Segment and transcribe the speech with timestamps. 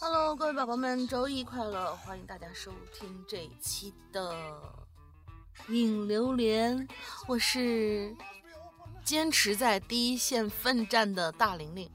[0.00, 1.92] Hello，各位宝宝们，周一快乐！
[1.96, 4.32] 欢迎大家收听这一期的
[5.72, 6.78] 《影榴莲》，
[7.26, 8.14] 我是
[9.04, 11.90] 坚持在第一线奋战的大玲玲。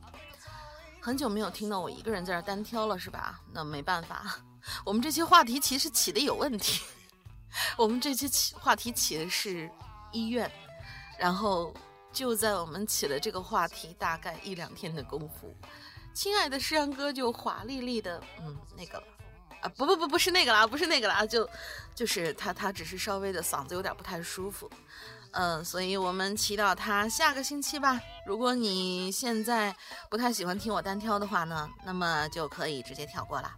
[1.00, 3.40] 很久没有听到我一个人在这单挑了，是吧？
[3.54, 4.38] 那没办法，
[4.84, 6.82] 我们这期话题其实起的有问题。
[7.78, 9.72] 我们这期起话题起的是
[10.12, 10.52] 医院，
[11.18, 11.74] 然后
[12.12, 15.56] 就在我们起了这个话题大概一两天的功夫。
[16.14, 19.04] 亲爱的诗阳哥就华丽丽的，嗯，那个了，
[19.62, 21.50] 啊，不不不，不是那个啦，不是那个啦，就，
[21.96, 24.70] 就是他他只是稍微的嗓子有点不太舒服，
[25.32, 28.00] 嗯，所以我们祈祷他下个星期吧。
[28.28, 29.76] 如果你现在
[30.10, 33.52] 不太喜欢听我单挑的话呢，那么就可以直接跳过了，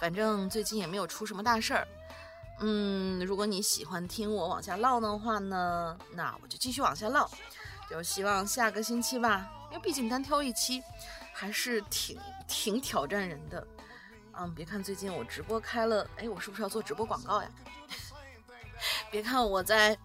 [0.00, 1.88] 反正最近也没有出什么大事儿。
[2.60, 7.28] 嗯，如果你喜欢听我往下唠的话呢，那我就继续往下唠，
[7.90, 10.80] 就希望下个星期吧，因为毕竟单挑一期。
[11.42, 13.66] 还是挺挺挑战人的，
[14.34, 17.50] 嗯，别看最近我直播开了，哎，我是不是要做直播广告呀？
[19.10, 19.98] 别看我在，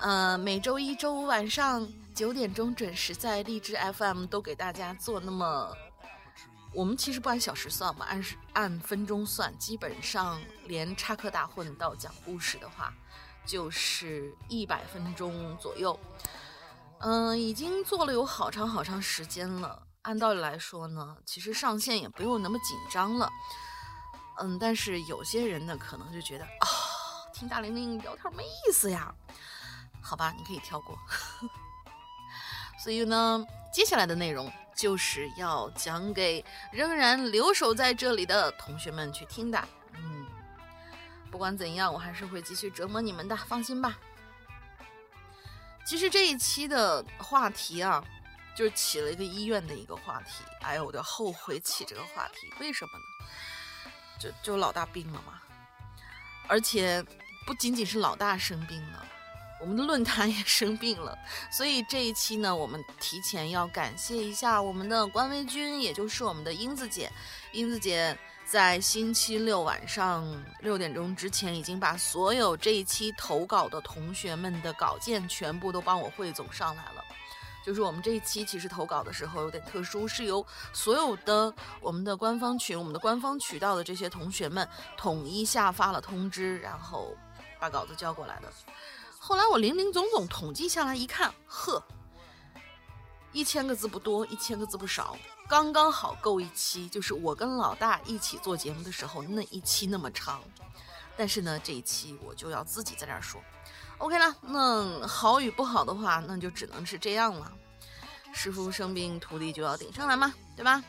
[0.00, 5.74] 呃，每周一周五晚上九点钟准时在荔枝 FM 都给大家做那么，
[6.74, 12.92] 我们其实不按小时算嘛，按按分钟算，基本上连插科打诨到讲故事的话，
[13.46, 15.98] 就是一百分钟左右，
[16.98, 19.84] 嗯，已经做了有好长好长时间了。
[20.06, 23.28] 按道理来说呢，其实上线也不用那么紧张了，
[24.38, 26.66] 嗯，但是有些人呢，可能就觉得啊，
[27.34, 29.12] 听大玲玲聊天没意思呀，
[30.00, 30.96] 好吧，你可以跳过。
[32.78, 39.68] 所以呢，接下来的内容就是要讲给仍然留守在这里的同学们去听的。
[39.94, 40.24] 嗯，
[41.32, 43.98] 不管怎样，我还是会继续折磨你们的，放心吧。
[45.84, 48.04] 其实这一期的话题啊。
[48.56, 53.04] 就是起了一个医院的一个话题，哎呦，我就后悔起这个话题，为什么呢？
[54.18, 55.34] 就就老大病了嘛，
[56.48, 57.04] 而且
[57.46, 59.06] 不仅仅是老大生病了，
[59.60, 61.16] 我们的论坛也生病了，
[61.50, 67.12] 所以这一期呢，我们提前要感谢一下我们的官微君，也就是我们的英子姐，
[67.52, 70.24] 英子姐在星期六晚上
[70.60, 77.04] 六点钟之前，已经把所有这一期投稿的同学们的稿件全部都帮我汇总上来了。
[77.66, 84.66] 就是我们这一期其实投稿的时候有点特殊，是由所有的我们的官方群、我们的官方渠道的这些同学们
[84.96, 87.12] 统一下发了通知，然后
[87.58, 88.48] 把稿子交过来的。
[89.18, 91.82] 后来我零零总总统计下来一看，呵，
[93.32, 100.40] 一千个字不多，一千个字不少，刚刚好够一期，就是我跟老大一起做节目的时候那一期那么长。
[101.16, 103.42] 但是呢，这一期我就要自己在这儿说。
[103.98, 107.50] OK 了，那好与不好的话，那就只能是这样了。
[108.32, 110.84] 师傅生病，徒弟就要顶上来嘛，对吧？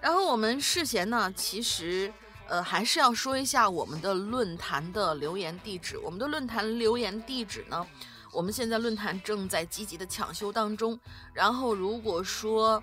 [0.00, 2.12] 然后我们事先呢，其实
[2.48, 5.96] 呃还是要说一下我们的论坛的留言地址。
[5.98, 7.86] 我们的论坛留言地址呢，
[8.32, 10.98] 我们现在论坛正在积极的抢修当中。
[11.32, 12.82] 然后如果说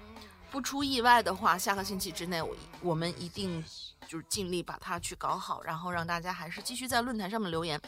[0.50, 3.63] 不出意外的话，下个星期之内，我我们一定。
[4.08, 7.80] 就是尽力把它去搞好，然后让大家还是继续在论坛上面留言。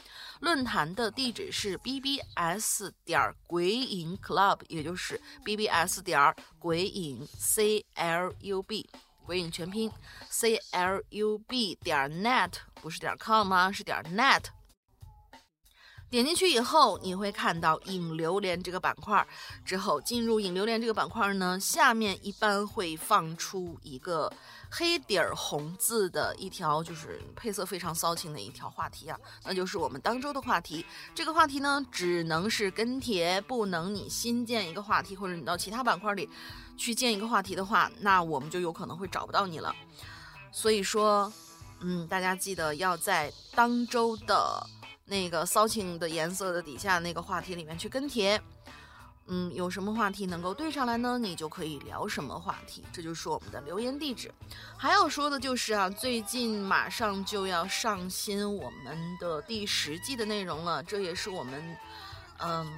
[0.42, 8.90] 论坛的地址是 bbs 点鬼影 club，也就是 bbs 点鬼影 c l u b，
[9.26, 9.92] 鬼影全拼
[10.30, 12.52] c l u b 点 net，
[12.82, 13.72] 不是点 com 吗？
[13.72, 14.46] 是点 net。
[16.10, 19.28] 点进去以后，你会看到影榴莲这个板块。
[19.66, 24.32] 之后进入影榴莲这个板块呢，下面一般会放出一个。
[24.70, 30.86] 黑底儿红字的一条，就是配色非常骚情的一条话题啊，那就是我们当周的话题。
[31.16, 36.30] 这个话题呢，只能是跟帖，不能你新建一个话题，或者你到其他板块里
[36.78, 39.74] 去建一个话题的话，那我们就有可能会找不到你了。
[40.52, 41.32] 所以说，
[41.80, 44.66] 嗯，大家记得要在当周的
[45.06, 48.42] 那个骚情的颜色的底下那个话题里面去跟帖。
[49.30, 51.18] 嗯，有什么话题能够对上来呢？
[51.20, 54.34] 你就可以聊什么话题，这就是我们的留言地址。
[54.78, 61.78] 还要说的就是啊，最近马上就要上新我们的第十季的内容了，这也是我们
[62.40, 62.74] 嗯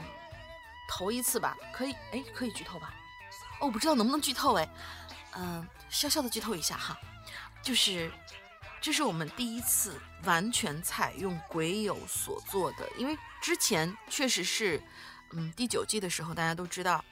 [0.89, 2.95] 头一次吧，可以哎，可以剧透吧？
[3.61, 4.67] 哦，不知道能不能剧透哎，
[5.35, 6.97] 嗯，小小的剧透一下哈，
[7.61, 8.11] 就是
[8.81, 14.81] 这是我们第一次完全采用鬼友所做的，因为之前确实是。
[15.33, 17.03] 嗯，第九季的时候，大家都知道，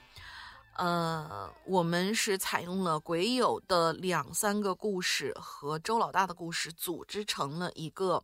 [0.76, 8.24] 呃，我们是采用了鬼友的两三个故事和周老大的故事，组织成了一个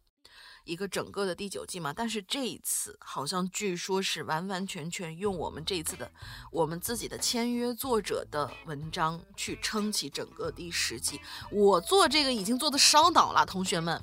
[0.63, 1.94] 一个整个的第九季嘛。
[1.94, 6.12] 但是这一次好像据说是完完全全用我们这一次的
[6.51, 11.22] 我们自己的签约作者的文章去撑起整个第十季。
[11.51, 14.01] 我做这个已经做的烧脑了，同学们，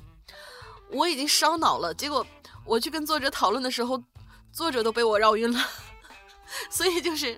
[0.89, 1.93] 我已经烧脑了。
[1.93, 2.25] 结果
[2.65, 4.01] 我去跟作者讨论的时候，
[4.51, 5.59] 作者都被我绕晕了。
[6.69, 7.37] 所以就是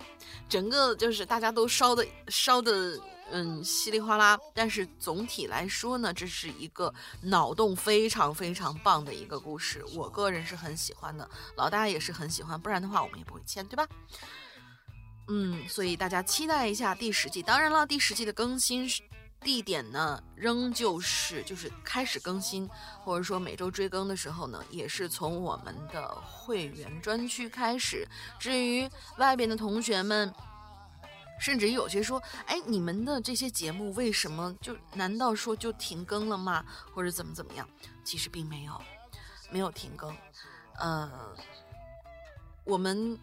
[0.50, 3.00] 整个就是大家都烧的烧的。
[3.32, 6.94] 嗯，稀里哗啦，但是总体来说呢，这是一个
[7.24, 13.88] 脑洞非常非常棒的一个故事，我个人是很喜欢的，老大也是很喜欢，不然的话我们也不会签，对吧？
[15.30, 17.42] 嗯，所以大家期待一下第十季。
[17.42, 18.88] 当然了，第十季的更新
[19.44, 22.70] 地点呢，仍旧是就是开始更新，
[23.04, 28.08] 或者说每周追更的时候呢，也是从我们的会员专区开始。
[28.40, 30.34] 至于外边的同学们。
[31.40, 36.64] 甚至有些说，哎，你们的这些节目为什么就难道说就停更了吗？
[36.94, 37.68] 或者怎么怎么样？
[38.06, 38.82] 其实并没有，
[39.50, 40.16] 没有停更。
[40.80, 41.36] 呃，
[42.64, 43.20] 我们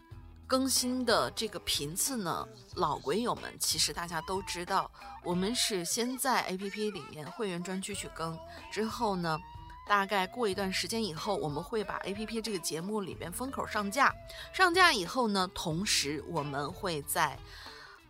[0.51, 2.45] 更新的这个频次呢，
[2.75, 4.91] 老鬼友们其实大家都知道，
[5.23, 8.37] 我们是先在 APP 里面会员专区去更，
[8.69, 9.39] 之后呢，
[9.87, 14.13] 大概过一段时间以后，我们会把 APP 这个节目里面风口上架。
[14.53, 17.39] 上架以后呢，同时我们会在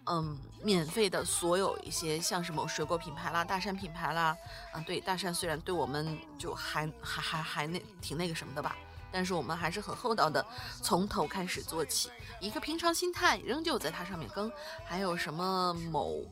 [0.07, 4.35] 嗯，免费的所有一些像什么水果品牌啦、大山品牌啦，
[4.73, 8.75] 啊，对，大山虽然对我们就还还还还那挺那个什么的吧，
[9.13, 10.45] 但是我们还是很厚道的，
[10.83, 12.11] 从头开始做起，
[12.41, 14.51] 一个平常心态，仍旧在它上面更。
[14.85, 16.25] 还有什么某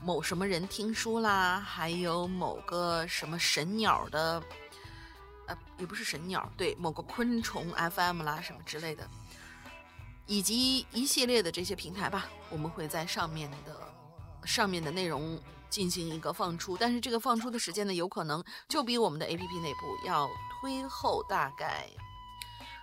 [0.00, 4.42] 某什么人听书啦，还有某个什么神鸟的，
[5.46, 9.08] 呃，也不是神鸟，对，某个昆虫 FM 啦什么之类的。
[10.26, 13.76] 以及一系列的这些平台吧，我们会在上面的
[14.44, 20.28] 上面的内容进行一个放出，但是这个放出的时间呢，有可能就比我们的 APP 内部要
[20.60, 21.88] 推后大概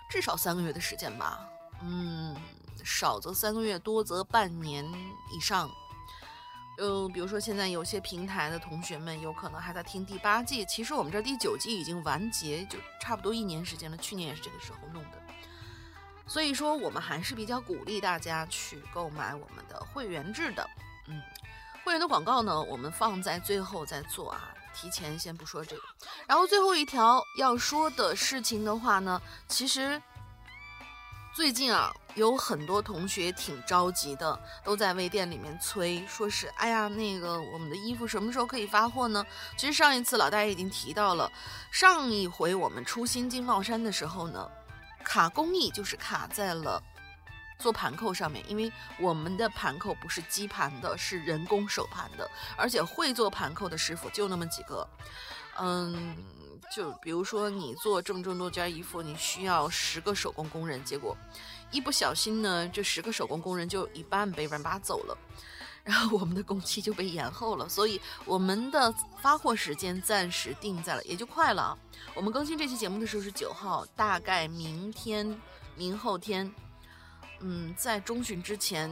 [0.08, 1.40] 至少三个月的时间吧。
[1.82, 2.36] 嗯，
[2.84, 4.84] 少则三个月，多则半年
[5.32, 5.70] 以上。
[6.78, 13.96] 嗯，比如说现在有些平台的同学们有可能还在听第八季，其实我们这第九季已经完结，就差不多一年时间了。
[13.96, 15.22] 去年也是这个时候弄的。
[16.26, 20.68] 所以说，我们还是比较鼓励大家去购买我们的会员制的。
[21.06, 21.22] 嗯，
[21.84, 25.82] 会员的广告呢，我们放在最后再做啊，提前先不说这个。
[26.26, 30.02] 然后最后一条要说的事情的话呢，其实
[31.34, 39.24] 最近啊，有很多同学挺着急的，都在微店里面催，说是哎呀，那个我们的衣服什么时候可以发货呢？
[39.56, 41.30] 其实上一次老大爷已经提到了，
[41.70, 44.50] 上一回我们出新金茂山的时候呢。
[45.06, 46.82] 卡工艺就是卡在了
[47.58, 54.86] 做盘扣上面，因为我们的盘扣不是机盘的，是人工手盘的，而且会做盘扣的师傅就那么几个。
[55.58, 56.16] 嗯，
[56.74, 61.16] 就比如说你做这么这么多件衣服，你需要十个手工工人，结果
[61.70, 65.16] 一不小心呢，这十个手工工人就一半被人拔走了。
[65.84, 71.78] 然后我们的工期就被延后了，所以我们的发货时间暂时定在了，也就快了。
[72.14, 75.38] 我们更新这期节目的时候是九号，大概明天、
[75.76, 76.50] 明后天，
[77.46, 78.90] 嗯，在中旬之前，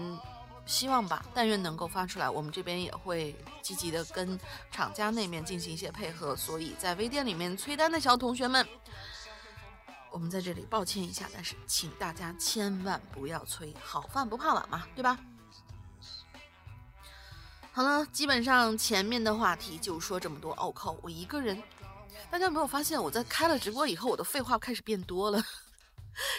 [0.67, 2.29] 希望吧，但愿能够发出来。
[2.29, 4.39] 我们这边也会积极的跟
[4.71, 8.69] 厂家那边进行一些配合，所以在微店里面催单的小同学们，
[10.11, 15.19] 我们在这里抱歉一下，但是请大家千万不要催，好饭不怕晚嘛，对吧？
[17.73, 20.53] 好了，基本上前面的话题就说这么多。
[20.59, 21.61] 哦靠，我一个人，
[22.31, 25.43] 大家有没有发现我在开了直播以后，我的废话开始变多了？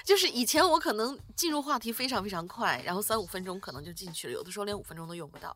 [0.05, 5.55] 就是以前我可能进入话题非常非常快，然后三五分钟可能就进去了，有的时候连五分钟都用不到。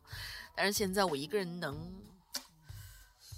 [0.56, 1.94] 但是现在我一个人能，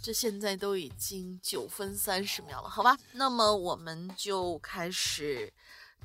[0.04, 2.98] 这现在都已经九分三十秒了，好吧？
[3.14, 5.54] 那么我们就开始。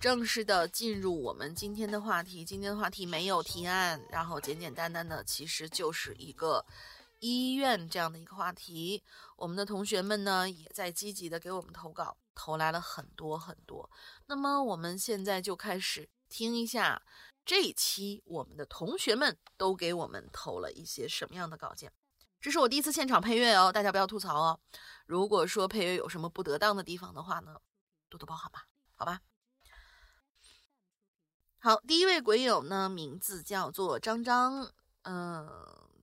[0.00, 6.66] 正式的进入我们今天的话题，今天的话题没有提案，然后简简单单的，其实就是一个
[7.20, 9.00] 医院这样的一个话题。
[9.36, 13.88] 我们的同学们呢，也在积极的给我们投稿，投来了很多很多。
[14.26, 17.02] 那么我们现在就开始听一下
[17.44, 21.92] 这一期我们的同学们都给我们投了一些什么样的稿件。
[22.40, 24.60] 这是我第一次现场配乐哦，大家不要吐槽哦。
[25.06, 27.60] 如果说配乐有什么不得当的地方的话呢，
[28.08, 29.20] 多多包涵吧，好吧。
[31.58, 34.70] 好，第一位鬼友呢，名字叫做张张，
[35.02, 35.48] 嗯，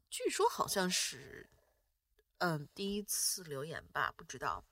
[0.10, 1.50] 据说好像是，
[2.40, 4.66] 嗯，第一次留言吧，不知道。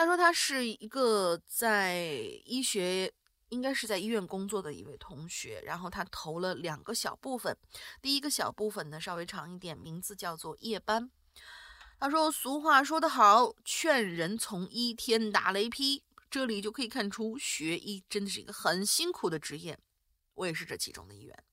[0.00, 1.98] 他说他是一个在
[2.46, 3.12] 医学，
[3.50, 7.54] 应该是在医院工作的一位同学，然后他投了两个小部分，
[8.00, 11.10] 第一个小部分呢稍微长一点，名字叫做夜班。
[11.98, 19.78] 他说：“俗话说得好，劝人从医，天打雷劈。”这里就可以看出，学医真的是一个很辛苦的职业。
[20.32, 21.44] 我也是这其中的一员。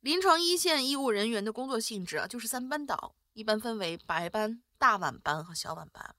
[0.00, 6.14] 临床一线医务人员的工作性质啊，就是三班倒，一般分为白班、大晚班和小晚班。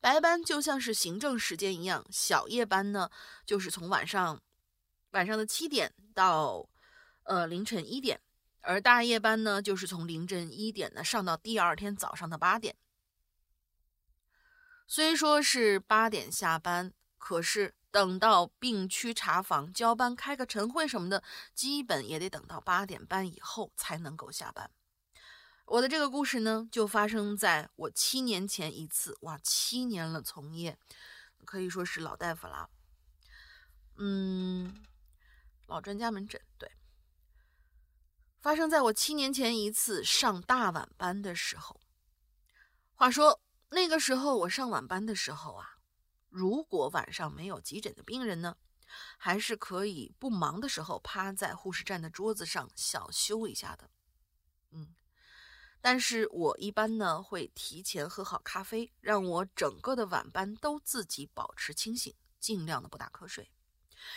[0.00, 3.10] 白班就像是行政时间一样，小夜班呢，
[3.46, 4.40] 就是从晚上
[5.10, 6.68] 晚上的七点到
[7.22, 8.20] 呃凌晨一点，
[8.60, 12.76] 而大夜班呢，就是从凌晨一点呢上到第二天早上的八点。
[14.86, 21.22] 虽说是八点下班，可是等到病区查房、交班、开个晨会什么的，
[21.54, 24.70] 基本也得等到八点半以后才能够下班。
[25.66, 29.16] 我的这个故事呢，就发生在我七年前一次。
[29.22, 30.78] 哇，七年了，从业
[31.44, 32.70] 可以说是老大夫了。
[33.96, 34.84] 嗯，
[35.66, 36.70] 老专家门诊对，
[38.40, 41.80] 发生在我七年前一次上大晚班的时候。
[42.94, 43.40] 话说。
[43.70, 45.78] 那个时候我上晚班的时候啊，
[46.28, 48.56] 如果晚上没有急诊的病人呢，
[49.18, 53.90] 还是可以不忙的时候趴在护士站的桌子上小休一下的。
[54.70, 54.94] 嗯，
[55.84, 63.50] 但是我一般呢会提前喝好咖啡，让我整个的晚班都自己保持清醒，尽量的不打瞌睡，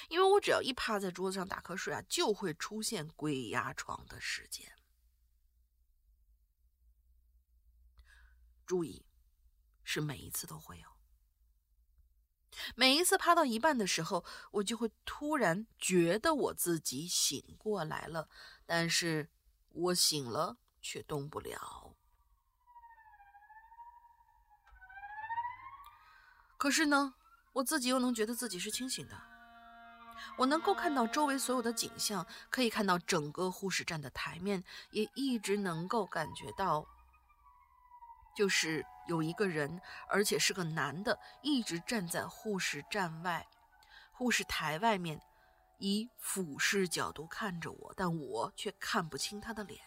[0.08, 4.72] 因为我只要一趴在桌子上打瞌睡啊，就会出现鬼压床的时间。
[8.66, 9.04] 注意。
[9.90, 10.88] 是每一次都会有，
[12.76, 18.30] 每一次趴到一半的时候，我就会突然觉得我自己醒过来了，
[18.66, 19.30] 但是
[19.70, 21.96] 我醒了却动不了。
[26.58, 27.14] 可是呢，
[27.54, 29.16] 我自己又能觉得自己是清醒的，
[30.38, 36.88] 我能够看到周围所有的景象，可以看到整个护士站的台面，也一直能够感觉到。
[38.36, 43.48] 就是有一个人，而且是个男的，一直站在护士站外、
[44.12, 45.20] 护士台外面，
[45.80, 49.82] 以俯视角度看着我，但我却看不清他的脸。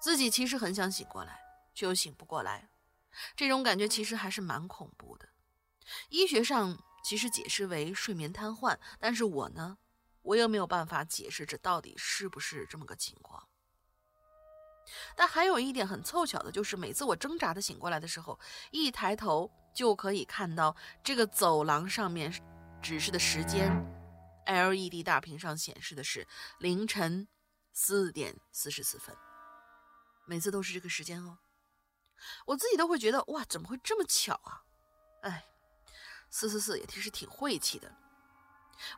[0.00, 1.40] 自己其实很想醒过来，
[1.74, 2.70] 却又醒不过来，
[3.36, 5.28] 这种感觉其实还是蛮恐怖的。
[6.08, 9.78] 医学上其实解释为睡眠瘫痪，但是我呢，
[10.22, 13.46] 我又没有办法解释这到底是不是这么个情况。
[15.14, 18.38] 但还有一点很凑巧的，就是每次我挣扎的醒过来的时候，
[18.70, 22.32] 一抬头就可以看到这个走廊上面
[22.82, 23.70] 指示的时间
[24.46, 26.26] ，LED 大屏上显示的是
[26.58, 27.28] 凌晨
[27.72, 29.14] 四点四十四分。
[30.30, 31.38] 每次都是这个时间哦，
[32.46, 34.62] 我自己都会觉得哇，怎么会这么巧啊？
[35.22, 35.44] 哎，
[36.30, 37.92] 四四四也其实挺晦气的。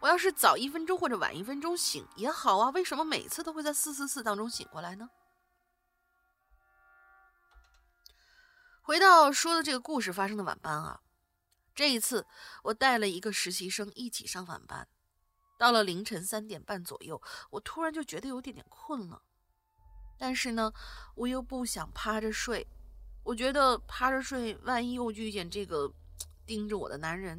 [0.01, 5.09] 我要是早一分钟或者晚一分钟醒也好啊，为什么每次都会在四四四当中醒过来呢？
[8.83, 11.01] 回到说的这个故事发生的晚班啊，
[11.75, 12.27] 这一次
[12.65, 14.87] 我带了一个实习生一起上晚班，
[15.57, 17.23] 到了凌晨三点半左右，
[17.53, 19.23] 我突然就觉得有点点困了，
[20.23, 20.73] 但是呢，
[21.17, 22.64] 我又不想趴着睡，
[23.25, 25.93] 我觉得趴着睡，万一又遇见这个
[26.47, 27.37] 盯着我的男人，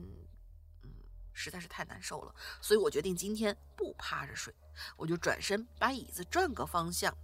[0.84, 0.92] 嗯，
[1.32, 4.54] 实在是太难受了，所以我决定今天不趴着睡，
[4.98, 7.18] 我就转身把椅子转个方向，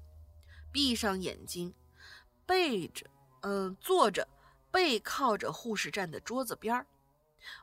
[0.72, 1.76] 闭上眼睛，
[2.46, 3.06] 背着。
[3.42, 4.26] 嗯，坐着，
[4.72, 6.88] 背靠着护士站的桌子边儿，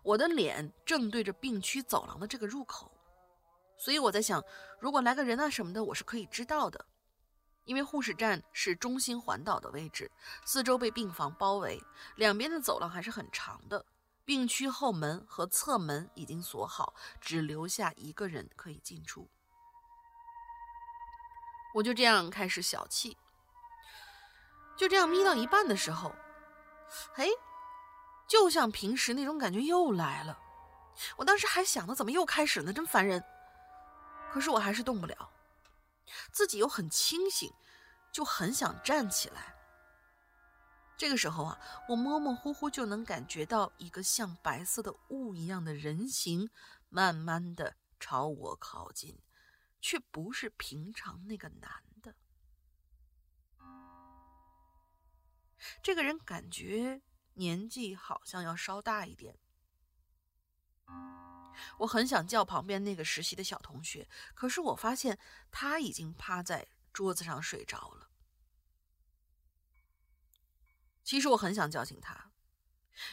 [0.02, 2.92] 我的脸正对着病区走廊的这个入口，
[3.78, 4.44] 所以我在想，
[4.78, 6.84] 如果来个人啊什么的，我是可以知道的。
[7.66, 10.10] 因为护士站是中心环岛的位置，
[10.44, 11.78] 四周被病房包围，
[12.14, 13.84] 两边的走廊还是很长的。
[14.24, 19.28] 病区后门和侧门已经锁好，只留下一个人可以进出。
[21.74, 23.16] 我就这样开始小气。
[24.76, 26.14] 就这样眯到一半的时候，
[27.14, 27.28] 哎，
[28.26, 30.38] 就像平时那种感觉又来了。
[31.16, 33.22] 我当时还想着怎么又开始呢，真烦人。
[34.32, 35.30] 可是我还是动不了，
[36.32, 37.52] 自己又很清醒，
[38.12, 39.54] 就很想站起来。
[40.96, 41.58] 这个时候啊，
[41.88, 46.48] 我模模糊糊就能感觉到一个像白色的雾一样的人形，
[46.88, 49.20] 慢慢的朝我靠近，
[49.80, 52.14] 却不是平常那个男的。
[55.82, 57.02] 这个人感觉
[57.34, 59.38] 年纪好像要稍大一点，
[61.78, 65.18] 我很想叫旁边那个实习的小同学，可是我发现
[65.50, 68.10] 他已经趴在桌子上睡着了。
[71.02, 72.32] 其实我很想叫醒他，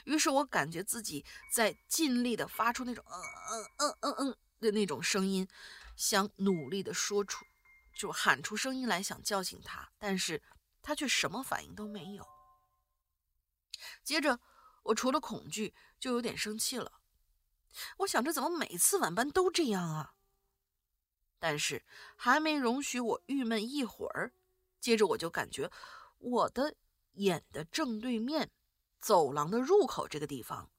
[0.06, 1.24] 于是我感觉自己
[1.54, 5.48] 在尽力的发出那种嗯嗯嗯嗯嗯的那种声音，
[5.96, 7.46] 想努力的说出，
[7.94, 10.42] 就喊出声音来想叫醒他，但是
[10.82, 12.26] 他却什么反应都没有。
[14.04, 14.40] 接着，
[14.84, 17.03] 我除了恐惧，就有点生气了。
[17.98, 20.16] 我想着，怎么每次晚班都这样啊？
[21.40, 21.84] 但是
[22.16, 24.34] 还没容许我郁闷一会儿，
[24.80, 25.70] 接着我就感觉
[26.18, 26.76] 我的
[27.14, 28.52] 眼的正对面，
[29.00, 30.72] 走廊的入口这个地方，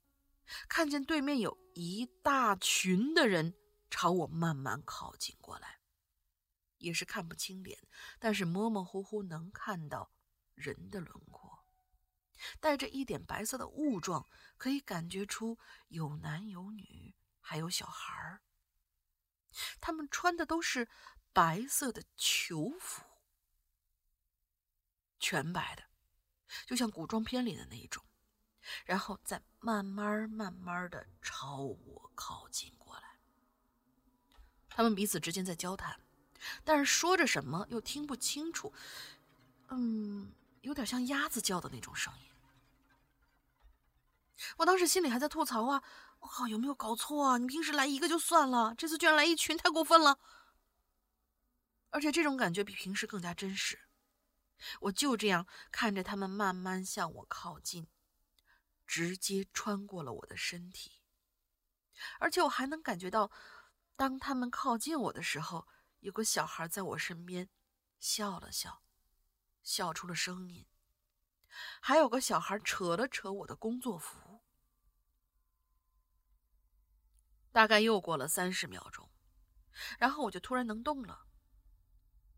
[0.69, 3.55] 看见对面有一大群的人
[3.91, 5.81] 朝我慢慢靠近过来。
[6.79, 7.79] 也是看不清脸，
[8.19, 10.11] 但是模模糊糊能看到
[10.55, 11.54] 人的轮廓，
[12.61, 14.27] 带着一点白色的雾状，
[14.57, 18.43] 可以感觉出有男有女，还有小孩儿。
[19.81, 20.89] 他们穿的都是
[21.33, 23.05] 白色的囚服，
[25.19, 25.85] 全白的，
[26.67, 28.05] 就像古装片里的那一种，
[28.85, 33.19] 然后再慢慢慢慢的朝我靠近过来。
[34.69, 36.01] 他们彼此之间在交谈。
[36.63, 38.71] 但是说着什么又听不清楚，
[39.69, 40.31] 嗯，
[40.65, 42.31] 有点像鸭子叫的那种声音。
[44.57, 45.83] 我当时心里还在吐槽啊，
[46.19, 47.39] 我靠，有没有搞错啊？
[47.39, 50.19] 你平时来一个就算了，这次居然来一群，太过分了。
[51.91, 53.79] 而且这种感觉比平时更加真实。
[54.81, 57.87] 我就这样看着他们慢慢向我靠近，
[58.87, 61.03] 直接穿过了我的身体，
[62.19, 63.31] 而且我还能感觉到，
[63.97, 65.69] 当他们靠近我的时候。
[66.01, 67.49] 有个小孩在我身边
[67.99, 68.84] 笑了笑，
[69.65, 70.65] 笑出了声音。
[71.81, 74.45] 还有个小孩扯了扯我的工作服。
[77.51, 79.11] 大概又过了三十秒钟，
[79.99, 81.27] 然后我就突然能动了。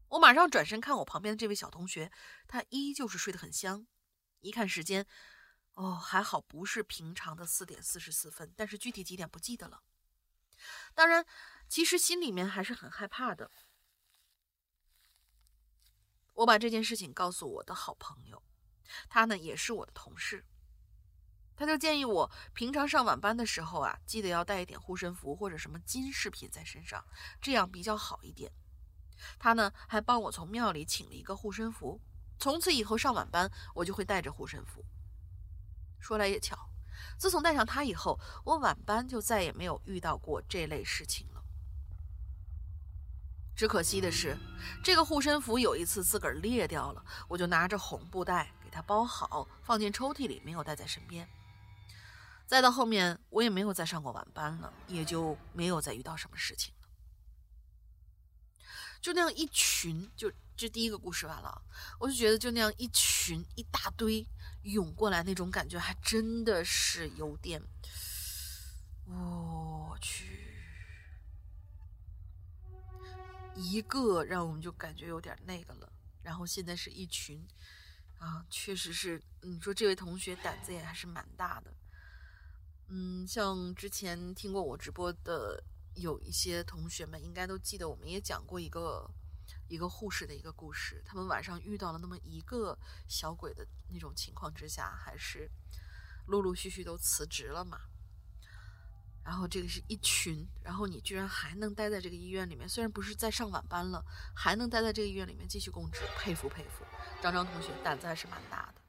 [0.08, 2.10] 我马上转身看我旁边的这位小同学，
[2.46, 3.86] 他依旧是睡得很香。
[4.40, 5.06] 一看时间，
[5.74, 9.82] 哦，还好不是平常的四点四十四分，但是具体几点不记得了。
[10.94, 11.26] 当然。
[11.68, 13.50] 其实心里面还是很害怕的。
[16.36, 18.42] 我把这件事情告诉我的好朋友，
[19.08, 20.44] 他呢也是我的同事，
[21.56, 27.02] 他就建议我平常上晚班的时候啊，记得要带一点护身符或者什么金饰品在身上，
[27.40, 28.52] 这样比较好一点。
[29.38, 31.98] 他呢还帮我从庙里请了一个护身符，
[32.38, 34.84] 从此以后上晚班我就会带着护身符。
[35.98, 36.68] 说来也巧，
[37.18, 41.35] 自从带上它以后，我晚班就再也没有遇到过这类事情了。
[43.56, 44.36] 只可惜的是，
[44.84, 51.26] 这个护身符有一次自个儿裂掉了，我就拿着红布袋给它包好，放进抽屉里，没有带在身边。
[52.46, 56.88] 再到后面，我也没有再上过晚班了，也就没有再遇到什么事情了。
[59.00, 61.62] 就那样一群，就这第一个故事完了，
[61.98, 64.26] 我就觉得就那样一群一大堆
[64.62, 67.62] 涌过来那种感觉，还真的是有点，
[69.06, 70.35] 我去。
[73.56, 75.90] 一个让我们就感觉有点那个了，
[76.22, 77.42] 然后现在是一群，
[78.18, 81.74] 啊，确实是，你说这位同学胆子也还是蛮大的，
[82.88, 85.62] 嗯，像之前听过我直播的
[85.94, 89.10] 有一些同学们，应该都记得，我们也讲过一个
[89.68, 95.50] 一个护士的一个故事，他们晚上遇到了那么一个小鬼的那种情况之下，还是
[96.26, 97.80] 陆陆续续都辞职了嘛。
[99.26, 106.84] 然后这个是一群，然后你居然还能待在这个医院里面，虽然不是在上晚班了，还能待在这个医院里面继续供职，佩服佩服，
[107.20, 108.80] 张张同学胆子还是蛮大的。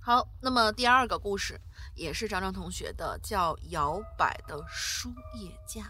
[0.00, 1.60] 好，那么第二个故事
[1.94, 5.82] 也是张张同学的，叫《摇摆的输液架》。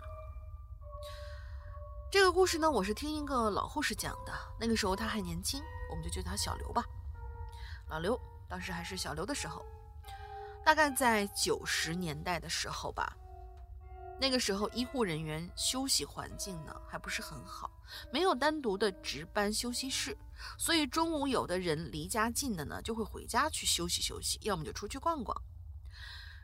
[2.11, 6.85] 这个故事呢，我是听一个老护士讲的，那个时候他还年轻，我们就叫他小刘吧，
[7.88, 8.20] 老刘。
[8.49, 9.65] 当时还是小刘的时候，
[10.65, 13.17] 大概在九十年代的时候吧。
[14.19, 17.71] 那个时候医护人员休息环境呢还不是很好，
[18.11, 20.17] 没有单独的值班休息室，
[20.59, 25.37] 所以中午有的人离家近的呢就会回家去休息休息，要么就出去逛逛。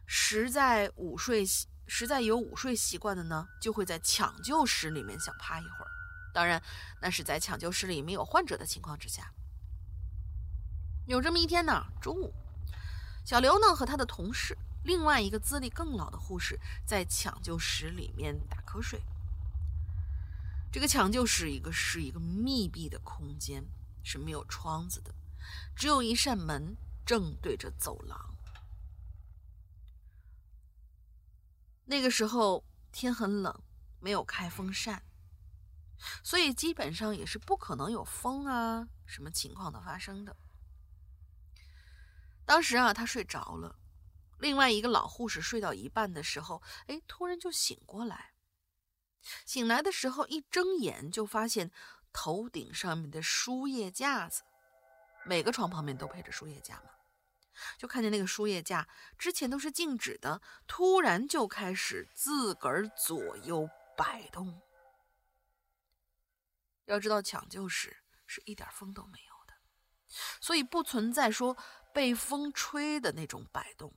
[0.07, 1.45] 实在午睡
[1.87, 5.91] 实在有午睡习惯的呢，就会在抢救室里面想趴一会儿。
[6.35, 6.63] 当然，
[7.01, 9.33] 那是在抢救室里没有患者的情况之下。
[11.07, 12.33] 有这么一天呢，中午，
[13.25, 19.03] 小刘呢和他的同事，另外一个资历更老的护士，在抢救室里面打瞌睡。
[20.71, 23.65] 这个抢救室一个是一个密闭的空间，
[24.03, 25.13] 是没有窗子的，
[25.77, 28.35] 只有一扇门正对着走廊。
[31.85, 33.61] 那个时候天很冷，
[34.01, 35.03] 没有开风扇，
[36.23, 40.35] 所以基本上也是不可能有风啊什么情况的发生的。
[42.45, 43.79] 当时啊，他睡着了。
[44.39, 48.33] 另外一个老护士睡到一半的时候，哎，突然就醒过来。
[49.47, 51.71] 醒来的时候一睁眼就发现
[52.13, 54.43] 头顶上面的输液架子，
[55.25, 56.91] 每个床旁边都配着输液架嘛，
[57.79, 64.61] 就看见那个输液架之前都是静止的，突然就开始自个儿左右摆动。
[66.87, 69.55] 要知道抢救室是一点风都没有的，
[70.41, 71.57] 所以不存在说
[71.93, 73.93] 被风吹的那种摆动。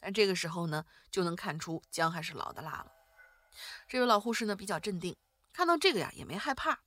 [0.00, 2.92] 但这个时候呢，就能看出姜还是老的辣了。
[3.86, 5.16] 这位老护士呢比较镇定，
[5.52, 6.78] 看到这个呀也没害怕，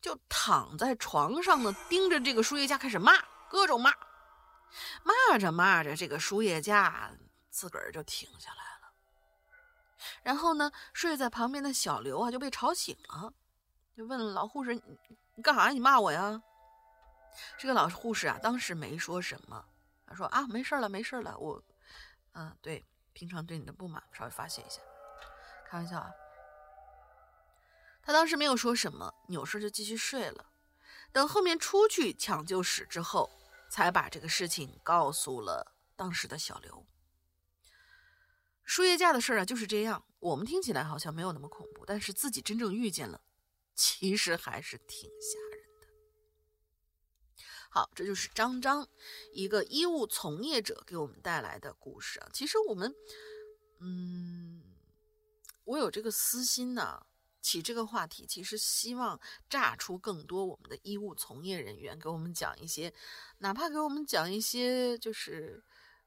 [0.00, 3.12] 就躺在床上呢，盯着这个输液架开始骂，
[3.48, 3.92] 各种骂，
[5.04, 7.12] 骂着骂着，这个输液架
[7.50, 8.92] 自个儿就停下来了。
[10.22, 13.32] 然后呢，睡在旁边的小刘啊就被吵醒了，
[13.96, 14.82] 就问老护士：“你
[15.36, 15.68] 你干啥？
[15.68, 16.42] 你骂我呀？”
[17.58, 19.64] 这个老护士啊当时没说什么，
[20.06, 21.62] 他说：“啊，没事了，没事了，我。”
[22.34, 24.80] 嗯，对，平常对你的不满稍微发泄一下，
[25.66, 26.10] 开玩笑啊。
[28.02, 30.46] 他当时没有说什么，扭身就继续睡了。
[31.12, 33.30] 等后面出去抢救室之后，
[33.70, 36.84] 才把这个事情告诉了当时的小刘。
[38.64, 40.04] 输液架的事儿啊，就是这样。
[40.18, 43.20] 我们听起来好像没有那么恐怖，但是自己真正遇见了，
[43.74, 45.38] 其实还是挺吓。
[47.74, 48.88] 好，这就是张张，
[49.32, 52.30] 一个医务从业者给我们带来的故事啊。
[52.32, 52.94] 其实我们，
[53.80, 54.62] 嗯，
[55.64, 57.04] 我有这个私心呢，
[57.42, 62.94] 起这个话题，其实希望炸出更多我们的医务从业人员，给我们讲一些，
[63.38, 65.64] 哪怕给我们讲一些，就是，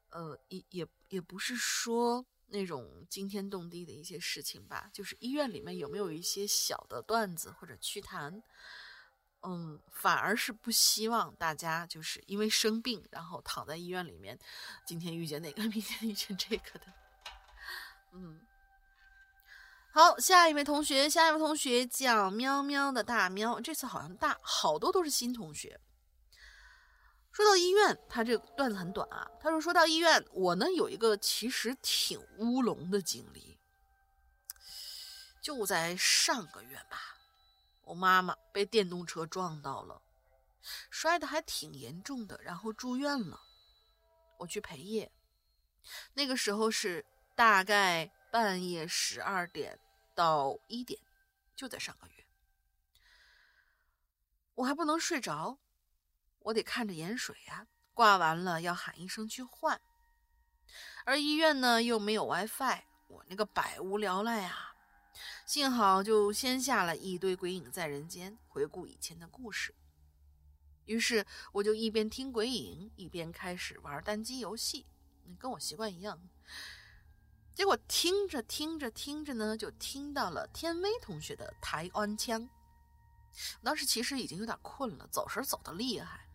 [0.08, 8.42] 呃，也也也不是说那种惊天动地的一些事情吧，就是医院里面有没有一些小的段子或者趣谈。
[9.42, 14.38] 嗯，反而是不希望大家就是因为生病，然后躺在医院里面，
[14.84, 16.86] 今天遇见哪个，明天遇见这个的。
[18.12, 18.40] 嗯，
[19.92, 25.80] 好，下一位同学，下一位同学叫喵喵的大喵，这次好像大好多都是新同学。
[27.30, 29.30] 说到医院，他这个段子很短啊。
[29.40, 33.56] 他说说到医院，我呢有一个其实挺乌龙的经历，
[35.40, 37.17] 就在上个月吧。
[37.88, 40.02] 我妈妈被电动车撞到了，
[40.90, 43.40] 摔得还挺严重的，然后住院了。
[44.36, 45.10] 我去陪夜，
[46.12, 49.80] 那个时候是大概半夜十二点
[50.14, 51.00] 到一点，
[51.56, 52.26] 就在上个月。
[54.54, 55.58] 我还不能睡着，
[56.40, 57.66] 我得看着盐水呀。
[57.94, 59.80] 挂完了要喊医生去换，
[61.04, 64.67] 而医院呢又没有 WiFi，我那个百无聊赖呀。
[65.46, 69.74] 幸好就先下了一堆《鬼影在人间》，回顾以前的故事。
[70.86, 74.86] 于是我就一边听鬼影，一边开始玩单机游戏，
[75.38, 76.18] 跟我习惯一样。
[77.54, 82.48] 结果听着听着听着呢，就听到了天威同学的台湾腔。
[83.62, 86.28] 当时其实已经有点困了，走神走的厉害。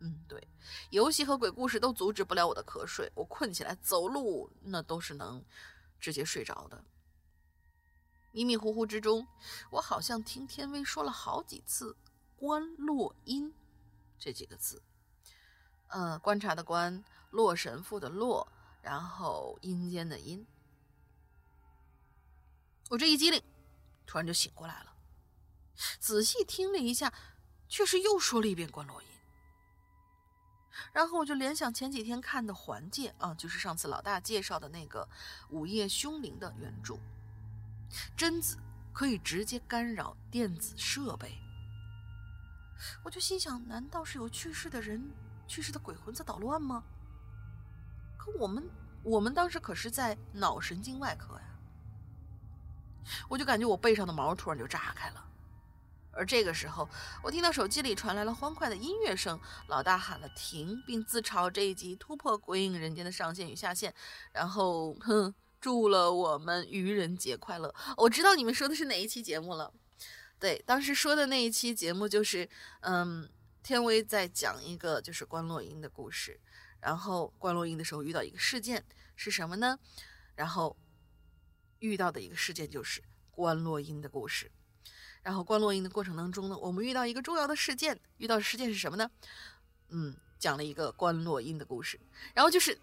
[0.00, 0.48] 嗯，对，
[0.90, 3.10] 游戏和鬼故事都阻止不了我的瞌睡。
[3.14, 5.44] 我困起来走路，那都是能
[6.00, 6.84] 直接睡着的。
[8.34, 9.28] 迷迷糊糊之中，
[9.70, 11.96] 我好像听天威说了好几次
[12.34, 13.54] “观落阴”
[14.18, 14.82] 这几个字。
[15.86, 18.48] 呃，观察的观，洛神父的洛，
[18.82, 20.44] 然后阴间的阴。
[22.90, 23.40] 我这一激灵，
[24.04, 24.92] 突然就醒过来了，
[26.00, 27.14] 仔细听了一下，
[27.68, 29.08] 却是又说了一遍“观落阴”。
[30.92, 35.08] 然后我就联想前几天看的《环界》啊，就是上次老大介绍的那个
[35.50, 36.98] 《午夜凶铃》的原著。
[38.16, 38.56] 贞子
[38.92, 41.38] 可以直接干扰电子设备，
[43.04, 45.10] 我就心想：难道是有去世的人、
[45.46, 46.82] 去世的鬼魂在捣乱吗？
[48.16, 48.68] 可我们，
[49.02, 51.44] 我们当时可是在脑神经外科呀！
[53.28, 55.24] 我就感觉我背上的毛突然就炸开了。
[56.12, 56.88] 而这个时候，
[57.22, 63.92] 我听到手机里传来了欢快的音乐声，老大喊了停，并自嘲这一集突破《鬼影人间》的上限与下限，
[64.32, 65.34] 然后哼。
[65.64, 67.74] 祝了我们愚人节快乐！
[67.96, 69.72] 我知道你们说的是哪一期节目了。
[70.38, 72.46] 对，当时说的那一期节目就是，
[72.80, 73.26] 嗯，
[73.62, 76.38] 天威在讲一个就是关洛音的故事，
[76.82, 78.84] 然后关洛音的时候遇到一个事件
[79.16, 79.78] 是什么呢？
[80.34, 80.76] 然后
[81.78, 84.52] 遇到的一个事件就是关洛音的故事。
[85.22, 89.10] 然后关洛音的过程当中呢，我们遇到一个重要的事件，遇到的事件是什么呢？
[89.88, 91.98] 嗯，讲了一个关洛音的故事，
[92.34, 92.78] 然后就是。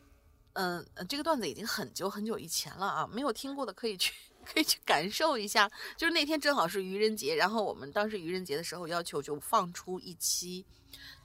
[0.53, 4.13] 嗯，这个段子已经很久很久以前了啊，没有听过的可以去
[4.45, 5.69] 可以去感受一下。
[5.97, 10.65] 就是那天正好是愚人节，然后我们当时愚人节的时候要求就放出一期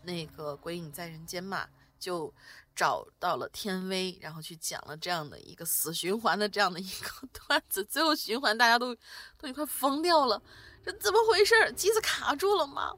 [0.03, 1.67] 那个《鬼影在人间》嘛，
[1.99, 2.33] 就
[2.75, 8.95] 找到了天威，然后去讲了这样的一个死循环的这样的一个 段子，最后循环大家都
[9.39, 10.41] 都快疯掉了，
[10.85, 11.73] 这怎么回事？
[11.73, 12.93] 机子卡住了吗？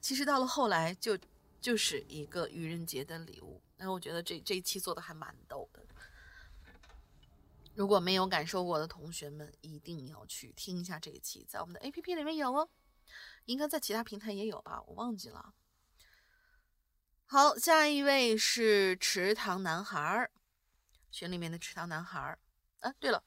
[0.00, 1.16] 其实到了后来就
[1.60, 5.82] 就是一个愚人节的礼物，那我觉得这这一期做的还蛮逗的。
[7.74, 12.68] 如果没有感受过的同学们，一定要去听一下这一期，在我们的 A P P 里面有哦，
[13.44, 15.54] 应该在其他平台也有吧，我忘记了。
[17.26, 20.30] 好，下一位是池塘男孩儿，
[21.12, 22.38] 群里面的池塘男孩儿。
[22.80, 23.22] 啊，对了，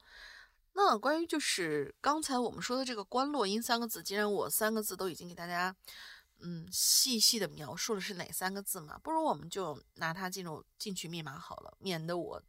[0.72, 5.74] 那关于就是刚才我们说的这个“关洛音”三个字，既然我三个字都已经给大家
[6.42, 12.42] 嗯细细的描述了是哪三个字嘛，不如我们就拿它进入进去密码好了，免得我。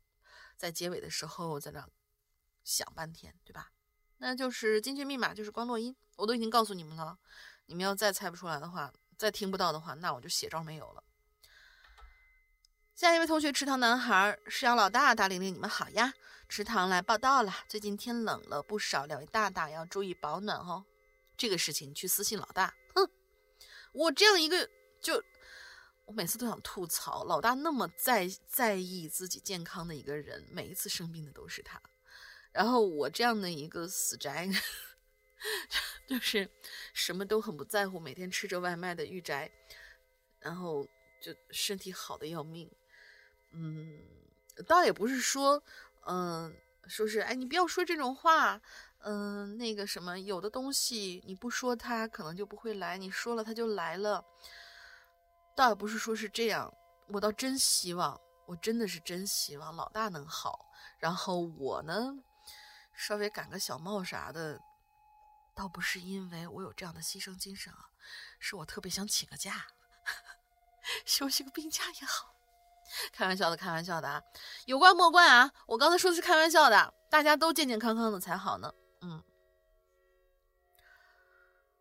[0.57, 1.87] 在结尾的时候，在那
[2.63, 3.71] 想半天，对吧？
[4.17, 7.17] 那就是进去密码，就是关洛音，我都已经告诉你们了。
[7.65, 11.03] 你们要再猜不出来的话，再听不到的话，那我就写招没有了。
[12.95, 16.13] 下一位同学，池塘男孩，师阳老大，大玲玲，你们好呀！
[16.47, 20.85] 池塘来报道了，最近天冷了不少，两位大大要注意保暖哦。
[21.35, 22.73] 这个事情去私信老大，
[23.93, 24.69] 我这样一个
[25.01, 25.23] 就。
[26.05, 31.81] 我每次都想吐槽，老大那么在在意自己健康的一个人，每一次生病的都是他。
[32.51, 34.49] 然后我这样的一个死宅，
[36.05, 36.49] 就是
[36.93, 39.49] 什么都很不在乎，每天吃着外卖的御宅，
[40.41, 40.85] 然后
[41.21, 42.69] 就身体好的要命。
[43.51, 43.97] 嗯，
[44.67, 45.63] 倒也不是说，
[46.05, 46.53] 嗯，
[46.85, 48.61] 说是哎，你不要说这种话，
[49.03, 54.23] 嗯，那个什么，有的东西你不说它可能就不会来，你说了它就来了。
[55.55, 56.73] 倒也不是说是这样，
[57.09, 60.65] 我倒真希望，我真的是真希望老大能好，
[60.97, 62.13] 然后我呢，
[62.93, 64.59] 稍微赶个小帽啥的，
[65.53, 67.89] 倒不是因为我有这样的牺牲精神啊，
[68.39, 69.67] 是我特别想请个假，
[71.05, 72.33] 休息个病假也好。
[73.11, 74.21] 开玩笑的，开玩笑的啊，
[74.65, 78.71] 有怪莫怪啊，我刚才说的是开玩笑的，大家都健健康康的才好呢，
[79.03, 79.23] 嗯。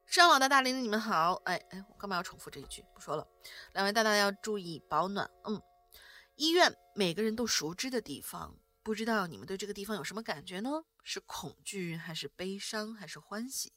[0.04, 1.34] 上网的大玲玲，你们好！
[1.46, 2.84] 哎哎，我干嘛要重复这一句？
[2.92, 3.26] 不说了。
[3.72, 5.30] 两位大大要注意保暖。
[5.44, 5.62] 嗯，
[6.34, 10.84] 医院每个人都熟知的地方，不知道你们对这个地方有什么感觉呢？
[11.02, 13.72] 是恐惧，还是悲伤，还是欢喜？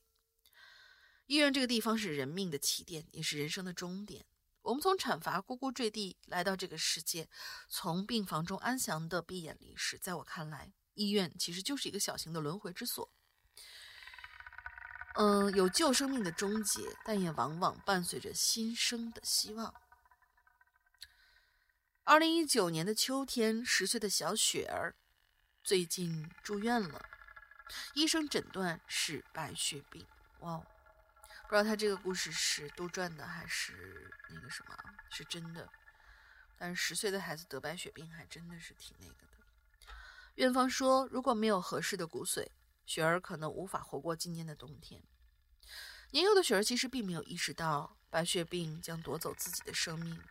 [1.28, 4.26] 医院这个地方是人命的起点，也是人生的终点。
[4.64, 7.30] 我们从产房呱呱坠地来到这个世界，
[7.70, 9.98] 从病房中安详的闭眼离世。
[9.98, 13.10] 在我看来，医院其实就是一个小型的轮回之所。
[15.18, 19.74] 嗯，有旧生命的终结，但也往往伴随着新生的希望。
[22.04, 24.94] 二零一九年的秋天，十岁的小雪儿
[25.64, 27.02] 最近住院了，
[27.94, 30.06] 医生诊断是白血病。
[30.42, 34.78] 哇，不知道他这个故事是杜撰的还是那个什么，
[35.10, 35.70] 是真的。
[36.58, 39.94] 但是十岁的孩子得白血病，还真的是挺那个的。
[40.36, 42.46] 院方说，如果没有合适的骨髓。
[42.86, 45.04] 雪儿可能无法活过今年的冬天。
[46.12, 50.22] 年幼的雪儿其实并没有意识到白血病将夺走自己的生命，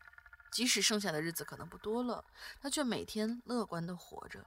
[0.52, 2.24] 即使剩下的日子可能不多了，
[2.60, 4.46] 她却每天乐观的活着。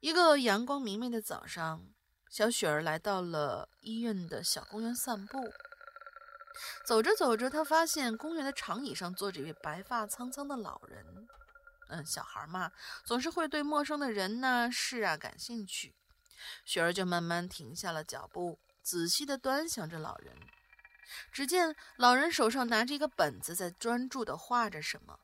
[0.00, 1.92] 一个阳光明媚的早上，
[2.30, 5.52] 小雪儿来到了医院的小公园散步。
[6.84, 11.28] 走着走着，她发现公园的长椅上坐着一位白发苍苍的老人。
[11.88, 12.72] 嗯，小孩嘛，
[13.04, 15.94] 总是会对陌生的人呢、事啊感兴趣。
[16.64, 20.36] 雪儿就慢慢停下了脚步，仔细地端详着老人。
[21.32, 25.18] 只见老人手上拿着一个本子，在专注地画着什么。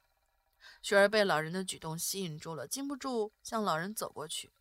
[0.82, 4.52] 雪儿被老人的举动吸引住了，禁不住向老人走过去。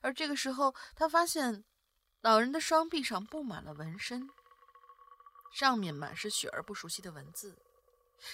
[0.00, 1.64] 而这个时候，他发现
[2.20, 4.28] 老人的双臂上布满了纹身，
[5.52, 7.58] 上面满是雪儿不熟悉的文字。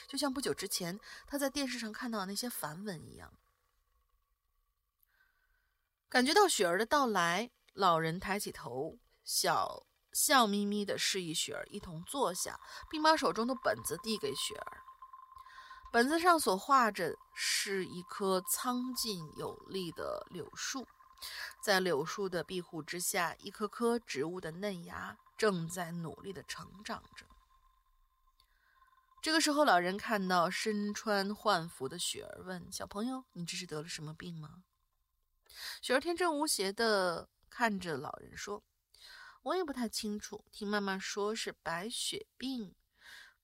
[0.07, 3.33] 就像不久之前他在电视上看到的那些梵文一样，
[6.09, 12.59] 感觉到雪儿的到来，老人抬起头，笑笑眯眯的示意雪儿一同坐下，
[12.91, 14.81] 并把手中的本子递给雪儿。
[15.91, 20.87] 本子上所画着是一棵苍劲有力的柳树，
[21.63, 27.25] 在柳树的庇护之下，一棵棵植物的嫩芽正在努力的成长着。
[29.29, 34.63] 这个时候，老人看到身穿幻服的雪儿，问：“小朋友，你这是得了什么病吗？”
[35.83, 38.65] 雪儿天真无邪的看着老人说
[39.45, 42.75] ：“我也不太清楚，听妈妈说是白血病。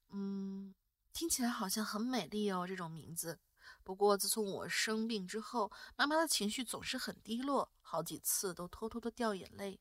[0.09, 0.75] 嗯，
[1.12, 3.38] 听起来好像很美丽哦，这种名字。
[3.83, 9.79] 不过自从我生病之后，妈妈的情绪总是很低落，好几次都偷偷的掉眼泪。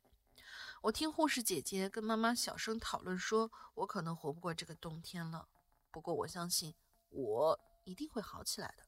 [0.81, 5.47] 我听护士姐姐跟妈妈小声讨论，说我可能活不过这个冬天了。”
[5.93, 6.73] 不过我相信，
[7.09, 8.83] 我一定会好起来的。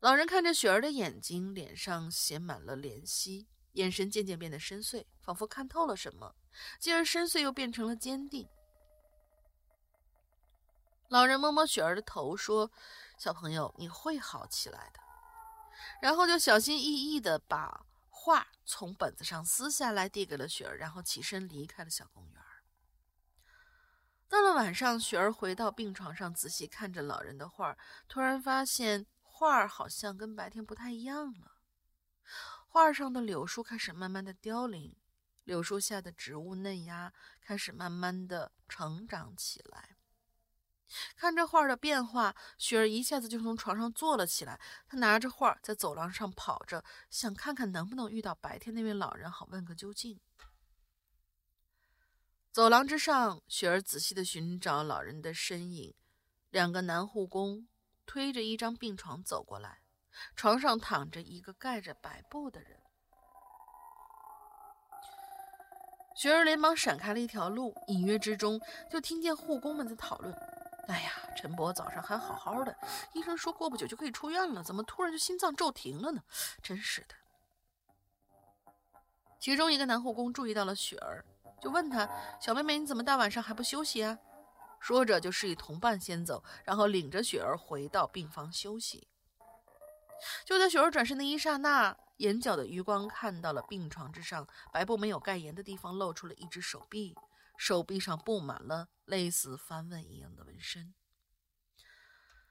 [0.00, 6.34] 老人看着雪儿的眼睛，脸上写满了怜惜，眼神渐渐变得深邃，仿佛看透了什么，
[6.80, 8.48] 继而深邃又变成了坚定。
[11.08, 12.68] 老人摸摸雪儿的头，说
[13.16, 14.98] ：“小朋友，你会好起来的。”
[16.02, 22.42] 然后就小心翼翼地把画从本子上撕下来，递给了雪儿，然后起身离开了小公园。
[24.32, 27.76] 到了晚上，雪儿回到病床上，仔细看着老人的画，
[28.08, 31.58] 突然发现画好像跟白天不太一样了。
[32.66, 34.96] 画上的柳树开始慢慢的凋零，
[35.44, 39.98] 柳树下的植物嫩芽开始慢慢的成长起来。
[41.14, 44.58] 看着画的变化，雪儿一下子就从床上坐了起来。
[44.86, 50.18] 她拿着画在走廊上跑着，想看看能不能遇到白天那位老人，好问个究竟。
[52.52, 55.94] 走廊之上，雪儿仔细地寻找老人的身影。
[56.50, 57.66] 两个男护工
[58.04, 59.78] 推着一张病床走过来，
[60.36, 62.78] 床上躺着一个盖着白布的人。
[66.14, 68.60] 雪儿连忙闪开了一条路，隐约之中
[68.90, 70.30] 就听见护工们在讨论
[70.88, 72.76] ：“哎呀，陈伯早上还好好的，
[73.14, 76.22] 医生说过不久就可以出院了，怎么突然就心脏骤停了呢？
[76.62, 77.14] 真是的。”
[79.40, 81.24] 其中一个男护工注意到了雪儿。
[81.62, 82.10] 就问他
[82.42, 84.18] ：“小妹妹，你怎么大晚上还不休息啊？”
[84.80, 89.06] 说着就示意同伴先走，然后领着雪儿回到病房休息。
[90.44, 97.14] 就在雪儿转身的一刹那，眼角的余光看到了病床之上白布没有盖严的地方露出了一只手臂，
[97.56, 100.92] 手臂上布满了类似梵文一样的纹身。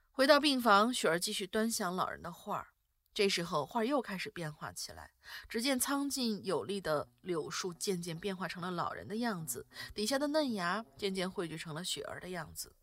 [0.09, 2.69] 回到病房，雪儿继续端详老人的画。
[3.13, 5.11] 这时候，画又开始变化起来。
[5.49, 12.75] 只见苍劲有力的柳树渐渐变化成了老人的样子，底下的嫩芽渐渐汇聚成了雪儿的样子。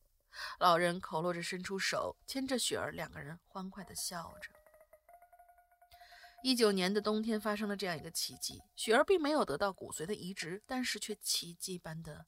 [0.58, 4.50] 老人口落着伸出手，牵着雪儿，两个人欢快地笑着。
[6.44, 12.26] 一九年的冬天发生了这样一个奇迹：雪儿并没有得到骨髓的移植，但是却奇迹般的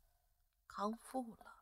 [0.67, 1.60] 康复了。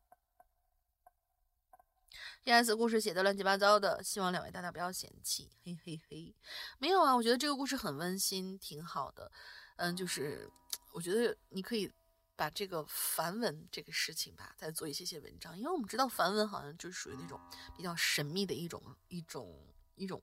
[2.44, 2.74] P.S.
[2.74, 5.50] 故事写的乱七八糟的，希望两位大大不要嫌弃。
[5.62, 6.34] 嘿嘿嘿，
[6.78, 9.30] 没有啊，我觉得这个故事很温馨，挺好的。
[9.76, 10.50] 嗯，就是
[10.92, 11.92] 我觉得你可以
[12.36, 17.38] 把这个梵文这个事情吧，再做一些些文章，因为我们知道梵文好像就是属于那种
[17.76, 20.22] 比较神秘的一种一种一种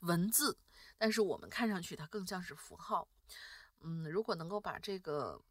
[0.00, 0.56] 文字，
[0.96, 3.08] 但是我们看上去它更像是符号。
[3.80, 5.42] 嗯，如果能够把这个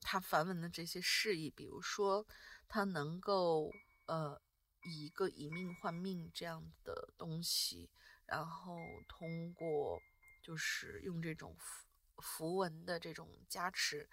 [0.00, 2.24] 它梵文的这些释义，比如说
[2.68, 3.72] 它能够
[4.06, 4.40] 呃。
[4.84, 7.90] 以一个以命换命这样的东西，
[8.26, 8.76] 然后
[9.08, 10.00] 通过
[10.42, 11.86] 就是用这种符
[12.22, 14.08] 符文的这种加持，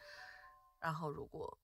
[0.80, 1.58] 然后如果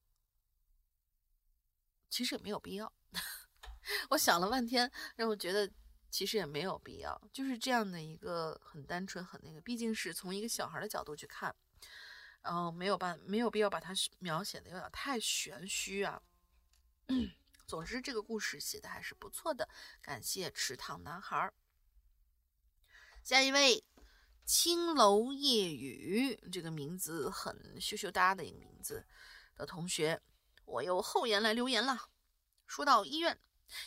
[2.09, 2.91] 其实也没有必要，
[4.09, 5.71] 我想了半天，让我觉得
[6.09, 11.53] 其实也没有必要，就是这样的一个很单纯很那个，毕竟是从一个小孩的角度去看，
[12.41, 16.21] 然后没有办没有必要把它描写的有点太玄虚啊。
[17.67, 19.67] 总之，这个故事写的还是不错的，
[20.01, 21.51] 感谢池塘男孩。
[23.23, 23.83] 下一位，
[24.45, 29.03] 青楼夜雨，这个名字很羞羞答的一个名字
[29.55, 30.21] 的同学，
[30.65, 32.09] 我有后言来留言了。
[32.67, 33.39] 说到医院，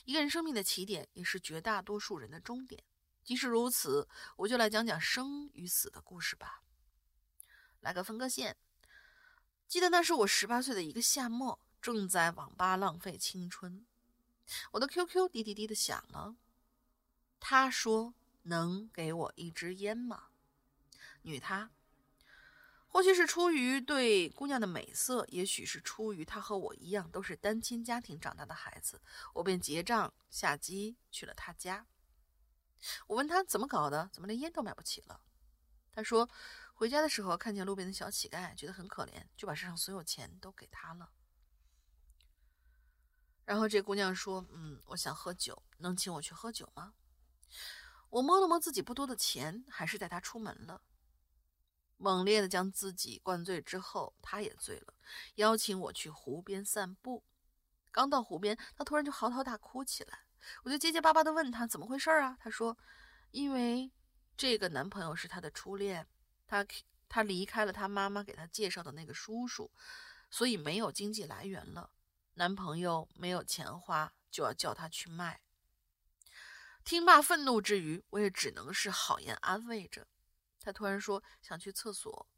[0.04, 2.82] 一个人生命的起点，也是绝大多数人的终点。
[3.22, 6.62] 即使如此，我就来讲讲生与死的故事吧。
[7.80, 8.56] 来个分割线，
[9.68, 11.60] 记得那是我十八岁的一个夏末。
[11.80, 13.86] 正在网吧浪费青春，
[14.72, 16.36] 我的 QQ 滴滴滴的响了。
[17.40, 20.28] 他说：“能给我一支烟吗？”
[21.22, 21.70] 女他，
[22.88, 29.00] 或许是出于对姑娘的美色，也许是出于她和我一样都是单亲家庭长大的孩子，
[29.34, 31.86] 我便结账下机去了他家。
[33.06, 35.20] 我问他怎么搞的，怎么连烟都买不起了？
[35.92, 36.30] 他说
[36.74, 41.10] ：“回家的时候看见路边的小乞丐，觉得很可怜，就把身上所有钱都给他了。”
[43.48, 46.92] 然后这姑娘说：“嗯，我想喝酒，能请我去喝酒吗？”
[48.10, 50.82] 我摸了摸自己不多的钱，还是带她出门了。
[51.96, 54.92] 猛烈的将自己灌醉之后，她也醉了，
[55.36, 57.24] 邀请我去湖边散步。
[57.90, 60.26] 刚到湖边，她突然就嚎啕大哭起来。
[60.64, 62.36] 我就结结巴巴的问她怎么回事啊？
[62.38, 62.76] 她说
[63.32, 63.90] ：“因为
[64.36, 66.06] 这个男朋友是她的初恋，
[66.46, 66.66] 她
[67.08, 69.70] 她离开了她妈妈给她介绍的那个叔叔，
[70.30, 71.88] 所以没有经济来源了。”
[72.38, 75.40] 男朋友没有钱花，就要叫他去卖。
[76.84, 80.06] 听罢愤怒之余，我也只能是好言安慰着。
[80.60, 82.28] 他突然说想去厕所，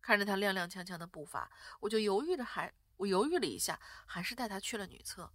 [0.00, 1.48] 看着他踉踉跄跄的步伐，
[1.78, 5.32] 我就犹豫着，还我犹豫了一下，还是带他去了女厕。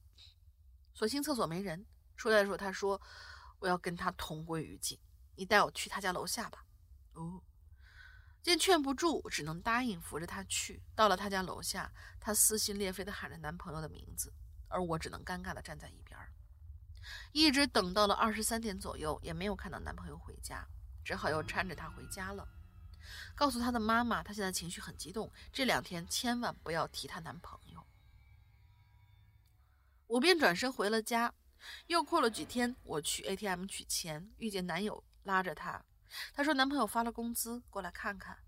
[0.93, 1.85] 所幸厕所没人，
[2.17, 3.01] 说来的时候，他说
[3.59, 4.99] 我要跟他同归于尽，
[5.37, 6.65] 你带我去他家楼下吧。
[7.13, 7.41] 哦，
[8.47, 10.81] 见劝不住，只能答应，扶着他去。
[10.95, 14.33] 到了他家楼下，他撕心裂肺地喊着男朋友的名字，
[14.69, 16.17] 而我只能尴尬地站在一边。
[17.33, 20.65] 一直等到了二十三点左右，也没有看到男朋友回家，
[21.03, 22.47] 只好又搀着他回家了。
[23.35, 27.85] 告诉他的妈妈，她现在情绪很激动，这两天千万不要提她男朋友。
[30.07, 31.33] 我便转身回了家。
[31.87, 35.83] 又过了几天，我去 ATM 取钱，遇见男友拉着她，
[36.33, 38.39] 她说男朋友发了工资过来看看。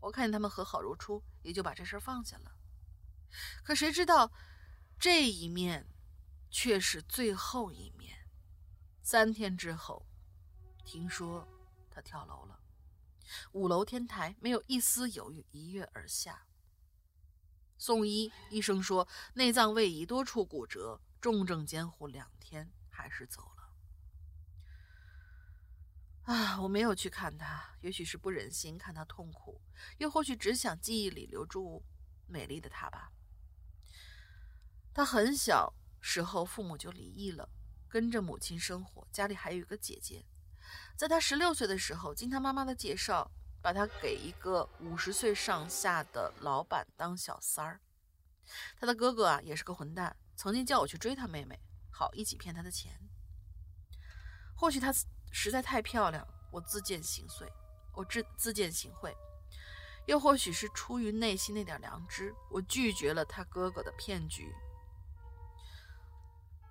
[0.00, 2.54] 我看见他们和好如初，也就把这事放下了。
[3.62, 4.32] 可谁知道
[4.98, 5.88] 这一面
[6.50, 8.28] 却是最后一面。
[9.02, 10.06] 三天之后，
[10.84, 11.48] 听说
[11.90, 12.60] 他跳楼了。
[13.52, 16.46] 五楼天台，没有一丝犹豫，一跃而下。
[17.76, 23.57] 送医，医生说内脏位移，多处骨折，重症监护两天，还是走了。
[26.28, 29.62] 啊，我没有去看他，也许是不忍心看他痛苦，
[29.96, 31.82] 又或许只想记忆里留住
[32.26, 33.10] 美丽的他吧。
[34.92, 35.72] 他很小
[36.02, 37.48] 时候父母就离异了，
[37.88, 40.26] 跟着母亲生活，家里还有一个姐姐。
[40.94, 43.30] 在他十六岁的时候，经他妈妈的介绍，
[43.62, 47.80] 把他给一个五十岁上下的老板当小三儿。
[48.78, 51.58] 他的哥哥啊，也是个混蛋，曾经叫我去追他妹妹，
[51.90, 53.00] 好一起骗他的钱。
[54.54, 54.92] 或许他
[55.32, 57.46] 实在太漂亮，我自荐形秽，
[57.94, 59.12] 我自自荐形秽；
[60.06, 64.52] 又或许是出于内心那点良知，我拒绝了他哥哥的骗局。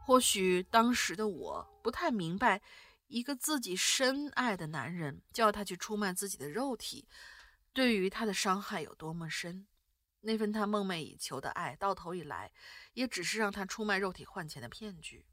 [0.06, 2.62] 或许当时的我不太明白。
[3.10, 7.08] 一个自己深爱的男人叫他去出卖自己的肉体，
[7.72, 9.66] 对于他的伤害有多么深？
[10.20, 12.52] 那份他梦寐以求的爱，到头以来，
[12.92, 15.26] 也只是让他出卖肉体换钱的骗局。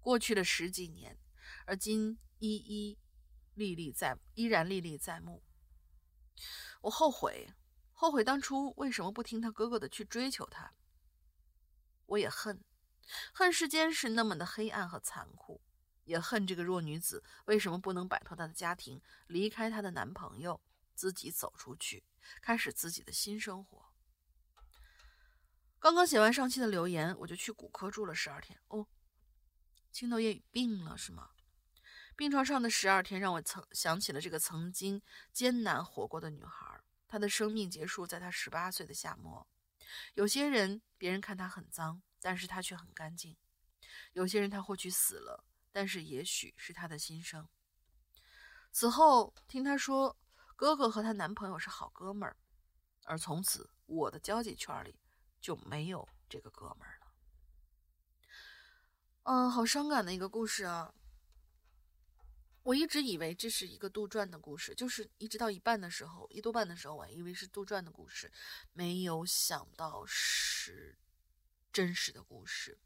[0.00, 1.18] 过去了十几年，
[1.66, 2.98] 而今依依
[3.54, 5.42] 历历在，依然历历在目。
[6.80, 7.52] 我后悔，
[7.92, 10.72] 后悔当初为什么不听他哥哥的去追求他。
[12.06, 12.64] 我也恨，
[13.34, 15.60] 恨世间是那么的黑暗和残酷。
[16.04, 20.60] 也恨这个弱女子为什么不能摆脱她的家庭，离开她的男朋友，
[20.94, 22.04] 自己走出去，
[22.40, 23.86] 开始自己的新生活。
[25.80, 28.56] 刚刚写完上期的留言，我就去骨科住了十二天。
[28.68, 28.86] 哦，
[29.90, 31.30] 青豆叶病了是吗？
[32.16, 35.02] 病床上的十二天让我曾想起了这个曾经
[35.34, 39.46] 艰难活过的女孩，她的生命结束在她十八岁的夏末。
[40.14, 43.36] 有些人，别人看她很脏，但是她却很干净；
[44.14, 45.44] 有些人，她或许死了。
[45.70, 47.46] 但是也许是她的心声。
[48.72, 50.16] 此后听她说，
[50.56, 52.34] 哥哥和她男朋友是好哥们儿，
[53.04, 54.98] 而从此我的交际圈里
[55.38, 57.06] 就没有这个哥们儿了。
[59.24, 60.94] 嗯，好伤感的一个故事啊！
[62.66, 68.32] 我一直以为这是一个杜撰的故事，就是一直到一半的时候，一多半的时候，我还以为是杜撰的故事，
[68.72, 70.98] 没有想到是
[71.72, 72.76] 真实的故事。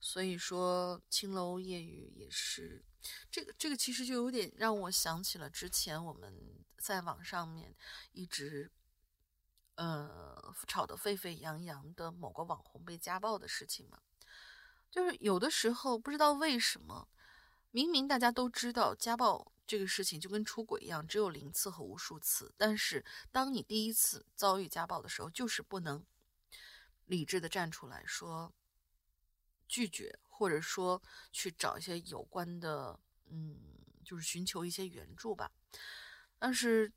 [0.00, 2.84] 所以说，青楼夜雨也是
[3.30, 6.34] 这个这个，其实就有点让我想起了之前我们
[6.78, 7.72] 在网上面
[8.10, 8.68] 一直
[9.76, 14.00] 呃吵得沸沸扬扬的某个网红被家暴的事情嘛。
[14.90, 17.08] 就是有的时候不知道为什么，
[17.74, 26.06] 明明大家都知道家暴这个事情就跟出轨一样，只有零次和无数次，但是当你第一次遭遇家暴的时候，就是不能
[27.06, 28.54] 理智的站出来说。
[29.66, 31.02] 拒绝，或者说
[31.32, 33.58] 去找一些有关的，嗯，
[34.04, 35.50] 就是寻求一些援助吧。
[36.38, 36.92] 但是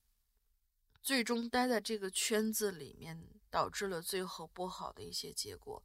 [1.01, 3.19] 最终待在这个圈子里面，
[3.49, 5.83] 导致了最后不好的一些结果。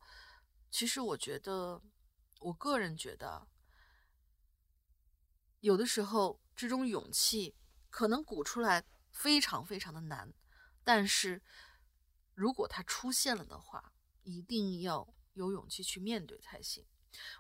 [0.71, 1.81] 其实我觉得，
[2.41, 3.49] 我个人觉得，
[5.63, 7.57] 有的时候这种勇气
[7.89, 10.33] 可能鼓出来非常非常的难，
[10.85, 11.43] 但是
[12.35, 13.93] 如果它出现了的话，
[14.23, 15.13] 一定要。
[15.35, 16.85] 有勇气去面对才行。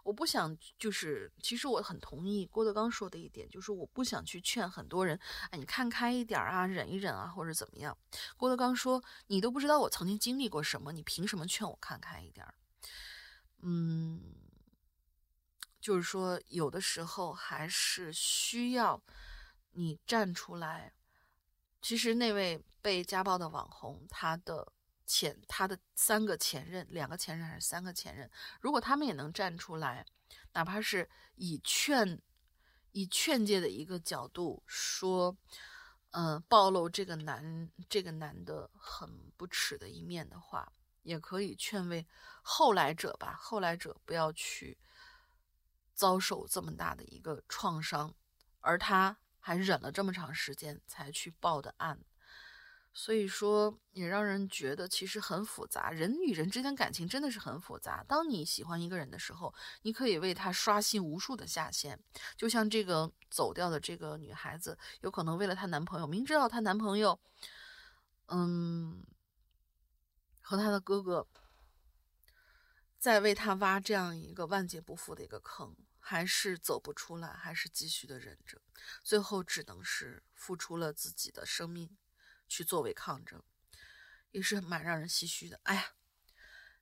[0.02, 5.20] 我不想，就是其实我很同意郭德纲说的一点，就是我不想去劝很多人，
[5.50, 7.94] 哎，你看开一点啊，忍一忍啊，或者怎么样。
[8.38, 12.46] 郭德纲说：“你都不知道我曾经经历过什么，你凭什么劝我看开一点？”
[13.60, 14.22] 嗯，
[15.83, 19.03] 就是说，有的时候还是需要
[19.72, 20.95] 你站出来。
[21.83, 24.72] 其实那位被家暴的网红，他的。
[25.05, 28.30] 前他的三个前任，两个前任还是三个前任？
[28.61, 30.07] 如果他们也能站出来，
[30.55, 32.18] 哪怕是以劝、
[32.93, 35.37] 以劝诫的一个角度说，
[36.12, 40.72] 嗯，暴露这个男这个男的很不耻的一面的话，
[41.03, 42.07] 也可以劝慰
[42.41, 43.37] 后来者吧。
[43.39, 44.78] 后来者不要去
[46.03, 48.12] 遭受这么大的一个创伤，
[48.59, 51.96] 而他还忍了这么长时间才去报的案。
[52.92, 55.92] 所以说，也让人觉得其实很复杂。
[55.92, 58.05] 人与人之间感情真的是很复杂。
[58.09, 61.96] 当你喜欢一个人的时候，你可以为他刷新无数的下限。
[62.36, 67.20] 就像这个走掉的这个女孩子，有可能为了她男朋友，明知道她男朋友，
[68.26, 69.05] 嗯，
[70.40, 71.28] 和她的哥哥
[72.98, 78.61] 在为她挖这样一个万劫不复的一个坑，还是走不出来，还是继续的忍着，
[79.03, 81.96] 最后只能是付出了自己的生命。
[82.48, 83.42] 去作为抗争，
[84.30, 85.59] 也是蛮让人唏嘘的。
[85.62, 85.92] 哎呀，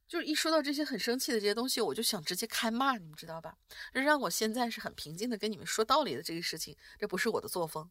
[0.08, 3.56] 就是一说到这些很生气的这些东西，我就想直接开骂，你们知道吧？
[3.92, 7.88] 这让我现在是很平静的跟你们说道理的这个事情，这不是我的作风。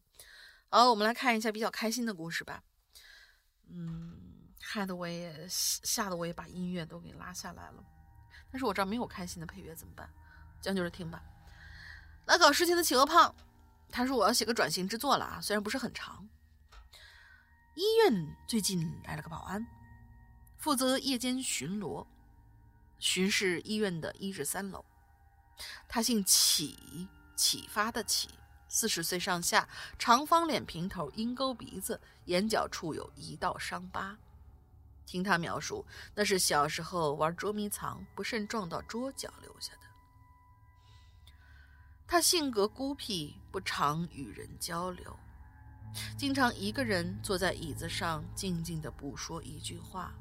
[0.68, 2.62] 好，我们来看一下比较开心的故事吧。
[3.70, 7.82] 嗯，害得我也吓得我也把音乐都给拉下来了。
[8.52, 10.12] 但是我这儿没有开心的配乐，怎么办？
[10.60, 11.22] 将就着听吧。
[12.26, 13.34] 来搞事情的企鹅胖，
[13.90, 16.28] 他说我要写个转型之作了啊，虽然不是很长。
[17.74, 19.66] 医院最近来了个保安，
[20.58, 22.06] 负责夜间巡逻，
[22.98, 24.84] 巡视医院的一至三楼。
[25.88, 28.28] 他姓启，启发的启，
[28.68, 34.16] 四十岁上下，长方脸平头，鹰钩鼻子，眼角处有一道伤疤。
[35.06, 35.84] 听他描述，
[36.14, 39.89] 那是小时候玩捉迷藏不慎撞到桌角留下的。
[42.10, 45.16] 他性格孤僻，不常与人交流。
[46.18, 50.12] 经常一个人坐在椅子上，静静的不说一句话，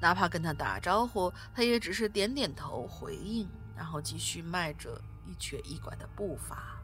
[0.00, 6.80] 哪怕跟他打招呼，他也只是点点头回应，然后继续迈着一瘸一拐的步伐。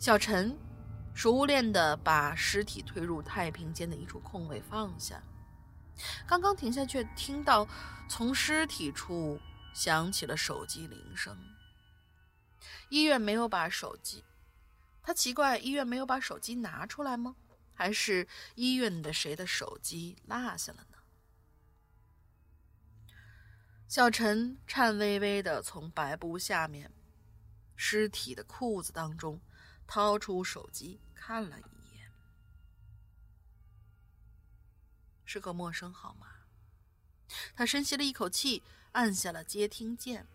[0.00, 0.58] 小陈
[1.14, 5.22] 熟练地把尸体推入太平间的一处空位放下，
[6.26, 7.68] 刚刚停下，却听到
[8.08, 9.38] 从尸体处
[9.72, 11.38] 响起了手机铃声。
[12.88, 14.24] 医院没有把手机。
[15.02, 17.36] 他奇怪医院没有把手机拿出来吗？
[17.74, 20.98] 还是医院的谁的手机落下了呢？
[23.86, 26.92] 小陈颤巍巍地从白布下面
[27.74, 29.40] 尸体的裤子当中
[29.86, 32.10] 掏出手机看了一眼，
[35.24, 36.26] 是个陌生号码。
[37.54, 40.26] 他深吸了一口气，按下了接听键，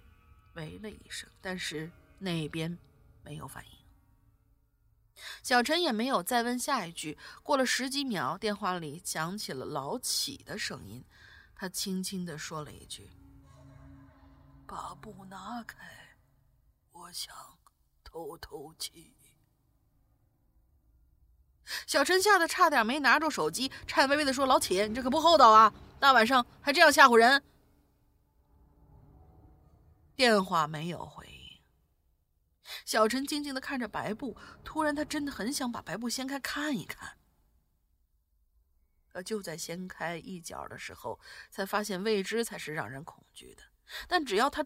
[0.54, 1.92] 喂了一声，但是
[2.24, 2.78] 那边
[3.24, 3.72] 没有反应。
[5.42, 7.18] 小陈也没有再问下一句。
[7.44, 11.04] 过了十几秒，电话里响起了老启的声音，
[11.56, 13.10] 他轻轻地说了一句
[14.66, 15.78] ：“把布拿开，
[16.92, 17.36] 我想
[18.04, 19.14] 透透气。”
[21.88, 25.74] 小陈吓得差点没拿住手机，颤巍巍地说：“老启，你这可不厚道啊！
[26.00, 27.42] 大晚上还这样吓唬人。”
[30.16, 31.30] 电话没有回。
[32.86, 37.18] 小陈静静的看着白布，突然他真的很想把白布掀开看一看。
[39.08, 41.20] 可就在掀开一角的时候，
[41.52, 43.64] 才发现未知才是让人恐惧的。
[44.08, 44.66] 但只要他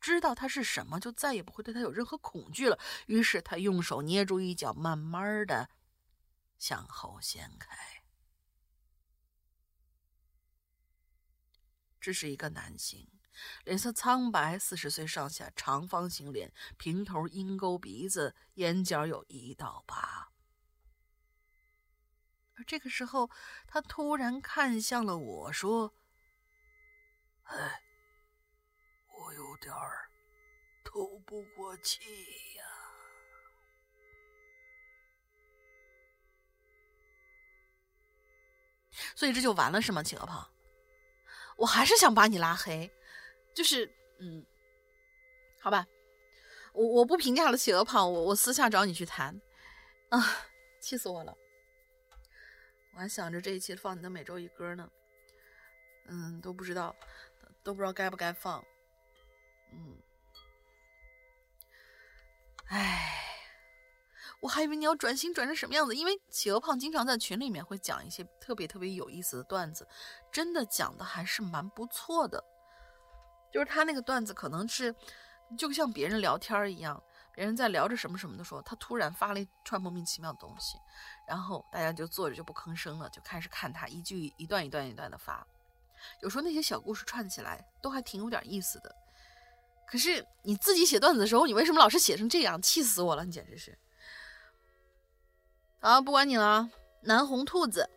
[0.00, 2.76] 知道它是什么，就再也不会对他有任何恐惧了。
[3.06, 5.70] 于是他用手捏住一角，慢慢的
[6.58, 8.04] 向后掀开。
[12.00, 13.08] 这是一个男性。
[13.64, 20.30] 脸色苍白，四十岁上下，长方形脸，平头，鹰钩鼻子，眼角有一道疤。
[22.56, 23.30] 而这个时候，
[23.66, 25.94] 他突然看向了我，说
[27.44, 27.82] ：“哎，
[29.08, 30.10] 我有点儿
[30.84, 32.00] 透不过气
[32.56, 32.64] 呀。”
[39.16, 40.50] 所以这就完了是吗，企鹅胖？
[41.56, 42.92] 我还是想把你拉黑。
[43.54, 44.44] 就是，嗯，
[45.60, 45.86] 好吧，
[46.72, 49.40] 我我不评价了，企鹅胖，我我私下找你去谈，
[50.08, 50.20] 啊，
[50.80, 51.36] 气死我了！
[52.94, 54.90] 我还想着这一期放你的每周一歌呢，
[56.06, 56.94] 嗯，都不知道，
[57.62, 58.64] 都不知道该不该放，
[59.72, 59.98] 嗯，
[62.66, 63.18] 唉，
[64.40, 69.86] 我还以为你要转型转成什么样子，因为企鹅胖经常在群里面会讲一些特别特别有意思的段子，
[70.30, 72.42] 真的讲的还是蛮不错的。
[73.52, 74.94] 就是他那个段子，可能是
[75.58, 77.00] 就像别人聊天一样，
[77.34, 80.78] 别人在聊着什么什么的时候，他突然发了一串莫名其妙的东西，
[81.28, 85.46] 然后大家就坐着就不吭声了，就开始看他一句一段一段一段的发。
[86.20, 88.94] 有时候那些小故事串起来都还挺有点意思的。
[89.86, 92.60] 可是你自己写段子的时候，你为什么老是写成这样？
[92.62, 93.24] 气死我了！
[93.24, 93.78] 你简直是。
[95.80, 96.70] 好，不管你了，
[97.02, 97.88] 南红兔子。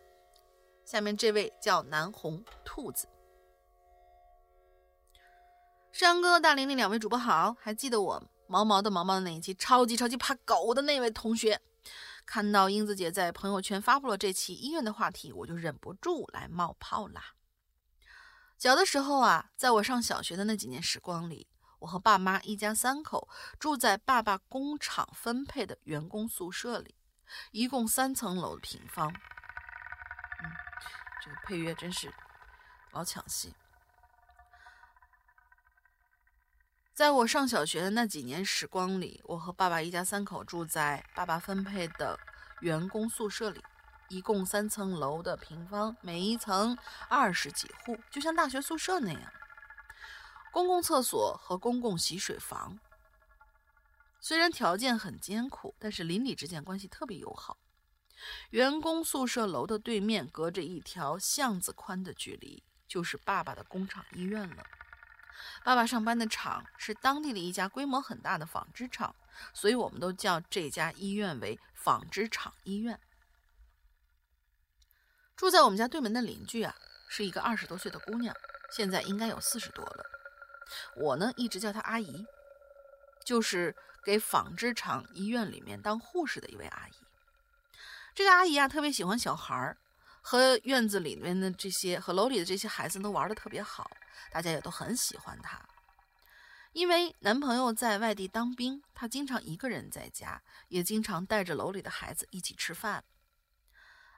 [0.84, 3.08] 下面这位叫南红兔子。
[5.98, 11.58] 山哥、大玲玲两位主播好，还记得我毛毛的毛毛的那一期超级超级怕狗的那位同学？
[12.26, 17.32] 看到英子姐在朋友圈发布了这期医院的话题，我就忍不住来冒泡啦。
[18.58, 23.26] 小的时候啊，在我上小学的那几年时光里，我和爸妈一家三口
[23.58, 26.94] 住在爸爸工厂分配的员工宿舍里，
[27.52, 29.08] 一共三层楼的平方。
[29.08, 30.52] 嗯，
[31.24, 32.12] 这个配乐真是
[32.92, 33.54] 老抢戏。
[36.96, 42.18] 在我上小学的那几年时光里，我和爸爸一家三口住在爸爸分配的
[42.62, 43.62] 员工宿舍里，
[44.08, 46.74] 一共三层楼的平方，每一层
[47.10, 49.30] 二十几户，就像大学宿舍那样，
[50.50, 52.78] 公共厕所和公共洗水房。
[54.18, 57.58] 虽然条件很艰苦，但是邻里之间关系特别友好。
[58.48, 64.64] 员工宿舍楼的对面，隔着一条巷子宽的距离，就是爸爸的工厂医院了。
[65.64, 69.14] 爸爸上班的厂是当地的一家规模很大的纺织厂，
[69.52, 73.00] 所以我们都叫这家医院为纺织厂医院。
[75.36, 76.74] 住在我们家对门的邻居啊，
[77.08, 78.34] 是一个二十多岁的姑娘，
[78.72, 80.04] 现在应该有四十多了。
[80.96, 82.26] 我呢，一直叫她阿姨，
[83.24, 83.74] 就是
[84.04, 86.92] 给纺织厂医院里面当护士的一位阿姨。
[88.14, 89.76] 这个阿姨啊，特别喜欢小孩儿。
[90.28, 93.88] 和院子里面的这些，和楼里的这些孩子都玩的特别好，
[94.30, 95.60] 大家也都很喜欢她。
[96.72, 103.04] 因为男朋友在外地当兵，她经常一个人在家，也经常带着楼里的孩子一起吃饭。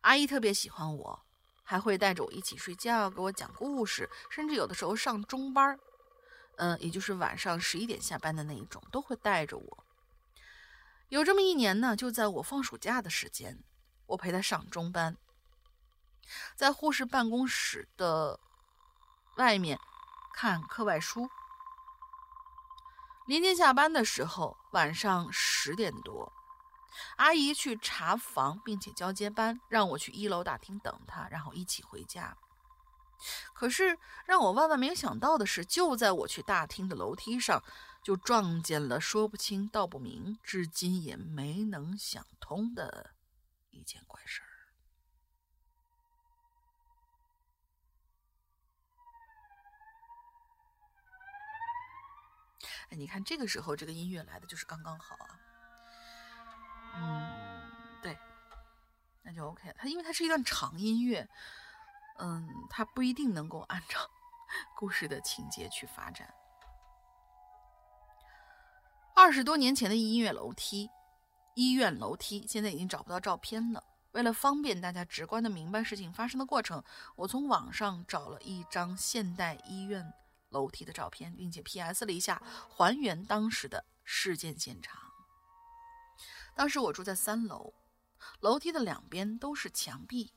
[0.01, 1.25] 阿姨特别喜欢我，
[1.63, 5.79] 还会带着我一起睡觉，给我讲故事，甚至有的时候上中班，
[6.57, 9.85] 嗯，也就是晚上十一点下班的那一种，都会带着我。
[11.09, 13.63] 有这么一年呢，就在我放暑假的时间，
[14.07, 15.17] 我陪她上中班。
[16.57, 18.39] 在护士办公室的
[19.37, 19.79] 外面
[20.41, 21.29] 看课外书。
[23.27, 26.33] 临近下班的时候，晚上十点多，
[27.17, 32.37] 阿姨去查房并且交接班，让我去一楼大厅等她，然后一起回家。
[33.53, 37.61] 可是让我万万没有想到的是，就在我去大厅的楼梯上，
[38.05, 43.11] 就撞见了说不清道不明、至今也没能想通的
[43.71, 44.43] 一件怪事。
[52.91, 55.41] 哎，你看这个时候这个音乐来的就是刚刚好啊。
[56.95, 57.71] 嗯，
[58.03, 58.19] 对，
[59.23, 59.75] 那就 OK。
[59.77, 61.29] 它因为它是一段长音乐，
[62.19, 63.99] 嗯，它不一定能够按照
[64.75, 66.33] 故事的情节去发展。
[69.15, 70.89] 二十多年前的音乐楼梯，
[71.55, 73.85] 医院楼梯，现在已经找不到照片了。
[74.13, 76.83] 为了方便大家直观的明白事情发生的过程，
[77.15, 80.13] 我从网上找了一张现代医院。
[80.51, 82.05] 楼梯的照片，并且 P.S.
[82.05, 85.01] 了一下，还原当时的事件现场。
[86.55, 87.73] 当时我住在三楼，
[88.41, 90.33] 楼梯的两边都是墙壁，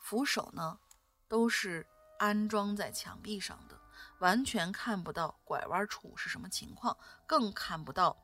[0.00, 0.78] 扶手呢
[1.26, 1.86] 都是
[2.18, 3.80] 安装在墙壁上的，
[4.20, 6.96] 完全看不到拐弯处是什么情况，
[7.26, 8.16] 更看不到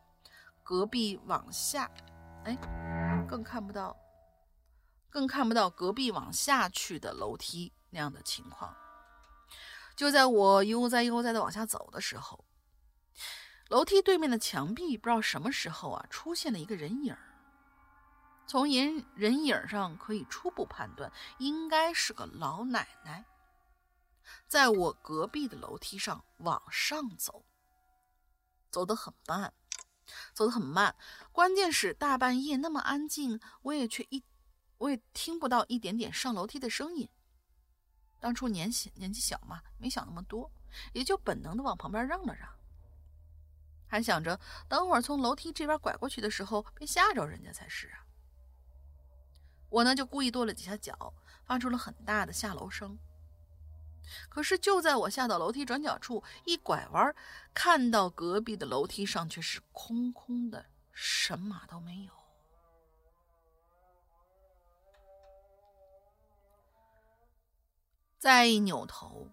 [0.62, 1.90] 隔壁往下，
[2.44, 2.56] 哎，
[3.28, 3.96] 更看不到，
[5.10, 8.76] 更看不到隔壁往下去的楼梯那样的情况。
[10.02, 12.44] 就在我悠哉悠哉的往下走的时候，
[13.68, 17.16] 楼梯对面的墙壁不知道什么时候啊出现了一个人影
[18.44, 23.24] 从人人影上可以初步判断，应该是个老奶奶，
[24.48, 27.44] 在我隔壁的楼梯上往上走，
[28.72, 29.54] 走得很慢，
[30.34, 30.96] 走得很慢。
[31.30, 34.24] 关键是大半夜那么安静，我也却一
[34.78, 37.08] 我也听不到一点点上楼梯的声音。
[38.22, 40.48] 当初年小年纪小嘛，没想那么多，
[40.92, 42.48] 也就本能的往旁边让了让，
[43.88, 48.06] 还想着等会儿从楼梯这边拐过去的时候别吓着人家才是啊。
[49.68, 51.12] 我呢就故意跺了几下脚，
[51.44, 52.96] 发出了很大的下楼声。
[54.28, 57.12] 可是就在我下到楼梯转角处一拐弯，
[57.52, 62.21] 看到隔壁的楼梯上却是空空的，什么都没有。
[68.22, 69.32] 再一扭头，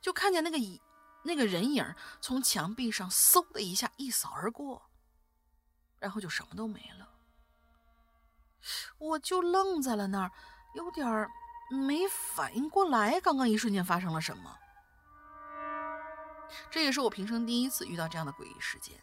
[0.00, 0.80] 就看见那个影，
[1.22, 4.82] 那个人影从墙壁上嗖的一下一扫而过，
[6.00, 7.08] 然后就什么都没了。
[8.98, 10.32] 我就愣在了那儿，
[10.74, 11.28] 有点
[11.70, 14.58] 没反应过来，刚刚一瞬间发生了什么。
[16.68, 19.00] 这也是我平生第一次遇到这样的诡异事件，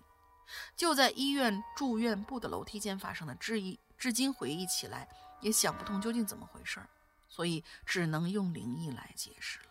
[0.75, 5.07] 就在医院住院部的楼梯间发生的，至一至今回忆起来
[5.39, 6.89] 也想不通究竟怎么回事儿。
[7.37, 9.65] 所以只能用灵异来解释了。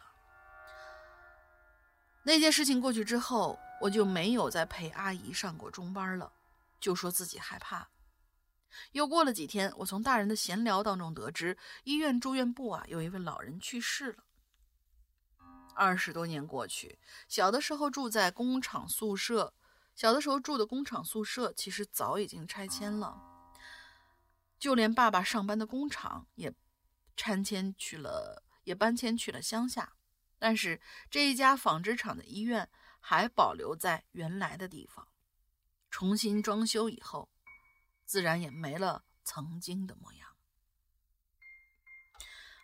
[2.22, 6.32] 那件事情过去之后，我就没有再陪阿姨上过中班了，
[6.78, 7.88] 就说自己害怕。
[8.92, 14.22] 又过了几天，我从大人的闲聊当中得知，医院住院部啊有一位老人去世了。
[15.74, 19.52] 二十多年过去，小的时候住在工厂宿舍，
[19.96, 23.20] 小的时候住的工厂宿舍其实早已经拆迁了，
[24.56, 26.54] 就连爸爸上班的工厂也
[27.16, 29.94] 拆迁去了，也搬迁去了乡下。
[30.38, 32.68] 但是这一家纺织厂的医院
[33.00, 35.08] 还保留在原来的地方，
[35.90, 37.30] 重新装修以后。
[38.04, 40.28] 自然也没了曾经的模样。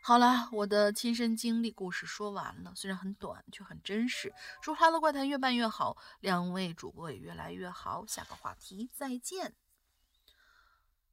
[0.04, 4.32] 好了，我的亲身经历故事说完了，虽然很短，却很真实。
[4.60, 8.06] 祝《哈喽怪谈》越办越好，两位主播也越来越好。
[8.06, 9.56] 下个话题再见。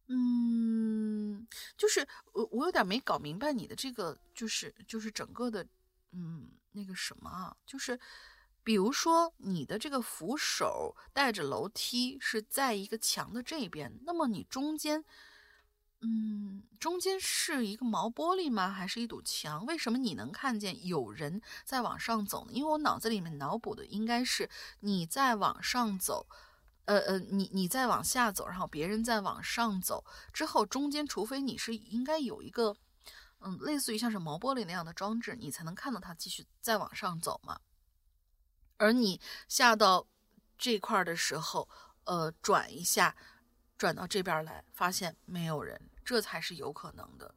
[0.09, 1.47] 嗯，
[1.77, 5.65] 就是我，我有点没搞明白你的这个，就是就是整个的，
[6.11, 7.97] 嗯，那个什么啊，就是。
[8.61, 15.03] 比如说，你的这个扶手带着楼梯是在一个墙的这边，那么你中间，
[16.01, 18.69] 嗯，中间是一个毛玻璃吗？
[18.69, 19.65] 还是一堵墙？
[19.65, 22.51] 为什么你能看见有人在往上走呢？
[22.53, 24.47] 因为我脑子里面脑补的应该是
[24.81, 26.27] 你在往上走，
[26.89, 32.75] 呃呃，你你再往下走，然后别人再往上走之后，中间除非你是应该有一个，
[33.41, 37.59] 嗯，类似于像是毛玻璃那样的装置，你才能看到他继续再往上走嘛。
[38.77, 40.07] 而你下到
[40.57, 41.69] 这块的时候，
[42.05, 43.15] 呃，转一下，
[43.77, 47.35] 转到这边来，发现没有人，这才是有可能的。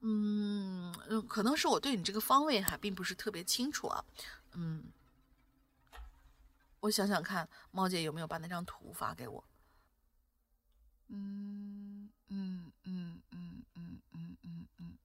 [0.00, 4.02] 嗯嗯，可能是我对你这个方位还并不是特别清楚啊。
[4.52, 4.84] 嗯，
[6.84, 9.42] 我想想看，猫姐有没有把那张图发给我？
[11.08, 14.98] 嗯嗯嗯嗯嗯嗯嗯嗯，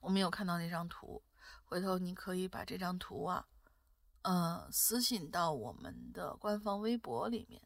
[0.00, 1.20] 我没有看到那张图，
[1.64, 3.48] 回头你可以把这张图啊。
[4.22, 7.60] 呃，私信到我们的官方微博里面，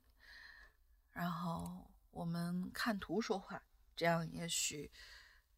[1.11, 3.63] 然后我们看图说话，
[3.95, 4.91] 这样也许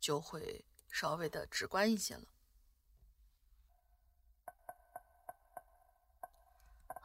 [0.00, 2.26] 就会稍微的直观一些了。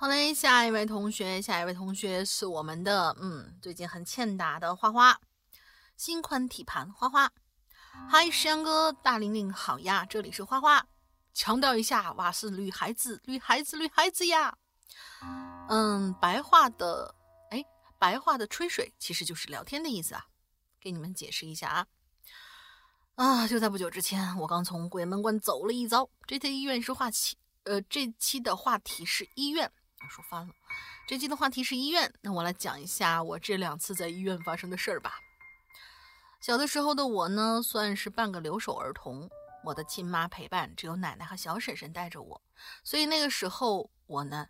[0.01, 5.19] 好嘞，下一位同学，下一位同学是我们的，嗯，最近很欠打的花花，
[5.97, 7.29] 新款体盘花花。
[8.09, 10.87] 嗨，石阳哥，大玲玲好呀，这里是花花。
[11.33, 14.57] 强调一下，哇，是女孩子，女孩子，女孩子呀。
[15.67, 17.13] 嗯，白话的，
[17.51, 17.61] 哎，
[17.97, 20.27] 白话的吹水其实就是聊天的意思啊。
[20.79, 21.87] 给你们解释一下啊。
[23.15, 26.09] 啊，就在不久之前，我刚从鬼门关走了一遭。
[26.25, 29.69] 这期医院是话题，呃，这期的话题是医院。
[30.09, 30.53] 说翻了，
[31.07, 32.13] 这期的话题是医院。
[32.21, 35.13] 那我来讲一下我这两次在医院发生的事儿吧。
[36.41, 39.29] 小的时候的我呢，算是半个留守儿童。
[39.61, 42.41] 我的亲妈陪伴，只有奶奶和小婶婶带着我，
[42.81, 44.47] 所以那个时候我呢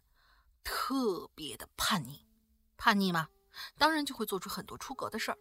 [0.64, 2.28] 特别的叛逆，
[2.78, 3.28] 叛逆嘛，
[3.76, 5.38] 当然就会做出很多出格的事儿。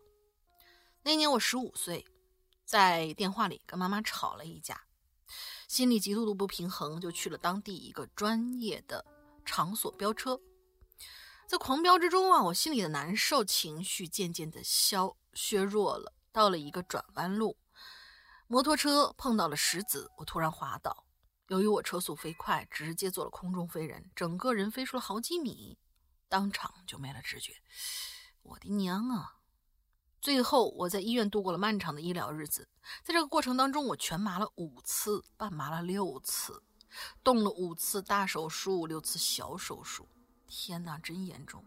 [1.03, 2.07] 那年我十五岁，
[2.65, 4.85] 在电话里跟妈妈吵了一架，
[5.69, 9.05] 心里极度的不平衡，就去了当地一个专业的
[9.49, 10.39] 场所飙车。
[11.47, 16.13] 在狂飙之中啊，我心里的难受情绪渐渐的消削弱了。
[16.31, 17.57] 到了一个转弯路。
[18.47, 21.07] 摩托车碰到了石子，我突然滑倒。
[21.49, 25.79] 由于我车速飞快，直接做了空中飞人，整个人飞出了好几米，
[26.29, 27.55] 当场就没了知觉。
[28.43, 29.37] 我的娘啊！
[30.21, 32.69] 最后我在医院度过了漫长的医疗日子。
[33.03, 36.63] 在这个过程当中，我全麻了五次，半麻了六次，
[37.23, 40.07] 动了五次大手术，六次小手术。
[40.47, 41.65] 天哪，真严重！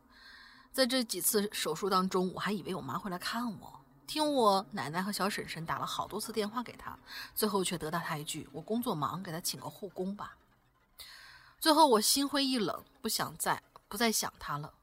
[0.71, 3.79] 在这几次手术当中，我还以为我妈会来看我。
[4.07, 6.97] 听我奶奶和小婶婶打了好多次电话给她，
[7.33, 10.37] 最后却得到她一句：“我工作忙，给她请个护工吧。”
[11.59, 14.73] 最后我心灰意冷，不想再不再想她了。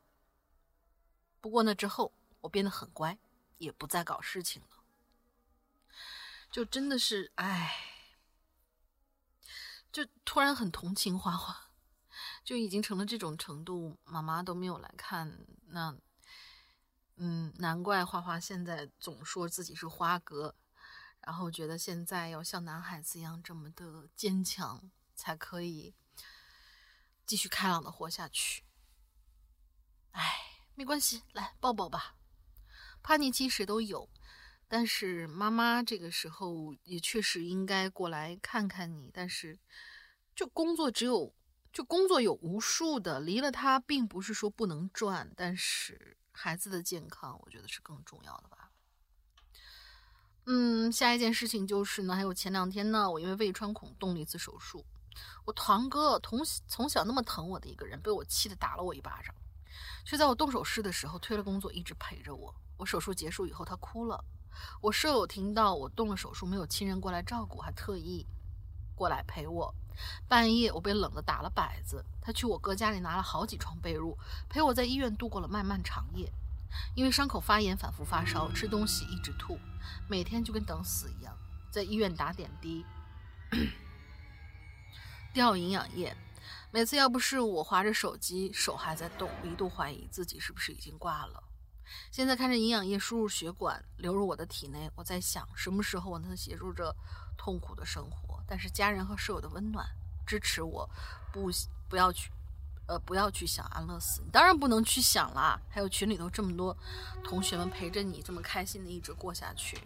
[1.40, 3.18] 不过那之后我变得很乖，
[3.58, 4.68] 也不再搞事情了。
[6.50, 7.74] 就真的是唉，
[9.98, 11.72] 就突然很同情花花，
[12.44, 15.96] 就已经成了这种程度，妈妈都没有来看那。
[17.20, 20.54] 嗯，难怪花花现在总说自己是花哥，
[21.22, 25.96] 然后觉得现在要像男孩子一样这么的坚强，才可以
[27.26, 28.62] 继续开朗的活下去。
[30.12, 32.14] 哎，没关系，来抱抱吧。
[33.02, 34.08] 叛逆期谁都有，
[34.68, 39.10] 但是妈妈这个时候也确实应该过来看看你。
[39.12, 39.58] 但是，
[40.38, 41.34] 就工作只有，
[41.72, 46.16] 就工作有无数的，离了他并不是说不能赚，但是。
[46.30, 48.70] 孩子的健康，我觉得是更重要的吧。
[50.46, 54.86] 嗯，下一件事情就是呢，还有前两天呢，我因为胃穿孔动了一次手术。
[55.44, 59.34] 我堂哥从从小那么疼我的一个人，被我气得打了我一巴掌，
[60.06, 62.54] 却在我动手术的时候推了工作，一直陪着我。
[62.76, 64.24] 我手术结束以后，他哭了。
[64.80, 68.24] 我舍友听到我动了手术，没有亲人过来照顾，还特意
[68.98, 69.72] 过来陪我。
[70.28, 74.16] 半夜我被冷的打了摆子，他去我哥家里拿了好几床被褥，
[74.48, 76.32] 陪我在医院度过了漫漫长夜。
[76.94, 79.58] 因为伤口发炎，反复发烧，吃东西一直吐，
[80.08, 81.36] 每天就跟等死一样，
[81.70, 82.84] 在医院打点滴，
[85.32, 86.16] 吊营养液。
[86.70, 91.42] 每次要不是我划着手机，手还在动，我一度怀疑自己是不是已经挂了。
[92.10, 96.94] 现在看着营养液输入血管流入我的体内，我在想什么时候我能协助这
[97.38, 98.38] 痛苦的生活？
[98.46, 99.88] 但是家人和舍友的温暖
[100.26, 100.86] 支持我，
[101.32, 101.50] 不
[101.88, 102.30] 不要去，
[102.86, 104.20] 呃，不要去想安乐死。
[104.22, 105.58] 你当然不能去想啦。
[105.70, 106.76] 还有群里头这么多
[107.24, 109.78] 同学们陪着你，这么开心的一直过下去，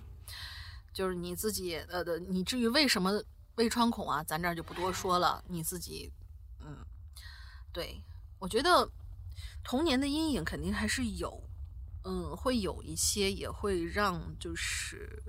[0.93, 2.19] 就是你自己呃的。
[2.19, 3.23] 你至于为什么
[3.57, 4.25] 胃穿孔啊？
[4.25, 5.45] 咱这儿就不多说了。
[5.47, 6.11] 你自己，
[6.61, 6.79] 嗯，
[7.73, 8.03] 对
[8.39, 8.91] 我觉得
[9.63, 11.41] 童年的阴影肯定还是有。
[12.05, 15.23] 嗯，会有一些也会让就是，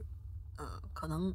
[0.57, 1.31] 嗯，可能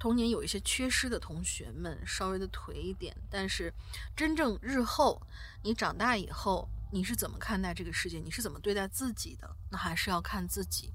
[0.00, 3.72] 童年有一些缺失的同学们稍微的颓一点，但是
[4.16, 5.20] 真正日后
[5.62, 8.18] 你长大以后，你是怎么看待这个世界？
[8.18, 9.54] 你是怎么对待自己的？
[9.70, 10.92] 那还是要看自己。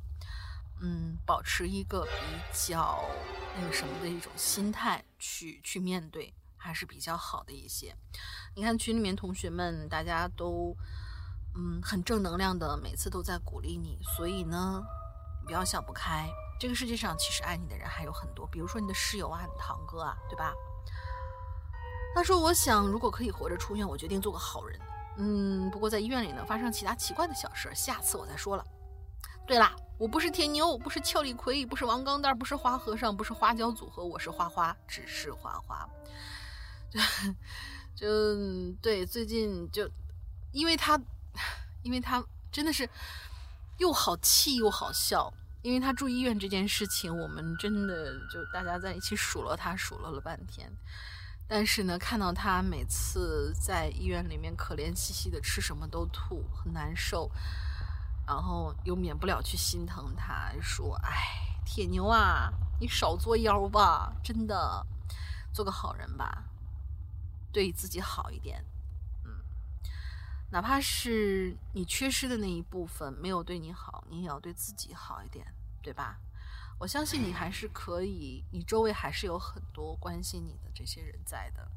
[0.82, 2.10] 嗯，保持一个比
[2.68, 3.02] 较
[3.56, 7.96] 那个什么的一种心态去去面对，还是比较好的一些。
[8.56, 10.76] 你看群里面同学们，大家都。
[11.58, 14.84] 嗯，很正能量的，每次都在鼓励你，所以呢，
[15.46, 16.30] 不要想不开。
[16.60, 20.54] 这个世界上其实爱你的人还有很多，比如说你的室友啊，你堂哥啊，对吧？
[22.16, 24.80] 他说：“我想，如果可以活着出院，我决定做个好人。”
[25.18, 28.66] 嗯，不过在医院里呢，发生其他奇怪的小事，下次我再说了。
[29.46, 35.88] 对啦，我不是铁牛，不是俏李逵，不是王钢蛋，不是花和尚，不是花椒组合，我是花花，只是花花。
[37.96, 38.08] 就
[38.82, 39.90] 对，最近就
[40.52, 41.00] 因为他。
[41.84, 42.90] 因为他真的是
[43.78, 45.32] 又好气又好笑，
[45.66, 50.72] 因为他住医院这件事情，我们真的就大家在一起数落他，数落了半天。
[51.48, 57.32] 但是呢，看到他每次在医院里面可怜兮兮的，吃什么都吐，很难受，
[58.28, 64.86] 然后又免不了去心疼他，说：“哎，铁牛啊，你少作妖吧，真的，
[65.52, 66.44] 做个好人吧，
[67.52, 68.64] 对自己好一点。”
[70.52, 75.46] 哪怕是你缺失的那一部分没有对你好，你也要对自己好一点，
[75.82, 76.18] 对吧？
[76.80, 81.72] 我相信你还是可以，你周围还是有很多关心你的这些人在的。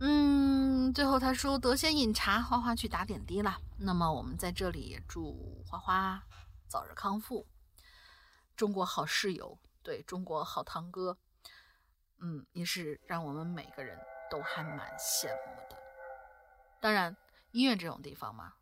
[0.00, 3.58] 嗯，最后他说得先饮茶，花花去打点滴了。
[3.78, 6.22] 那么我们在这里也祝花花
[6.68, 7.46] 早日康复。
[8.56, 11.18] 中国好室友，对中国好堂哥，
[12.20, 13.98] 嗯，也是让我们每个人
[14.30, 15.55] 都还蛮羡慕。
[16.80, 17.16] 当然，
[17.52, 18.54] 医院这种地方嘛，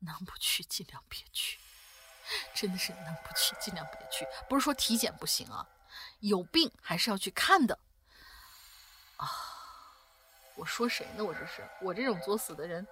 [0.00, 1.58] 能不去尽量别去，
[2.54, 4.26] 真的是能不去尽量别去。
[4.48, 5.68] 不是说体检不行啊，
[6.20, 7.78] 有病还是要去看的
[9.16, 9.28] 啊。
[10.54, 11.24] 我说谁呢？
[11.24, 12.86] 我这是我这种作死的人，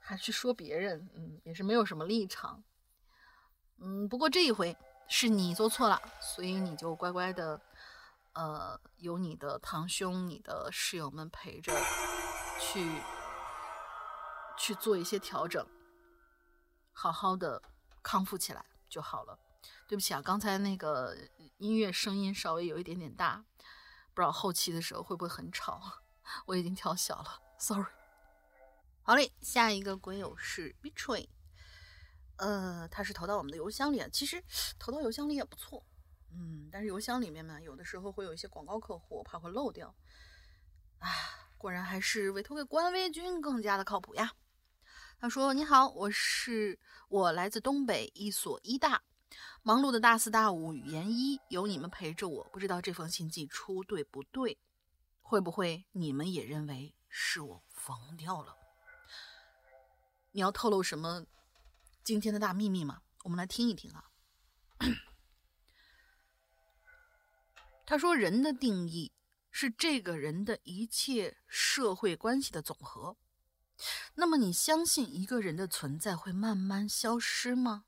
[0.00, 2.62] 还去说别人，嗯，也是没有什么立场。
[3.78, 4.74] 嗯，不过这一回
[5.08, 7.60] 是你做错了，所以你就乖乖的，
[8.32, 11.72] 呃，有你的堂兄、你的室友们陪着
[12.58, 12.88] 去。
[14.56, 15.66] 去做一些调整，
[16.92, 17.62] 好好的
[18.02, 19.38] 康复起来就好了。
[19.88, 21.16] 对不起啊，刚才那个
[21.58, 23.44] 音乐声音稍微有一点点大，
[24.14, 25.80] 不知道后期的时候会不会很吵。
[26.46, 27.92] 我已经调小了，sorry。
[29.02, 31.28] 好嘞，下一个鬼友是 Betray，
[32.36, 34.42] 呃，他是投到我们的邮箱里，其实
[34.78, 35.84] 投到邮箱里也不错，
[36.32, 39.94] 嗯，但是邮箱里面呢，有的时候会有一些广告客户，怕会漏掉。
[40.98, 41.08] 啊，
[41.56, 44.32] 果然还是委托给官微君更加的靠谱呀。
[45.18, 49.02] 他说：“你好，我是我来自东北一所医大，
[49.62, 54.58] 忙碌的大四大五语言一，有你们陪着我，不知道这封信寄出对不对？
[55.22, 58.54] 会不会你们也认为是我疯掉了？
[60.32, 61.24] 你要透露什么
[62.04, 63.00] 惊天的大秘密吗？
[63.24, 64.04] 我们来听一听啊。
[67.86, 69.10] 他说：人的定义
[69.50, 73.16] 是这个人的一切社会关系的总和。”
[74.14, 77.84] 那么，你相信一个人的存在会慢慢消失吗？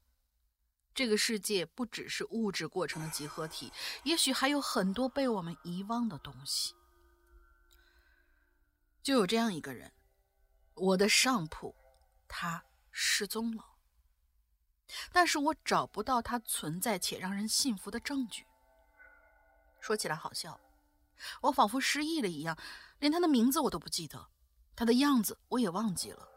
[0.95, 3.73] 这个世界不只是物质过程的集合体，
[4.03, 6.75] 也许还有很多被我们遗忘的东西。
[9.03, 9.93] 就有这样一个人，
[10.75, 11.75] 我的上铺，
[12.27, 13.65] 他失踪了，
[15.13, 18.45] 但是我找不到他存在且让人信服的证据。
[19.81, 20.61] 说起来好笑，
[21.43, 22.59] 我仿佛失忆了一样。
[22.99, 24.29] 连他的名字我都不记得，
[24.79, 26.29] 他的样子我也忘记了。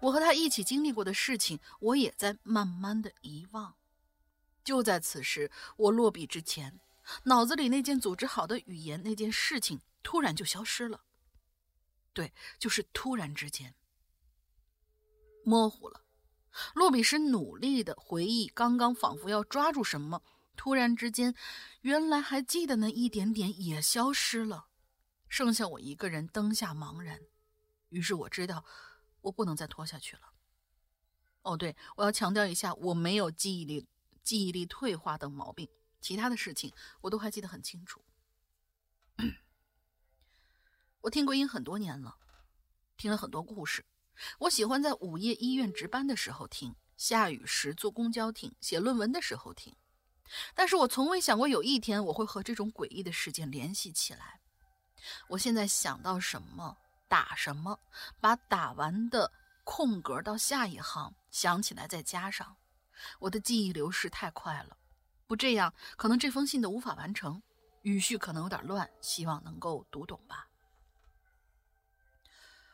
[0.00, 3.74] 我和他一起经历过的事情，我也在慢慢的遗忘。
[4.64, 6.80] 就在此时，我落笔之前，
[7.24, 11.02] 脑子里那件组织好的语言，那件事情突然就消失了。
[12.14, 13.74] 对，就是突然之间，
[15.44, 16.00] 模糊了。
[16.74, 20.22] 落笔时努力的回忆，刚刚仿佛要抓住什么，
[20.56, 21.34] 突然之间，
[21.82, 24.68] 原来还记得那一点点也消失了，
[25.34, 27.20] 剩下我一个人灯下茫然。
[27.88, 28.64] 于是我知道。
[29.22, 30.34] 我不能再拖下去了。
[31.42, 33.88] 哦，对，我要强调一下，我没有记忆力、
[34.22, 35.66] 记忆力退化等毛病，
[35.98, 38.04] 其他的事情我都还记得很清楚。
[41.00, 42.18] 我听鬼影很多年了，
[42.98, 43.86] 听了很多故事。
[44.40, 49.74] 我喜欢在午夜医院值班的时候听，下雨时坐公交听，写论文的时候听。
[50.54, 54.42] 但是我从未想过有一天我会和这种诡异的事件联系起来。
[55.28, 56.76] 我现在想到什么？
[57.08, 57.78] 打什么？
[58.20, 59.30] 把打完的
[59.62, 62.56] 空格到下一行想起来再加上。
[63.18, 64.76] 我的记忆流逝太快了，
[65.26, 67.42] 不这样可能这封信都无法完成。
[67.82, 70.48] 语序可能有点乱，希望能够读懂吧。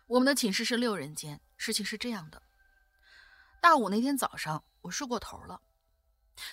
[0.06, 2.42] 我们的寝室是六人间，事情是这样的：
[3.60, 5.60] 大五那天早上，我睡过头了。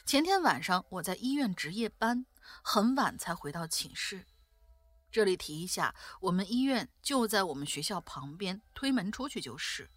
[0.06, 2.26] 前天晚上我在医院值夜班，
[2.64, 4.26] 很晚才回到寝室。
[5.12, 9.90] 这里提一下，我们医院就在我们学校旁边，推门出去就是。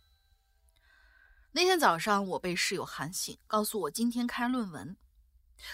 [1.52, 4.96] 那天早上，我被室友喊醒，告诉我今天开论文。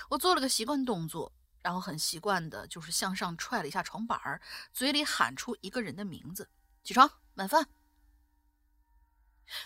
[0.09, 1.32] 我做了个习惯动作，
[1.62, 4.41] 然后很习惯的就是向上踹了一下床板儿，
[4.72, 6.49] 嘴里喊出一个人的名字
[6.82, 7.68] ：“起床，晚饭。”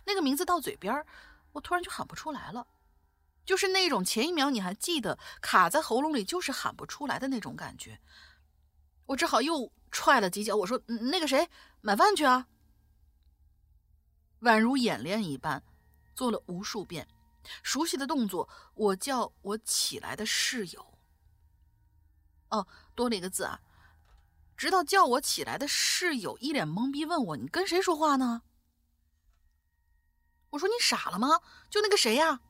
[0.04, 1.06] 那个名字到嘴边
[1.52, 2.66] 我突然就喊不出来了，
[3.46, 8.00] 就是那种前一秒你还记得卡在喉咙里，就是喊不出来的那种感觉。
[9.10, 11.48] 我只好又踹了几脚，我说：“那个谁，
[11.80, 12.46] 买饭去啊！”
[14.42, 15.64] 宛如演练一般，
[16.14, 17.08] 做了无数遍
[17.62, 18.48] 熟悉的动作。
[18.74, 20.96] 我叫我起来的室友，
[22.50, 23.60] 哦，多了一个字啊！
[24.56, 28.42] 直到叫我起来的室友一脸懵逼，问我：“你跟谁说话呢？”
[30.50, 31.40] 我说：“你傻了吗？
[31.68, 32.40] 就那个谁呀！”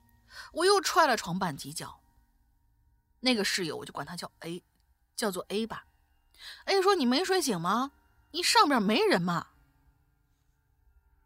[0.52, 2.02] 我又踹了床板几脚。
[3.20, 4.62] 那个室友，我就管他叫 A，
[5.16, 5.86] 叫做 A 吧。
[6.64, 7.92] A 说：“你没睡醒吗？
[8.32, 9.48] 你上边没人吗？”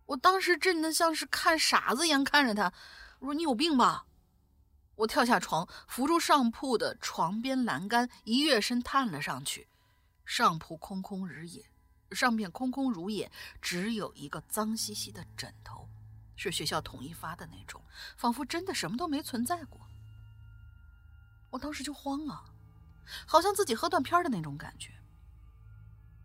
[0.07, 2.73] 我当时真的像是看傻子一样看着他。
[3.21, 4.07] 我说：“你有病吧？”
[4.97, 9.69] 我跳下床，扶住上铺的床边栏杆，一跃身探了上去。
[10.25, 11.65] 上铺空空如也，
[12.12, 15.89] 上面空空如也，只有一个脏兮兮的枕头，
[16.37, 17.83] 是学校统一发的那种，
[18.17, 19.81] 仿佛真的什么都没存在过。
[21.51, 22.45] 我当时就慌了，
[23.27, 24.93] 好像自己喝断片的那种感觉。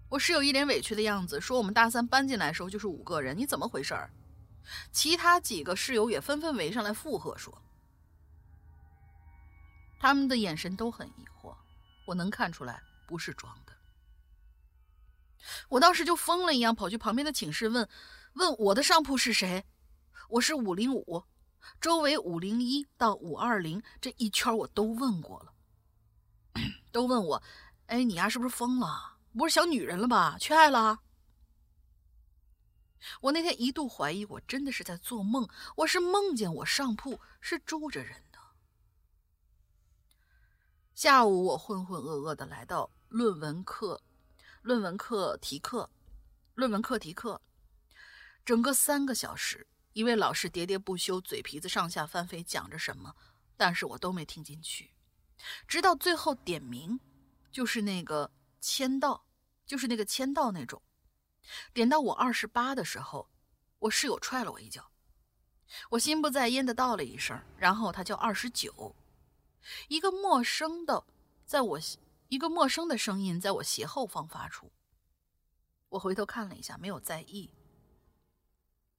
[0.10, 4.12] 我室友一脸委屈的样子，说：“我们大三搬进来的时候就是五个人，你怎么回事儿？”
[4.91, 7.55] 其他几个室友也纷纷围上来附和说
[10.01, 11.55] ：“他们的眼神都很疑惑，
[12.07, 13.74] 我能看出来不是装的。”
[15.70, 17.88] 我当时就疯了一样跑去旁边的寝室问
[18.34, 19.64] ：“问我的上铺是谁？
[20.30, 21.24] 我是五零五，
[21.80, 25.53] 周围五零一到五二零这一圈我都问过了，
[26.91, 27.43] 都问我：
[27.86, 30.38] 哎，你丫是不是疯了？”不是小女人了吧？
[30.40, 31.02] 缺爱了？
[33.22, 35.48] 我那天一度怀疑，我真的是在做梦。
[35.78, 38.40] 我是梦见我上铺是住着人的。
[40.96, 44.02] 下午我浑浑噩噩的来到论文课，
[44.62, 45.90] 论文课题课，
[46.56, 47.40] 论文课题课，
[48.44, 53.16] 整个三个小时，一位老师喋喋不休，嘴皮子上下翻飞，讲着什么，
[53.56, 54.92] 但是我都没听进去。
[55.68, 57.00] 直到最后点名，
[57.52, 58.32] 就是那个。
[58.60, 59.26] 签到，
[59.66, 60.82] 就是那个签到那种。
[61.74, 63.30] 点到我二十八的时候，
[63.80, 64.91] 我室友踹了我一脚，
[65.91, 68.95] 我心不在焉的道了一声，然后他叫二十九，
[69.88, 71.05] 一个陌生的，
[71.45, 71.80] 在我
[72.28, 74.72] 一个陌生的声音在我斜后方发出。
[75.89, 77.51] 我回头看了一下，没有在意。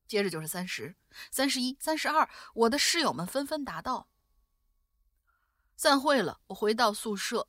[0.08, 0.96] 接着就是三十
[1.30, 4.08] 三十一、三十二，我的室友们纷纷答道。
[5.76, 7.46] 散会了，我回到宿舍。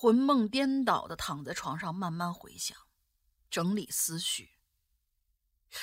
[0.00, 2.74] 魂梦颠倒的躺在床上，慢慢回想，
[3.50, 4.52] 整理思绪。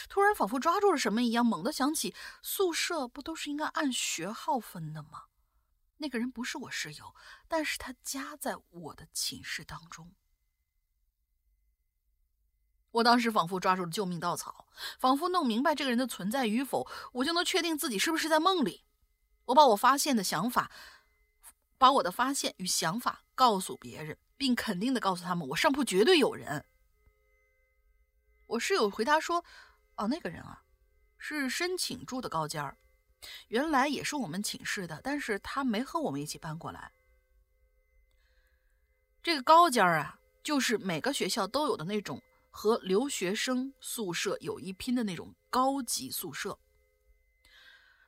[0.09, 5.26] 突然，仿佛抓住了什么一样，猛地想起：宿舍不都是应该按学号分的吗？
[5.97, 7.13] 那个人不是我室友，
[7.47, 10.15] 但是他夹在我的寝室当中。
[12.89, 18.84] 我当时仿佛抓住了救命稻草，仿佛弄明白这个人的存在与否，我就能确定自己是不是在梦里。
[19.45, 20.72] 我把我发现的想法。
[21.78, 26.65] 把我的发现与想法告诉别人，并肯定的告诉他们，我上铺绝对有人。
[28.47, 29.43] 我室友回答说
[29.97, 30.63] ：“哦，那个人啊，
[31.17, 32.78] 是申请住的高间儿，
[33.49, 36.91] 原来也是我们寝室的，但是他没和我们一起搬过来。
[39.21, 46.57] 这个高间儿啊，就是每个学校都有的那种和留学生宿舍有一拼的那种高级宿舍。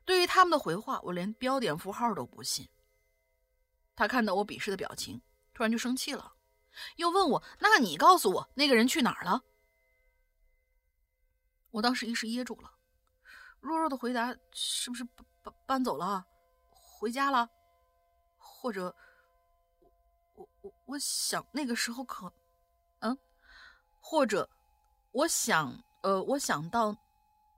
[0.05, 2.67] 对于他们的回话，我连标点符号都不信。
[3.99, 5.21] 他看到我鄙视的表情，
[5.53, 6.35] 突然就生气了，
[6.95, 9.43] 又问我：那你告诉我，那个人去哪儿了？”
[11.71, 12.71] 我当时一时噎住了，
[13.59, 16.25] 弱弱的回答：“是不是搬搬走了，
[16.69, 17.49] 回家了？
[18.37, 18.95] 或者，
[20.35, 22.33] 我我我想那个时候可，
[22.99, 23.17] 嗯，
[23.99, 24.49] 或者，
[25.11, 26.95] 我想，呃，我想到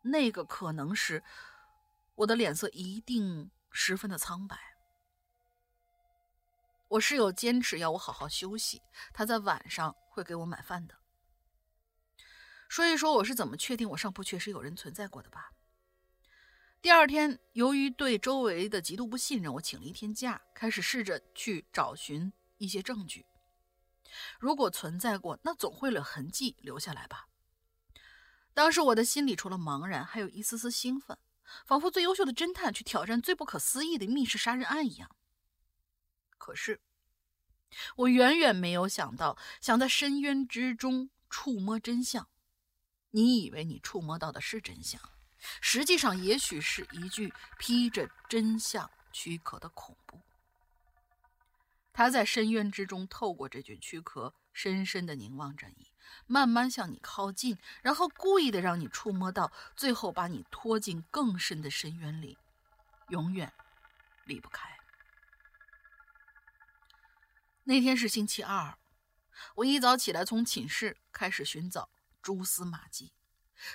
[0.02, 1.24] 那个可能时，
[2.16, 4.71] 我的脸色一定十分的苍白。
[6.92, 8.82] 我室友坚持要我好好休息，
[9.14, 10.96] 他在晚上会给我买饭的。”
[12.68, 15.52] 说一说我是怎么确定我上铺确实有人存在过的吧。
[16.82, 23.26] 第二天，由于对周围的极度不信任，我请了一天假，开始试着去找寻一些证据。
[24.40, 27.28] 如果存在过，那总会有痕迹留下来吧。
[28.54, 31.18] 当时我的心里除了茫然，还有一丝丝兴奋，
[31.66, 35.16] 仿佛最优秀的侦探去挑战最不可思议的密室杀人案一样。
[36.42, 36.82] 可是，
[37.96, 42.28] 我远远没有想到，想在深渊之中触摸真相。
[43.12, 45.00] 你以为你触摸到的是真相，
[45.62, 50.20] 实际上也许是一具披着真相躯壳的恐怖。
[51.94, 55.92] 他在深渊之中，透过这具躯壳，深深的凝望着你，
[56.26, 62.36] 慢慢向你靠近，然后故意的让你触摸到，最后把你拖进更深的深渊里，
[63.10, 63.54] 永远
[64.26, 64.81] 离不开。
[67.72, 68.78] 那天是星期二，
[69.56, 71.90] 我一早起来，从寝室开始寻找。
[72.22, 73.14] 蛛丝马迹，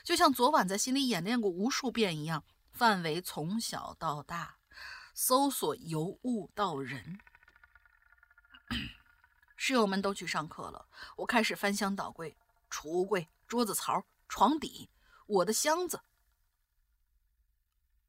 [0.05, 4.59] 就像昨晚在心里演练过无数遍一样，范围从小到大，
[5.15, 7.19] 搜索由物到人。
[9.57, 10.87] 室友们都去上课了，
[11.17, 12.37] 我开始翻箱倒柜，
[12.69, 14.91] 储物柜、桌子槽、床底，
[15.27, 16.03] 我的箱子。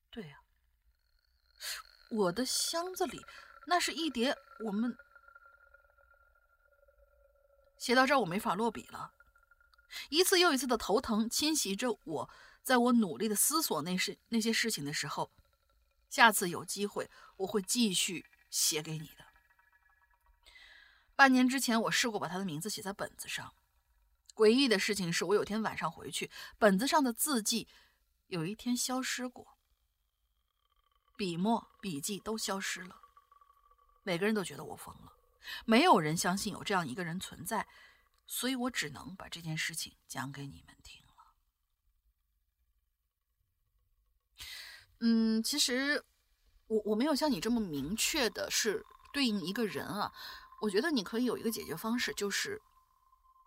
[0.09, 0.41] 对呀，
[2.09, 3.25] 我的箱子里
[3.67, 4.35] 那是一叠
[4.65, 4.93] 我们。
[7.77, 9.13] 写到这儿，我没法落笔了。
[10.09, 12.29] 一次又一次的头疼侵袭着我，
[12.61, 15.31] 在我努力的思索那事那些事情的时候，
[16.09, 19.25] 下次有机会我会继续写给你的。
[21.15, 23.53] 半年之前，我试过把他的名字写在本子上。
[24.35, 27.67] 诡异的事情是我有天晚上回去，本子上的字迹
[28.27, 29.57] 有一天消失过，
[31.15, 33.01] 笔墨笔记都消失了。
[34.03, 35.16] 每个人都觉得我疯了，
[35.65, 37.67] 没有人相信有这样一个人存在。
[38.29, 41.13] 所以我只能把这件事情讲给你们听了。
[44.99, 46.03] 嗯，其实
[46.67, 50.11] 我我没有像你这么明确的是对应一个人啊。
[50.59, 52.61] 我觉得你可以有一个解决方式，就是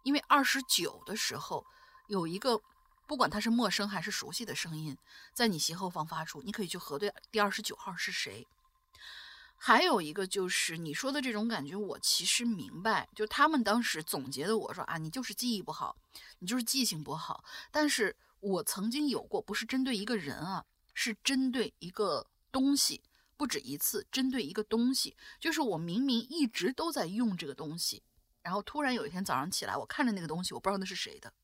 [0.04, 1.66] 因为二十九的时候
[2.06, 2.62] 有一个，
[3.06, 4.96] 不管他是陌生还是熟悉的声音，
[5.34, 8.46] 在你斜后方发出，你可以去核对第二十九号是谁。
[9.62, 13.06] 还有一个就是你说的这种感觉，我其实明白。
[13.14, 15.94] 就他们当时总结的我说啊，你就是记忆不好，
[16.38, 17.44] 你就是记性不好。
[17.70, 20.64] 但是我曾经有过，不是针对一个人啊，
[20.94, 23.02] 是针对一个东西，
[23.36, 25.14] 不止一次，针对一个东西。
[25.38, 28.02] 就是我明明一直都在用这个东西，
[28.40, 31.34] 然后突然有一天早上起来，我看着那个东西，我不知道那是谁的。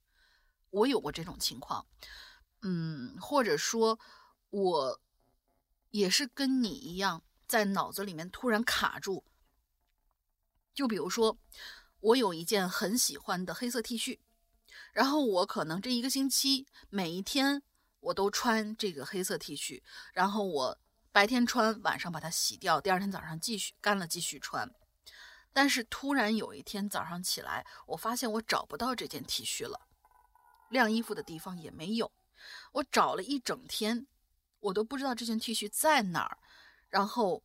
[0.71, 1.87] 我有过这种情况，
[2.63, 3.99] 嗯，或者说，
[4.49, 5.01] 我
[5.91, 7.23] 也是跟你一样。
[7.47, 9.25] 在脑子里面突然卡住，
[10.75, 11.39] 就比如说，
[12.01, 14.19] 我有一件很喜欢的黑色 T 恤，
[14.93, 17.63] 然后我可能这一个星期每一天
[18.01, 19.83] 我都穿这个黑色 T 恤，
[20.13, 20.79] 然后我
[21.13, 24.71] 白天穿，晚上把它洗掉，第二天早上继续干了继续穿。
[25.53, 29.87] 但是突然有一天早上起来，我发现我找不到这件 T 恤了，
[30.69, 32.13] 晾衣服的地方也没有，
[32.73, 34.07] 我找了一整天，
[34.61, 36.39] 我都不知道这件 T 恤在哪儿。
[36.89, 37.43] 然后，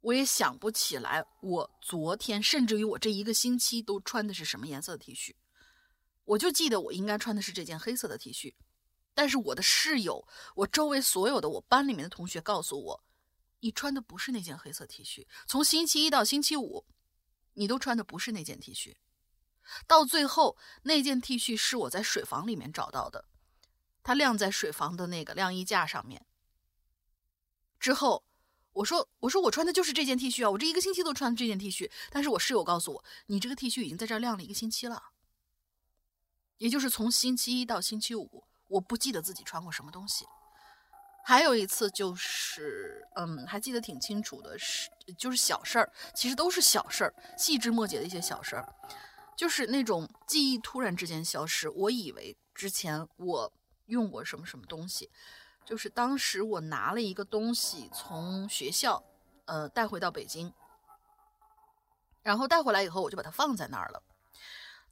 [0.00, 5.34] 我也想不起来，我昨天甚至于我这一个星期都穿的是什么颜色的 T 恤，
[6.24, 8.54] 我就记得我应该穿的是这件黑色的 T 恤，
[9.14, 13.04] 但是我的室友，我周围所有的我班里面的同学告诉我，
[13.58, 16.86] 你穿的不是那件黑色 T 恤，从星期一到星期五，
[17.54, 18.96] 你都穿的不是那件 T 恤，
[19.86, 23.26] 到最后那件 T 恤是我在水房里面找到的，
[24.02, 26.24] 它晾在水房的那个晾衣架上面。
[27.80, 28.22] 之后，
[28.72, 31.90] 我说我说我穿的就是这件 T 恤啊，我这一个星期都穿这件 T 恤。
[32.10, 35.02] 但是我室友告诉我，你这个 T 恤已经在这儿晾了一个星期了，
[36.58, 40.26] 也就是从星期一到星期五，我不记得自己穿过什么东西。
[41.24, 44.88] 还有一次就是，嗯，还记得挺清楚的，是
[45.18, 48.74] 就是小事儿，其实都是小事儿，细枝末节的一些小事儿，
[49.36, 51.68] 就是那种记忆突然之间消失。
[51.68, 53.52] 我以为之前我
[53.86, 55.10] 用过什么什么东西。
[55.70, 59.00] 就是当时我拿了一个东西从学校，
[59.44, 60.52] 呃，带回到北京，
[62.24, 64.02] 然后带回来以后，我就把它放在那儿了。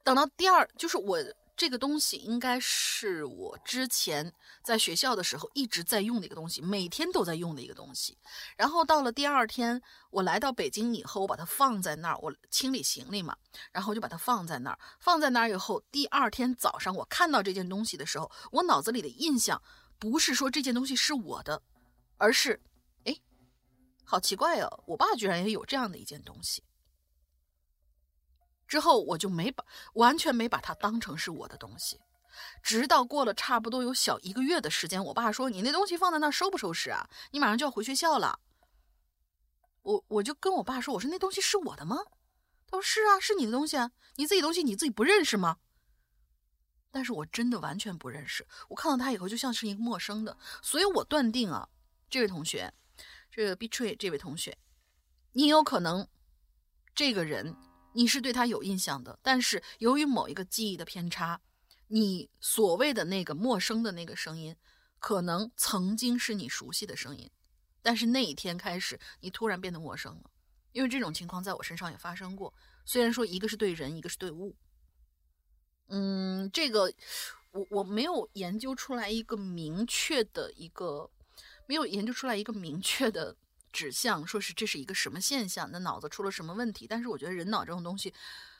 [0.05, 1.19] 等到第二，就是我
[1.57, 4.33] 这个东西应该是我之前
[4.63, 8.17] 在学校的时候一直在用的一个东西，每天都在用的一个东西。
[8.57, 13.37] 然后到了第二天，我来到北京以后，我把它放在那儿，我清理行李嘛，
[13.73, 14.79] 然后就把它放在那儿。
[15.01, 19.61] 放在那儿以后，第二天早上我看到这件东西的时候，我脑子里的印象。
[19.99, 21.63] 不是说这件东西是我的，
[22.17, 22.61] 而是，
[23.05, 23.17] 哎，
[24.05, 26.63] 好奇怪哦，我爸居然也有这样的一件东西。
[28.67, 29.65] 之后我就没把
[29.95, 32.01] 完全没把它当成是我的东西，
[32.63, 37.09] 直到过了差不多有小一个月的时间，我爸说：“你那东西放在那收不收拾啊？
[37.33, 38.39] 你马上就要回学校了。”
[39.83, 41.97] 我我就跟我爸说：“我说那东西是我的吗？”
[42.71, 45.59] 他说：“是啊，是你的东西啊，你自己东西你自己不认识吗？”
[46.91, 51.69] 但是我真的完全不认识，我看到他以后就像是一个陌生的，所以我断定啊，
[52.09, 52.73] 这位同学，
[53.31, 54.57] 这个 betray 这位同学，
[55.33, 56.09] 你有可能
[56.95, 57.55] 这个人
[57.93, 61.41] 你是对他有印象的，但是由于某一个记忆的偏差，
[61.89, 64.57] 你所谓的那个陌生的那个声音，
[64.99, 67.31] 可能曾经是你熟悉的声音，
[67.83, 70.31] 但是那一天开始你突然变得陌生了，
[70.73, 72.53] 因为这种情况在我身上也发生过，
[72.85, 74.57] 虽然说一个是对人，一个是对物。
[75.89, 76.93] 嗯，这个
[77.53, 81.11] 我我没有研究出来一个明确的一个，
[81.67, 83.35] 没有研究出来一个明确的
[83.73, 86.87] 指向，说是这是一个什么现象，那脑子出了什么问题？
[86.87, 88.13] 但是我觉得人脑这种东西，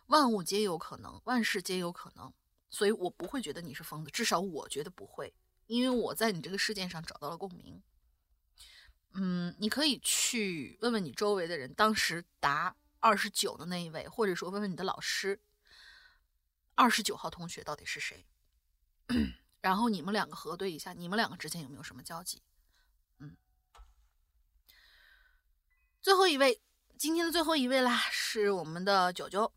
[0.07, 2.33] 万物皆有可能，万事皆有可能，
[2.71, 5.35] 所以我不会觉得你是疯子，至少我觉得不会，
[5.67, 7.83] 因为我在你这个事件上找到了共鸣。
[9.13, 15.39] 嗯，你可以去问问你周围的人，当时答二十九的那一位，或者说问问你的老师。
[16.79, 18.25] 二十九号同学到底是谁？
[19.61, 22.41] 然后你们两个核对一下，你们两个之间有没有什么交集？
[23.19, 23.37] 嗯，
[26.01, 26.63] 最后一位，
[26.97, 29.53] 今天的最后一位啦，是我们的九九。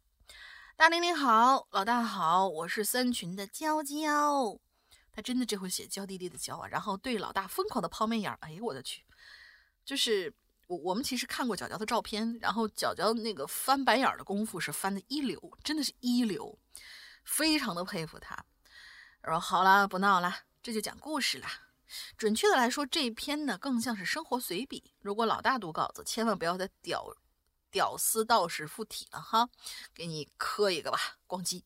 [0.75, 4.59] 大玲玲好，老大好，我是三群的娇娇。
[5.11, 8.35] 他真的这回写娇滴滴的娇啊，然后对老大疯狂的抛媚眼。
[8.41, 9.05] 哎呦我的去，
[9.85, 10.33] 就是
[10.65, 16.57] 我我们其实看过角角的照片，然后角角那个翻白眼的功夫是翻的一流，真的是一流。
[17.23, 18.45] 非常的佩服他，
[19.21, 21.47] 然后好了，不闹了，这就讲故事了。
[22.17, 24.93] 准确的来说，这篇呢更像是生活随笔。
[25.01, 27.05] 如果老大读稿子，千万不要再屌
[27.69, 29.49] 屌丝道士附体了哈，
[29.93, 31.63] 给你磕一个吧，咣叽。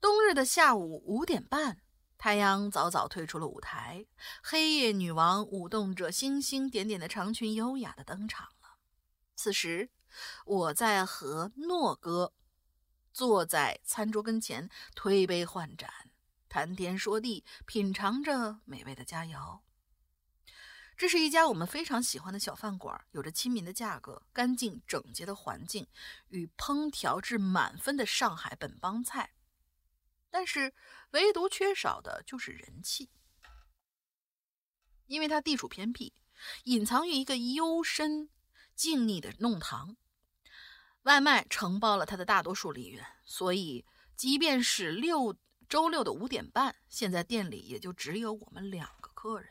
[0.00, 1.82] 冬日的下午五点半，
[2.16, 4.06] 太阳早早退出了舞台，
[4.42, 8.76] 黑夜女王舞动着星星点点的长裙，优雅的登场了。
[9.34, 9.90] 此时。
[10.46, 12.32] 我在和诺哥
[13.12, 15.90] 坐在餐桌跟前，推杯换盏，
[16.48, 19.60] 谈天说地，品尝着美味的佳肴。
[20.94, 25.88] 这是一家我们非常喜欢的小饭馆，有着亲民的价格、干净整洁的环境
[26.28, 29.32] 与烹调至满分的上海本帮菜，
[30.30, 30.74] 但是
[31.10, 33.10] 唯独缺少的就是人气，
[35.06, 36.12] 因为它地处偏僻，
[36.64, 38.28] 隐藏于一个幽深
[38.76, 39.96] 静谧的弄堂。
[41.02, 43.84] 外卖承包了他的大多数利润，所以
[44.16, 45.36] 即便是六
[45.68, 49.50] 周六的五点半，现在店里也就只有我们两个客人。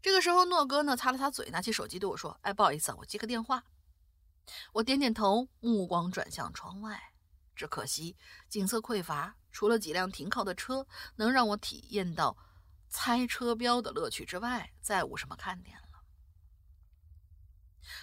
[0.00, 3.64] 这个时候，诺哥呢擦了擦嘴，拿起手机对我说：“哎，不好意思啊，我接个电话。”
[4.74, 7.12] 我点点头，目光转向窗外。
[7.56, 8.16] 只可惜
[8.48, 10.86] 景色匮乏，除了几辆停靠的车
[11.16, 12.36] 能让我体验到
[12.88, 15.85] 猜车标的乐趣之外，再无什么看点了。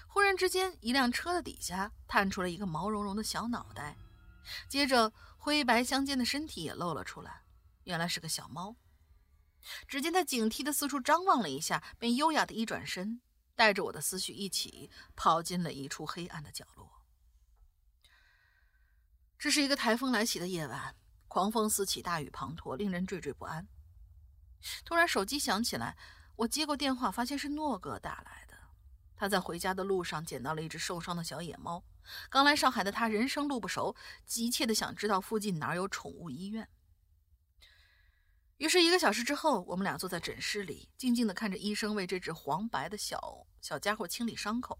[0.07, 3.97] 忽然之间，一辆车的底下探出了一个毛茸茸的小脑袋，
[4.69, 7.43] 接着灰白相间的身体也露了出来，
[7.83, 8.75] 原来是个小猫。
[9.87, 13.21] 只见他警惕地四处张望了一下，便优雅地一转身，
[13.55, 17.01] 带着我的思绪一起跑进了一处黑暗的角落。
[19.39, 20.95] 这是一个台风来袭的夜晚，
[21.27, 23.67] 狂风四起，大雨滂沱，令人惴惴不安。
[24.85, 25.97] 突然，手机响起来，
[26.37, 28.52] 我接过电话，发现是诺哥打来的。
[29.23, 31.81] 他在回家的路上捡到了一只受伤的小野猫。
[32.29, 33.95] 刚来上海的他人生路不熟，
[34.25, 36.67] 急切的想知道附近哪有宠物医院。
[38.57, 44.77] 于是，一个小时之后，我们俩坐在诊室里，静静地看着医生为这只黄白的小小家伙清理伤口。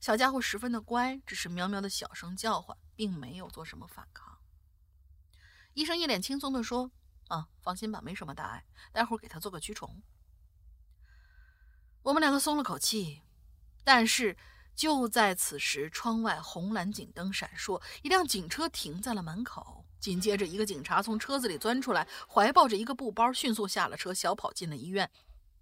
[0.00, 4.36] 小家伙十分的乖，只是喵喵的小声叫唤，并没有做什么反抗。
[5.74, 6.90] 医生一脸轻松地说
[7.30, 10.02] ：“啊，放心吧，没什么大碍，待会儿给他做个驱虫。”
[12.02, 13.22] 我们两个松了口气，
[13.82, 14.36] 但是
[14.74, 19.84] 就在此时，窗外红蓝警灯闪烁，一辆警车停在了门口。
[19.98, 25.10] 紧接着，一个警察从车子里钻出来，怀抱着一个布包，迅速下了车，小跑进了医院。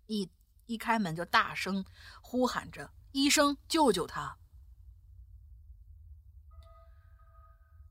[0.07, 0.29] 一
[0.67, 1.85] 一开门就大声
[2.23, 4.37] 呼喊着：“医生，救救他！”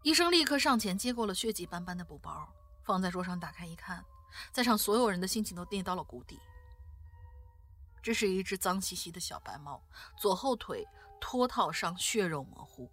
[0.04, 2.48] 医生立刻上前接过了血迹斑斑的布包，
[2.82, 4.06] 放在桌上，打开一看，
[4.54, 6.40] 在场所有人的心情都跌到了谷底。
[8.02, 9.84] 这是一只脏兮兮的小白猫，
[10.18, 10.86] 左后腿
[11.20, 12.92] 脱套上血肉模糊，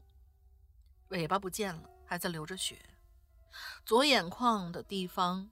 [1.09, 2.81] 尾巴不见了，还在流着血。
[3.85, 5.51] 左眼眶的地方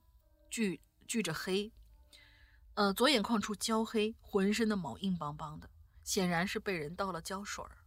[0.49, 1.71] 聚聚着黑，
[2.73, 5.69] 呃，左眼眶处焦黑，浑身的毛硬邦邦的，
[6.03, 7.77] 显然是被人倒了胶水儿。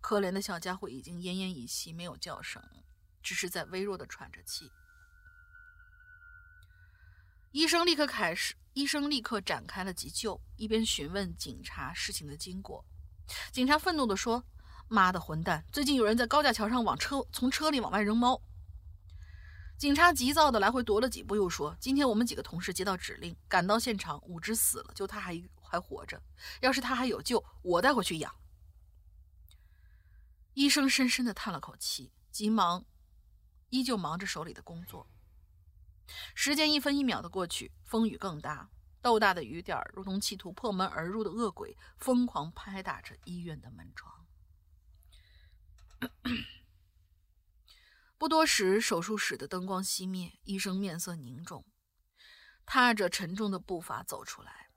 [0.00, 2.62] 可怜的小家伙已经奄奄一息，没有叫声，
[3.22, 4.70] 只是在微弱的喘着气。
[7.54, 8.56] 医生立刻开始。
[8.72, 12.84] 医生立刻展开了急救，一边询问警察事情的经过。
[13.52, 14.42] 警察愤怒地说
[14.90, 15.64] ：“妈的混蛋！
[15.70, 18.42] 最近有人在高架桥上往车从车里往外扔猫。”
[19.78, 26.20] 警察急躁地来回踱了几步，又说：“今天我们几个同事接到指令，赶到现场，五只死了，就他还还活着。
[26.60, 28.34] 要是他还有救，我带回去养。”
[30.54, 32.84] 医生深深地叹了口气，急忙，
[33.70, 35.06] 依旧忙着手里的工作。
[36.34, 38.70] 时间一分一秒的过去，风雨更大，
[39.00, 44.26] 豆大的雨点如同企图破门而入的恶鬼，疯狂拍打着医院的门窗。
[48.18, 51.64] 不多时，手术室的灯光熄灭，医生面色凝重，
[52.64, 54.70] 踏着沉重的步伐走出来。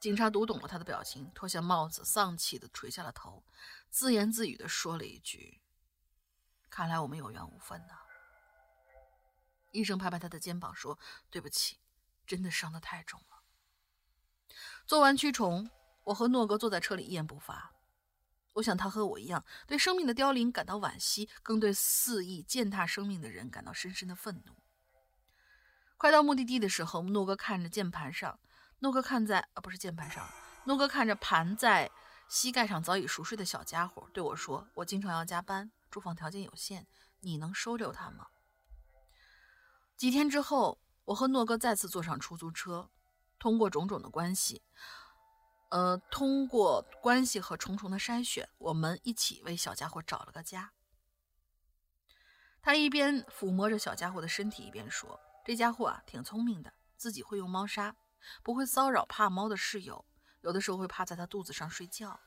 [0.00, 3.44] 警察读懂了他的表情，脱下帽子，丧气地垂下了头，
[3.90, 5.60] 自言自语地说了一句
[6.70, 7.98] ：“看来我们有缘无分呐。”
[9.70, 10.98] 医生拍拍他的肩膀说
[11.30, 11.78] ：“对不起，
[12.26, 13.42] 真的伤得太重了。”
[14.86, 15.70] 做完驱虫，
[16.04, 17.74] 我和诺哥坐在车里一言不发。
[18.54, 24.54] 我想他和我一样，对生命的凋零感到惋惜，更对肆意践踏生命的人感到深深的愤怒。
[25.96, 28.40] 快到目的地的时候，诺哥看着键盘上，
[28.80, 30.28] 诺哥看在啊不是键盘上，
[30.64, 31.90] 诺哥看着盘在
[32.28, 36.86] 膝盖上早已熟睡的小家伙，对我说：“我经常要加班，住房条件有限，
[37.20, 38.28] 你能收留他吗？”
[39.98, 42.88] 几天之后，我和诺哥再次坐上出租车，
[43.36, 44.62] 通过种种的关系，
[45.70, 50.72] 呃，通过关系和重重的筛选，我们一起为小家伙找了个家。
[52.62, 57.96] 他一边抚摸着小家伙的身体，一边说：“这家伙啊，挺聪明的，自己会用猫砂，
[58.44, 60.04] 不会骚扰怕猫的室友，
[60.42, 62.20] 有的时候会趴在他肚子上睡觉。”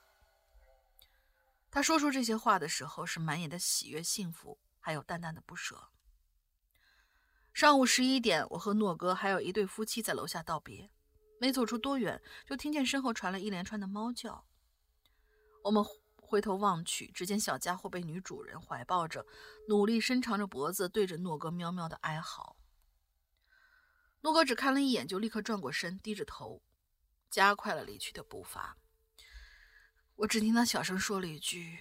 [1.72, 5.88] 他说出这些话的时候，是满眼的喜悦、幸福，还有淡淡的不舍。
[7.53, 10.89] 上午十一点，我和诺哥还有一对夫妻在楼下道别，
[11.39, 14.45] 没走出多远，就听见身后传来一连串的猫叫。
[15.63, 15.83] 我们
[16.15, 19.25] 回头望去，只见小家伙被女主人怀抱着，
[19.67, 22.55] 努力伸长着脖子，对着诺哥喵喵的哀嚎。
[24.21, 26.63] 诺哥只看了一眼，就立刻转过身，低着头，
[27.29, 28.77] 加快了离去的步伐。
[30.15, 31.79] 我只听他小声说了一句：“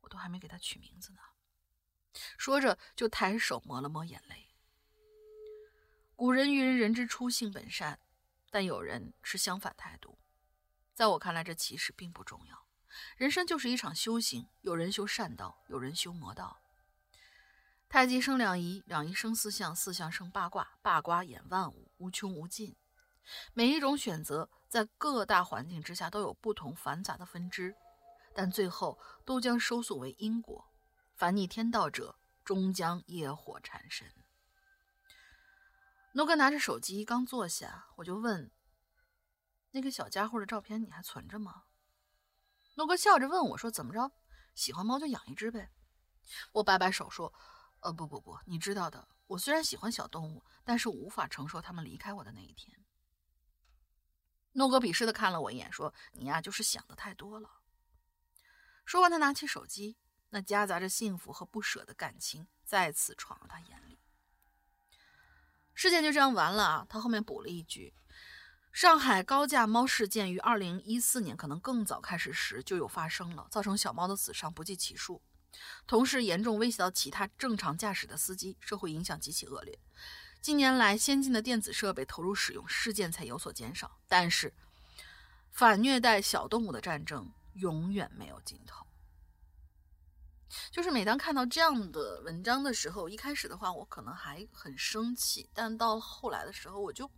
[0.00, 1.18] 我都还没给他取名字呢。”
[2.36, 4.45] 说着，就抬手抹了抹眼泪。
[6.16, 8.00] 古人云人，之初，性本善，
[8.50, 10.18] 但有人持相反态度。
[10.94, 12.64] 在我看来，这其实并不重要。
[13.18, 16.62] 人生就是一场修行，有人修善道，有人修魔道。
[17.90, 22.74] 太极生两仪，两仪生四象，四象生八卦，八卦演万物，无穷无尽。
[23.52, 27.76] 每一种选择，在各大环境之下都有不同繁杂的分支，
[28.34, 30.66] 但最后都将收束为因果。
[31.14, 34.10] 凡逆天道者，终将业火缠身。
[36.16, 38.50] 诺哥拿着手机刚坐下，我就问
[39.72, 41.64] ：“那个小家伙的照片你还存着吗？”
[42.76, 44.10] 诺哥笑着问我说：“怎么着？
[44.54, 45.70] 喜欢猫就养一只呗。”
[46.52, 47.34] 我摆摆手说
[47.80, 52.82] ：“呃，不不不，你知道的，我虽然喜欢小动物，但是我无法承受它们离开我的那一天。”
[54.52, 57.60] 诺哥鄙视的看了我一眼，说：“你呀，就是想的太多了。”
[58.86, 59.98] 说完，他拿起手机，
[60.30, 64.00] 那夹杂着幸福和不舍的感情再次闯入他眼里。
[65.76, 66.86] 事件就这样完了啊！
[66.88, 67.92] 他后面补了一句
[68.72, 75.20] ：“上海高价猫事件于二零一四年，可能更早开始时就有发生了，造成小猫的死伤不计其数，
[75.86, 79.78] 同时严重威胁到其他正常驾驶的司机，社会影响极其恶劣。
[80.40, 83.98] 近年来，先进的电子设备投入使用，事件才有所减少。
[84.08, 84.54] 但是，
[85.52, 88.85] 反虐待小动物的战争永远没有尽头。
[90.70, 97.10] 就是每当看到这样的文章的时候，一开始的话我可能还很生气，但到后来的时候，我就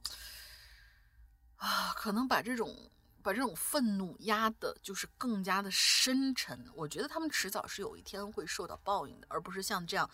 [1.56, 2.90] 啊，可能把这种
[3.22, 6.70] 把这种愤怒压的，就是更加的深沉。
[6.74, 10.08] 我觉得他们迟早是有一天会受到报应的，而不是像这样，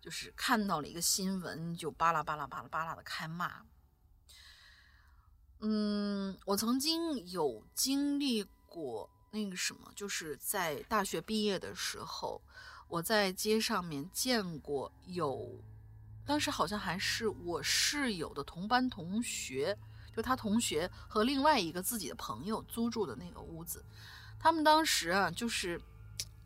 [0.00, 3.62] 就是看到了一个新闻就巴拉巴拉巴拉巴拉的开骂。
[5.60, 9.10] 嗯，我曾经有经历过。
[9.30, 12.40] 那个什么，就是在大学毕业的时候，
[12.88, 15.60] 我在街上面见过有，
[16.24, 19.76] 当时好像还是我室友的同班同学，
[20.16, 23.84] 就他同学和另外一个自己的朋友租住的那个屋子，
[24.38, 25.80] 他们当时啊，就是，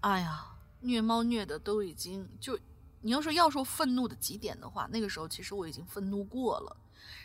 [0.00, 0.44] 哎呀，
[0.80, 2.58] 虐猫虐的都已经就，
[3.00, 6.76] 你要说要说愤怒的极点的话，那个时候其实我已经愤怒过了，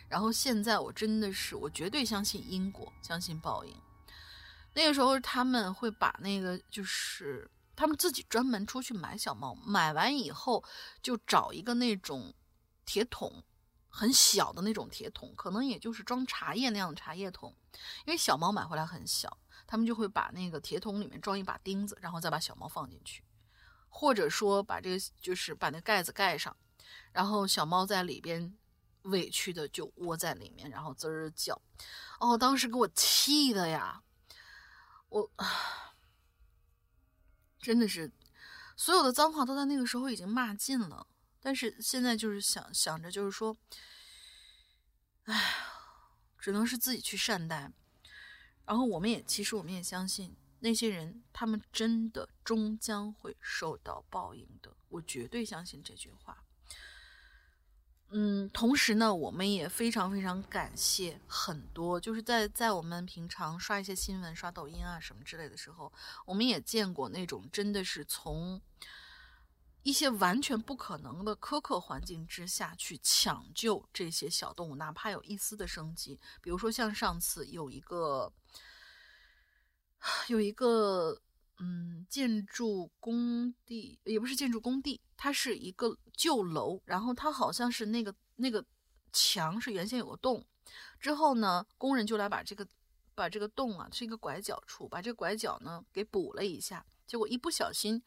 [0.08, 3.76] 然后现在我真的是，我绝对相信因果，相信报应。
[4.78, 10.64] 那个时候他们会把那个，就是他们自己专门出去买小猫，买完以后
[11.02, 12.32] 就找一个那种
[12.86, 13.44] 铁桶，
[13.90, 17.56] 很小的那种铁桶，可能也就是装茶叶那样的茶叶桶。
[18.06, 19.36] 因为小猫买回来很小，
[19.66, 23.24] 他们就会把那个铁桶里面装一把钉子，然后再把小猫放进去，
[23.90, 26.56] 或者说把这个就是把那盖子盖上，
[27.12, 28.56] 然后小猫在里边
[29.02, 31.60] 委屈的就窝在里面，然后滋儿叫。
[32.20, 34.04] 哦，当时给我气的呀！
[35.10, 35.32] 我
[37.60, 38.12] 真的是
[38.76, 41.08] 所有的脏话都在那个时候已经骂尽了，
[41.40, 43.58] 但是现在就是想想着，就是说，
[45.24, 45.56] 哎，
[46.38, 47.72] 只能是自己去善待。
[48.66, 54.76] 然后我们也其实我们也相信那些人，他们真的终将会受到报应的。
[54.90, 56.44] 我绝对相信这句话。
[58.10, 65.92] 嗯，同时呢，我们也非常非常感谢很多，就是在在我们平常刷一些新闻、刷抖音啊什么之类的时候，
[66.26, 68.62] 我们也见过那种真的是从
[69.84, 76.18] 一些完全不可能的苛刻环境之下去抢救这些小动物，哪怕有一丝的生机。
[76.42, 78.32] 比如说像上次有一个
[80.28, 81.22] 有一个
[81.60, 85.02] 嗯建筑工地，也不是建筑工地。
[85.16, 88.64] 它是一个旧楼，然后它好像是那个那个
[89.12, 90.46] 墙是原先有个洞，
[91.00, 92.68] 之后呢，工人就来把这个
[93.16, 98.00] 把这个洞啊是一个拐角处，把这个拐角呢给补了一下，结果一不小心，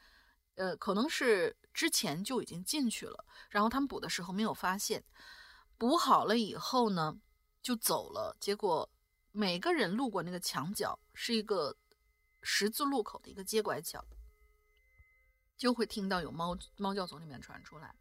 [0.55, 5.03] 呃，可能是之前就已经进去了，然后他们补的时候没有发现，
[5.77, 7.19] 补好了以后呢
[7.61, 8.89] 就走了，结果
[9.33, 11.77] 每个人路过那个墙角是一个
[12.43, 14.05] 十字路口的一个接拐角。
[15.57, 17.95] 就会听到有猫猫叫从里面传出来，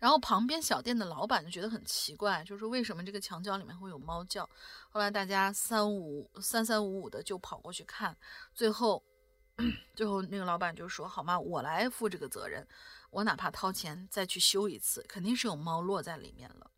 [0.00, 4.44] 然后旁边小店的老板就觉得很奇怪，就是为什么这个墙角里面会有猫叫？
[4.90, 8.16] 后来大家三五三三五五的就跑过去看，
[8.52, 9.00] 最后
[9.94, 12.66] 最后那个老板就说：“好吗，我来负这个责任，
[13.10, 16.68] 我哪怕掏钱再去修一次，肯定是有猫落在里面了。”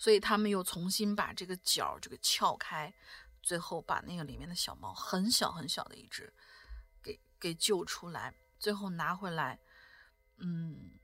[0.00, 2.92] 所以他们又重新把这个角这个撬开，
[3.40, 6.34] 最后把那个里面的小猫很小很小的一只
[7.38, 9.58] 给救出来，最后拿回来。
[10.38, 10.98] 嗯，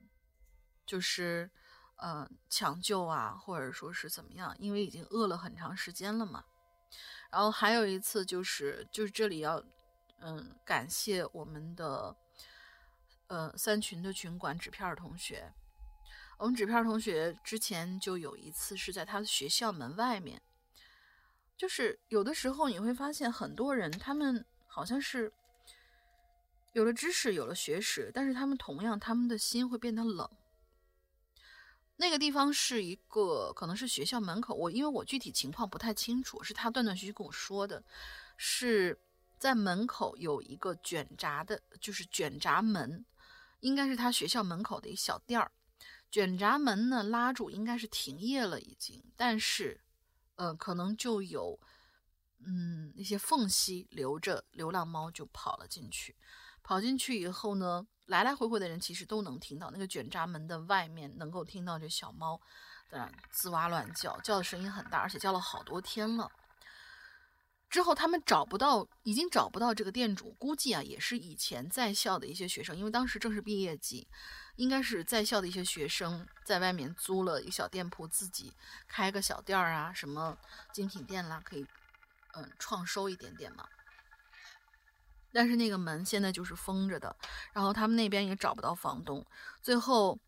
[0.84, 1.50] 就是，
[1.96, 4.54] 呃，抢救啊，或者说是怎么样？
[4.59, 6.44] 因为已经饿了很长时间了嘛。
[7.30, 9.64] 然后还有一次就是，就是这里要，
[10.20, 12.14] 嗯，感谢我们的，
[13.28, 15.50] 呃，三群的群管纸片同学。
[16.38, 20.42] 我们纸片同学之前就有一次是在他的学校门外面，
[21.56, 25.32] 就是有的时候你会发现很多人，他们好像是。
[26.73, 30.28] 有了知识，有了学识，但是他们同样，他们的心会变得冷。
[31.97, 34.55] 那个地方是一个，可能是学校门口。
[34.55, 37.85] 我因为我具体情况不太清楚，是他断断续续跟我说的，
[38.36, 38.99] 是
[39.39, 43.05] 在门口有一个卷闸的，就是卷闸门，
[43.61, 45.53] 应该是他学校门口的一小店儿。
[46.11, 49.81] 卷闸门呢拉住，应该是停业了已经，但是，
[50.36, 51.61] 呃，可能就有，
[52.40, 56.16] 嗯，那些缝隙留着流浪猫就跑了进去。
[56.62, 62.40] 跑进去以后呢，来来回回的人其实都能听到那个卷闸门的外面，能够听到这小猫
[62.90, 66.30] 的吱哇乱叫，叫的声音很大，而且叫了好多天了。
[67.68, 74.06] 之后他们找不到，已经找不到这个店主，估计啊也是以前在校的一些学生，因为当时正是毕业季，
[74.56, 78.52] 应该是在校的一些学生在外面租了一个小店铺，自己
[78.86, 80.36] 开个小店儿啊，什么
[80.70, 81.66] 精品店啦，可以
[82.34, 83.66] 嗯创收一点点嘛。
[85.32, 87.14] 但是那个门现在就是封着的，
[87.52, 89.24] 然后他们那边也找不到房东，
[89.60, 90.18] 最后，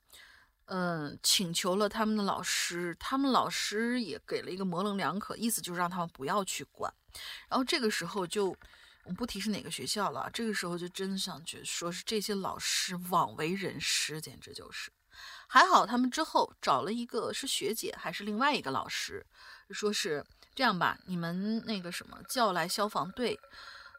[0.67, 6.93] 嗯，请求了他们的老师，他们老师也给了一个模棱两可，意思就是让他们不要去管。
[7.49, 8.47] 然后这个时候就，
[9.05, 14.91] 我们不提是哪个学校了，这个时候就真的想觉说是这些老师枉为人师，简直就是。
[15.47, 19.25] 还好他们之后找了一个是学姐还是另外一个老师，
[19.71, 20.25] 说是
[20.55, 23.39] 这样吧，你们那个什么叫来消防队，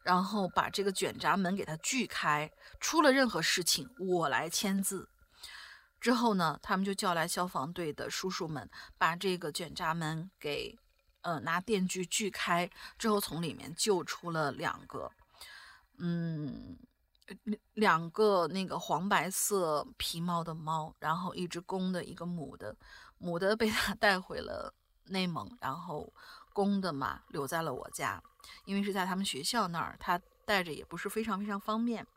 [0.06, 2.50] 然后把这个卷闸门给它锯开，
[2.80, 5.10] 出了任何事情我来签字。
[6.00, 8.70] 之后呢，他们就叫来消防队的叔叔们，
[9.00, 10.78] 把这个卷闸门给，
[11.22, 12.70] 呃，拿电锯锯开。
[13.00, 15.12] 之后从里面救出了两个，
[15.98, 16.78] 嗯，
[17.74, 22.78] 两个那个黄白色皮毛的猫，然后一只公的，一个母的，
[23.18, 24.72] 母的被他带回了
[25.06, 26.14] 内蒙，然后
[26.56, 28.24] 公的嘛留在了我家，
[28.64, 32.08] 因为是在他们学校那儿，他带着也不是非常非常方便。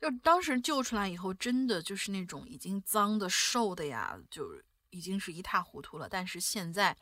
[0.00, 6.08] 就当时救出来以后，真的就是那种已经脏的、瘦的呀，就已经是一塌糊涂了。
[6.08, 6.96] 但是现在，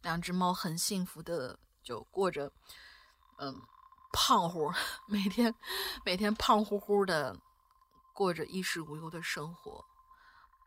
[0.00, 2.50] 两只猫很幸福的就过着，
[3.36, 3.60] 嗯，
[4.12, 4.72] 胖乎，
[5.06, 5.54] 每天
[6.02, 7.36] 每天胖乎乎的
[8.14, 9.84] 过着衣食无忧的生活。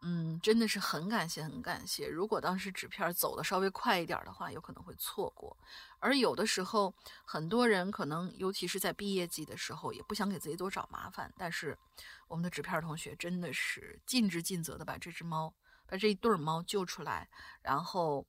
[0.02, 2.08] 嗯，真的是很感谢，很感谢。
[2.08, 5.58] 如果当时纸片走的稍微快一点的话，有可能会错过。
[6.00, 6.94] 而有的时候，
[7.26, 11.34] 很多人可能，尤其是在毕业季的时候，也不想给自己多找麻烦。
[11.38, 11.78] 但是，
[12.30, 15.54] 我们的纸片同学真的是尽职尽责的把这只猫，
[15.86, 17.28] 把这一对猫救出来。
[17.62, 18.26] 然后，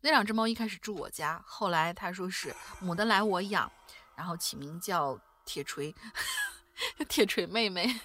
[0.00, 3.68] 那两只猫一开始住我家，后来他说是母的来我养，
[4.14, 5.92] 然后起名叫铁锤，
[7.08, 8.00] 铁锤妹妹。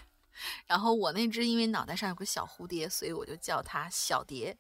[0.68, 4.58] 然后我那只因为脑袋上有个小蝴蝶，所以我就叫它小蝶。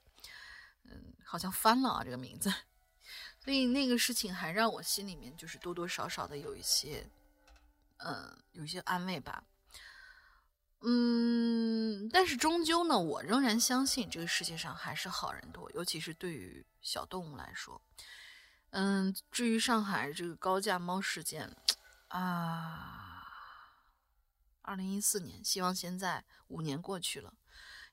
[0.83, 2.53] 嗯，好像翻了啊这个名字。
[3.43, 7.05] 所以那个事情还让我心里面就是多多少少的有一些，
[7.97, 9.43] 呃，有一些安慰吧。
[10.85, 17.81] 嗯，但是终究呢，我仍然相信这个世界上还是好人多，尤其是对于小动物来说。
[18.71, 21.55] 嗯，至于上海这个高价猫事件，
[22.09, 23.12] 啊，
[24.63, 27.35] 二零一四年，希望现在五年过去了，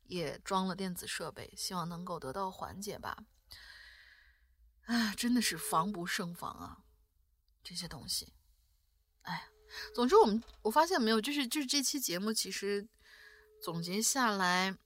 [0.05, 3.25] 也装了电子设备，希望能够得到缓解吧。
[4.87, 6.85] 哎，真的是防不胜防啊！
[7.63, 8.33] 这些东西，
[9.23, 9.51] 哎，
[9.95, 12.89] 总之我们我发现没有，就是就是这期节目其实
[13.63, 14.77] 总结下来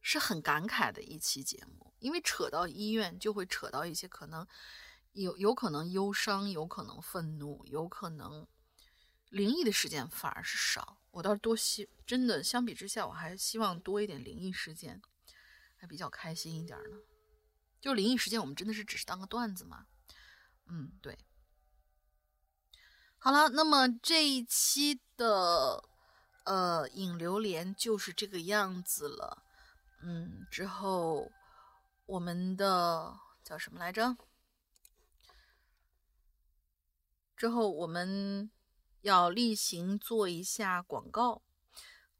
[0.00, 4.46] 是很感慨的一期节目，因为扯到医院就会扯到一些可能
[5.12, 8.46] 有有可能忧伤，有可能愤怒，有可能
[9.30, 10.98] 灵异的事件反而是少。
[11.12, 15.00] 我倒是多希真的相比之下，我还希望多一点灵异事件，
[15.76, 16.98] 还比较开心一点呢。
[17.80, 19.86] 就灵异事件，我们真的是只是当个段子嘛？
[20.66, 21.18] 嗯，对。
[23.18, 25.84] 好了，那么这一期的
[26.44, 29.44] 呃引流连就是这个样子了。
[30.00, 31.30] 嗯，之后
[32.06, 34.16] 我们的叫什么来着？
[37.36, 38.50] 之后我们
[39.02, 41.42] 要例行做一下广告。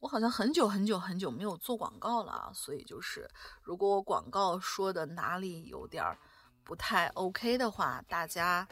[0.00, 3.28] 我好像很久很久很久没有做广告了啊，所以就是
[3.62, 6.18] 如果我广告说的哪里有点儿
[6.64, 8.66] 不太 OK 的话，大家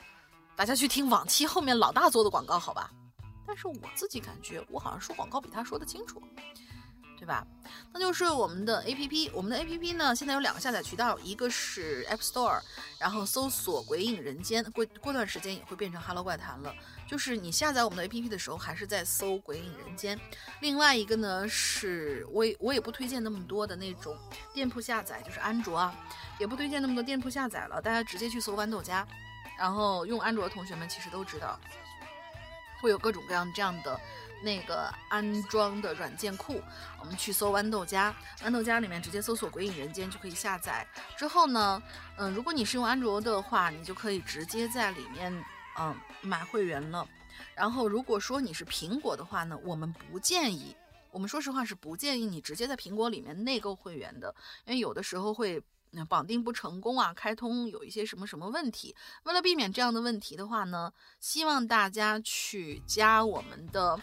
[0.57, 2.91] 大家去听往期后面老大做的广告好吧？
[3.47, 6.21] 但是我自己感觉我好像说广告比他说的清楚。
[7.21, 7.47] 对吧？
[7.93, 12.59] 那就是我们的 A P P，我们的 A P P 呢，现在有两个下载渠道，一个是 App Store，
[12.99, 16.75] 然后搜索“鬼影人间”，过过段时间也会变成 Hello 怪谈了。
[17.07, 20.19] 就是你下载我们的 A P P 的时候，还是在搜“鬼影人间”。
[20.63, 24.17] 另外一个呢，是我也我也不推荐那么多的那种
[24.55, 25.95] 店铺下载，就是安卓啊，
[26.39, 29.07] 也不推荐那么多店铺下载了，大家直接去搜豌豆荚。
[29.59, 31.61] 然后用安卓的同学们其实都知道，
[32.81, 34.01] 会有各种各样这样的。
[34.43, 36.63] 那个安装的软件库，
[37.01, 40.87] 我们去搜豌豆荚，豌豆荚里面直接搜索“鬼影人间”就可以下载。
[41.17, 41.83] 之后呢，
[42.17, 45.33] 嗯，如果你是用安卓的话，你就可以直接在里面
[45.79, 47.07] 嗯买会员了。
[47.55, 50.77] 然后如果说你是苹果的话呢，我们不建议，
[51.11, 54.35] 我们说实话是不建议你直接在苹果里面内购会员的，
[54.65, 58.95] 因为有的时候会那绑定不成功啊，开通有一些什么什么问题。
[59.25, 64.01] 为了避免这样的问题的话呢，希望大家去加我们的。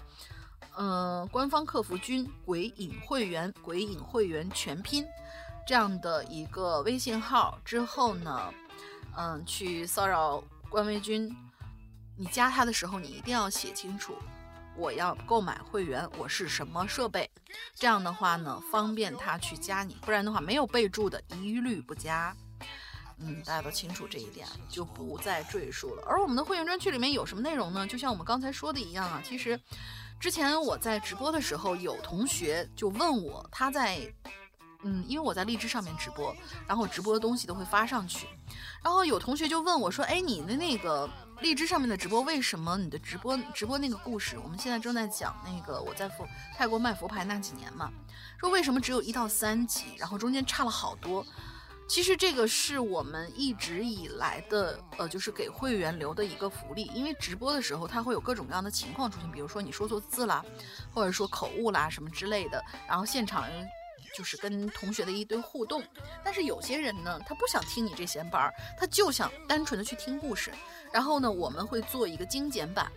[0.79, 5.03] 嗯，官方客服君鬼影会员，鬼影会员全拼
[5.65, 8.53] 这样的一个微信号之后呢，
[9.15, 11.35] 嗯，去骚扰官微君，
[12.15, 14.13] 你加他的时候，你一定要写清楚，
[14.77, 17.29] 我要购买会员，我是什么设备，
[17.73, 22.35] 这样的话呢，方便他去加你，不然的话没有备注的一律不加。
[23.19, 26.03] 嗯，大家都清楚这一点，就不再赘述了。
[26.05, 27.87] 而我们的会员专区里面有什么内容呢？
[27.87, 29.59] 就像我们刚才说的一样啊，其实。
[30.19, 34.11] 之前我在直播的时候，有同学就问我，他在
[34.81, 36.35] 嗯，因为我在荔枝上面直播，
[36.67, 38.27] 然后我直播的东西都会发上去。
[38.83, 41.07] 然后有同学就问我说：“哎，你的那个
[41.41, 44.37] 荔枝上面的直播，为什么你的直播直播那个故事？
[44.43, 47.91] 我们现在正在讲那个我在佛泰国卖佛牌那几年嘛，
[48.39, 51.25] 说为什么只有一到三集，然后中间差了好多。”
[51.87, 56.91] 其实这个是我们一直以来的，呃，就是给会员留的一个福利。
[56.93, 60.43] 因为直播的时候，它会有各种各样的情况出现，比如说你说错字啦，
[60.93, 62.61] 或者说口误啦什么之类的。
[62.85, 63.45] 然后现场
[64.13, 65.83] 就是跟同学的一堆互动。
[66.23, 70.51] 但是有些人呢，他不想听你这闲班儿，他就想单纯的去听故事。
[70.91, 72.91] 然后呢，我们会做一个精简版，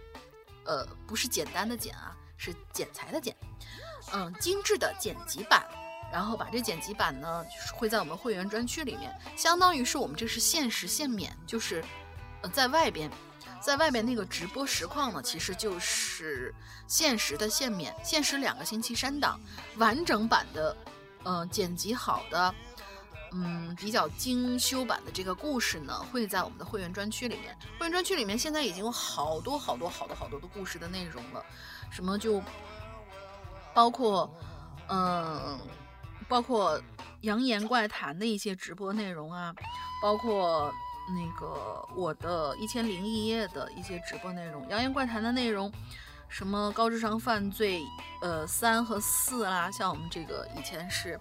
[0.64, 3.36] 呃，不是简单的简啊，是剪裁的剪，
[4.12, 5.66] 嗯，精致的剪辑版。
[6.12, 11.84] 然后把这剪辑版呢，就是会在我们会员专区里面，相当于是我们这是限时限免，就是，
[12.42, 13.08] 呃，在外边，
[13.62, 16.52] 在外边那个直播实况呢，其实就是
[16.88, 19.40] 限时的限免，限时两个星期删档，
[19.76, 20.76] 完整版的，
[21.24, 22.55] 嗯，剪辑好的，
[23.32, 27.56] 嗯，比较精修版的这个故事呢，会在我们的会员专区里面。
[27.78, 31.44] 会员专区里面现在已经有好多好多好多好多的故事的内容了，
[31.90, 32.42] 什么就
[33.74, 34.32] 包括，
[34.88, 35.59] 嗯。
[36.28, 36.78] 包括
[37.22, 39.52] 《扬言怪谈》的一些直播内容啊，
[40.01, 40.72] 包括
[41.09, 45.72] 那个我的一千零一夜的一些直播内容，《扬言怪谈》的内容，
[46.31, 47.82] 什么高智商犯罪，
[48.23, 51.20] 呃，三和四啦，像我们这个以前是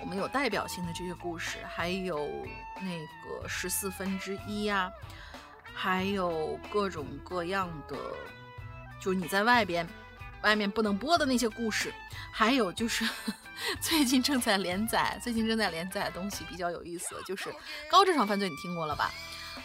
[0.00, 2.28] 我们有代表性的这些故事，还有
[2.76, 4.88] 那个十四分之一呀，
[5.74, 7.96] 还有各种各样的，
[9.00, 9.88] 就是你在外边。
[10.42, 11.92] 外面不能播的那些故事，
[12.32, 13.06] 还有就是
[13.78, 17.54] 最近正在连载、最近正在连载的东西比较有意思，就是
[17.90, 19.10] 高智商犯罪，你听过了吧？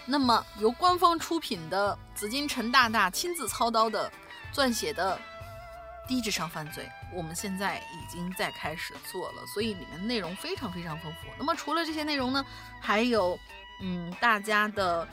[0.06, 4.12] 那么由官方出品的紫金陈大大亲自操刀的
[4.56, 5.20] 撰写的
[6.08, 11.28] 低智商犯罪，我们现在已经在开始做了，所以里面内容非常非常丰富。
[11.38, 12.46] 那么除了这些内容呢，
[12.80, 13.38] 还有
[13.82, 15.08] 嗯大家的。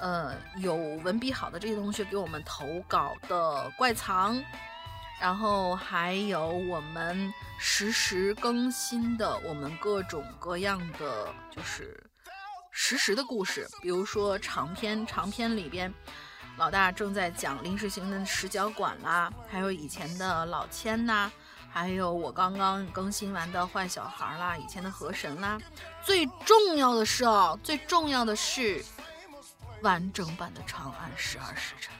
[0.00, 4.40] 呃，有文笔好的这些同学给我们投稿的怪藏，
[5.20, 12.00] 然后还有我们实时更新的我们各种各样的就是
[12.70, 15.92] 实时的故事，比如说长篇，长篇里边
[16.58, 21.30] 老大正在讲临时行的石角馆啦，还有以前的老千呐，
[21.70, 25.56] 还有我刚刚更新完的坏小孩啦，以前的河神啦，
[26.04, 28.84] 最重要的是哦，最重要的是。
[29.82, 31.94] 完整版的《长安十二时辰》，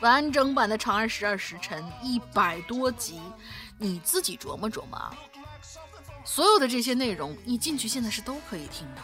[0.00, 3.20] 完整版的《长安十二时辰》一百多集，
[3.76, 5.14] 你自己琢磨琢磨啊！
[6.24, 9.02] 所有的这些内容，你进去现在是都可以听的。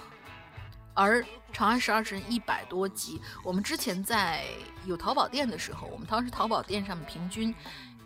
[0.94, 1.20] 而
[1.52, 4.44] 《长安十二时辰》一百多集，我们之前在
[4.86, 7.54] 有淘宝店的时候，我们当时淘宝店上面平均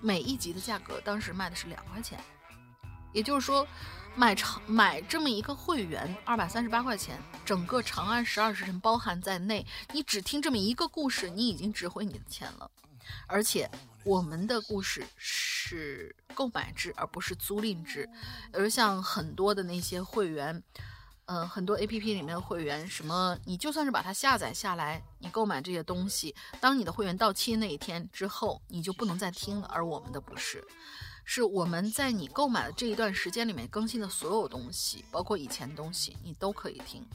[0.00, 2.18] 每一集的价格，当时卖的是两块钱，
[3.12, 3.66] 也就是说。
[4.16, 9.64] 买长 买这么一个会员，二百三十八块钱，整个《长安十二时辰》包含在内。
[9.92, 12.68] 你只听这么一个故事，你已经值回你的钱了。
[13.28, 13.70] 而且
[14.02, 18.10] 我们的故事是购买制，而不是租赁制。
[18.52, 20.60] 而像很多的那些会员，
[21.30, 29.68] 嗯，很多 APP 里面的会员，什么你就算是把它下载下来，你购买这些东西，当你的会员到期那一天之后，你就不能再听了。
[29.70, 30.66] 而我们的不是。
[31.26, 37.06] 是我们在你购买的这一段时间里面更新的所有东西，包括以前东西，你都可以听。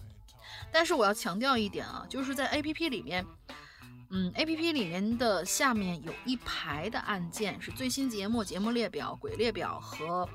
[0.71, 3.25] 但是我要强调一点啊，就是在 A P P 里面，
[4.11, 10.29] 嗯，A P P 里面的下面有一排的按键是最新节目、节目列表、鬼列表和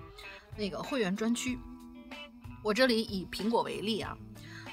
[0.56, 1.56] 那个会员专区。
[2.62, 4.16] 我这里以苹果为例啊，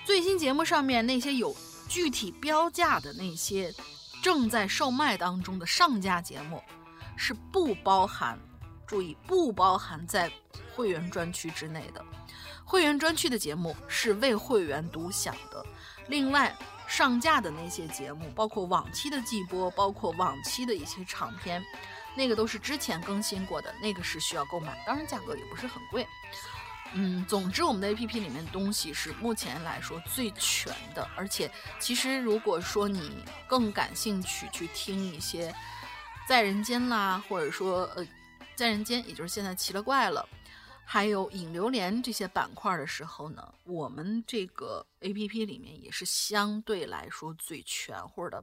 [0.05, 1.55] 最新节目上面那些有
[1.87, 3.73] 具体标价的那些
[4.21, 6.61] 正在售卖当中的上架节目
[7.15, 8.37] 是不包含。
[8.87, 10.31] 注意，不包含在
[10.75, 12.05] 会员专区之内的。
[12.63, 15.65] 会员专区的节目是为会员独享的。
[16.07, 16.55] 另外，
[16.87, 21.63] 上架的那些节目，包括往期的季播，包括往期的一些长篇，
[22.15, 26.07] 那个都是之前更新过的，那个是需要购买，当然价格也不是很贵。
[26.95, 31.07] 嗯，总之，我们的 APP 里面东西是目前来说最全的。
[31.15, 35.53] 而且，其实如果说你更感兴趣去听一些
[36.27, 38.05] 在人间啦，或者说呃。
[38.57, 40.25] 在人间，也就是现在奇了怪了，
[40.85, 48.41] 还有引流连这些板块的时候呢，我们这个 A P P 里面也是相对来说最全乎的，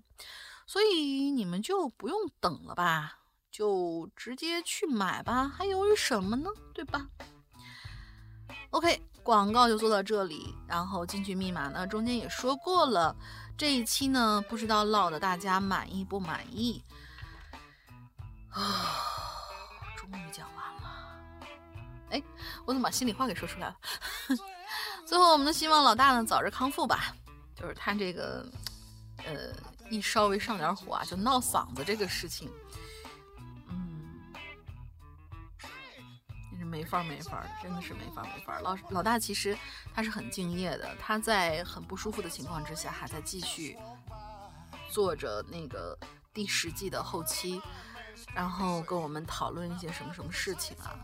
[0.66, 3.20] 所以你们就不用等了吧，
[3.50, 6.50] 就直接去买吧，还犹豫什么呢？
[6.74, 7.08] 对吧
[8.72, 13.14] ？OK，广告就做到这里，然后进去密码呢，中间也说过了，
[13.56, 16.82] 这一期呢，不知道唠的大家满意不满意
[18.50, 18.98] 啊？
[19.96, 21.20] 终于讲完了，
[22.10, 22.22] 哎，
[22.64, 23.76] 我怎么把心里话给说出来了？
[25.06, 27.14] 最后，我们都希望老大呢早日康复吧。
[27.54, 28.44] 就是他这个，
[29.18, 29.54] 呃，
[29.90, 32.50] 一稍微上点火啊，就闹嗓子这个事情，
[36.72, 38.58] 没法没法的，真的是没法没法。
[38.60, 39.54] 老老大其实
[39.94, 43.76] 他是很敬业的，他在很不舒服的情况之下，还在继续
[44.88, 45.96] 做着那个
[46.32, 47.60] 第十季的后期，
[48.34, 50.96] 然后跟我们讨论一些什么什么事情啊。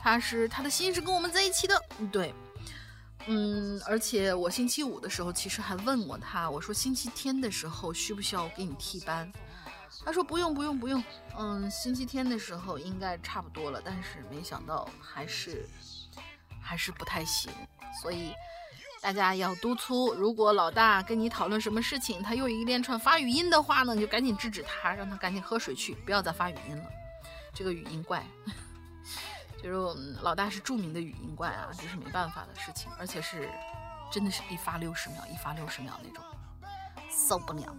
[0.00, 2.34] 他是他的心是跟我们在一起的，对。
[3.26, 9.30] 嗯，而且我星期五的时候其实还问过他，我说星期天的时候需不需要我给你替班？
[10.04, 11.02] 他说不用不用不用，
[11.36, 15.68] 嗯，星期天的时候应该差不多了，但是没想到还是
[16.62, 17.52] 还是不太行，
[18.00, 18.32] 所以
[19.02, 26.84] 大家要督促，如果老大跟你讨论什么事情，他又一连串发语音的话呢，你就赶紧制止他，让他赶紧喝水去，不要再发语音了，
[27.52, 28.24] 这个语音怪。
[29.60, 33.50] 就是老大是著名的语音怪啊，这是没办法的事情，而且是
[34.08, 36.24] 真的是一发六十秒，一发六十秒那种，
[37.10, 37.74] 受不了。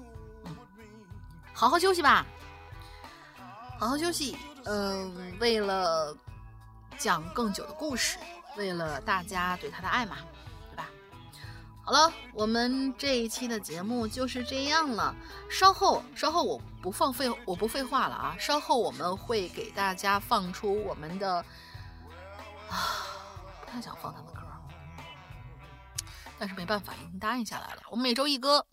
[1.60, 2.26] 好好休息吧，
[3.78, 4.38] 好好休息。
[4.64, 6.16] 嗯，为了
[6.98, 8.18] 讲更久的故事，
[8.56, 10.20] 为了大家对他的爱嘛，
[10.72, 10.88] 对吧？
[11.84, 15.14] 好了，我们这一期的节目就是这样了。
[15.50, 18.38] 稍后，稍后我不放废，我不废话了啊。
[18.40, 21.44] 稍后我们会给大家放出我们的。
[22.70, 23.04] 啊，
[23.60, 24.40] 不太想放他的歌，
[26.38, 27.82] 但是没办法，已经答应下来了。
[27.90, 28.66] 我们每周一歌，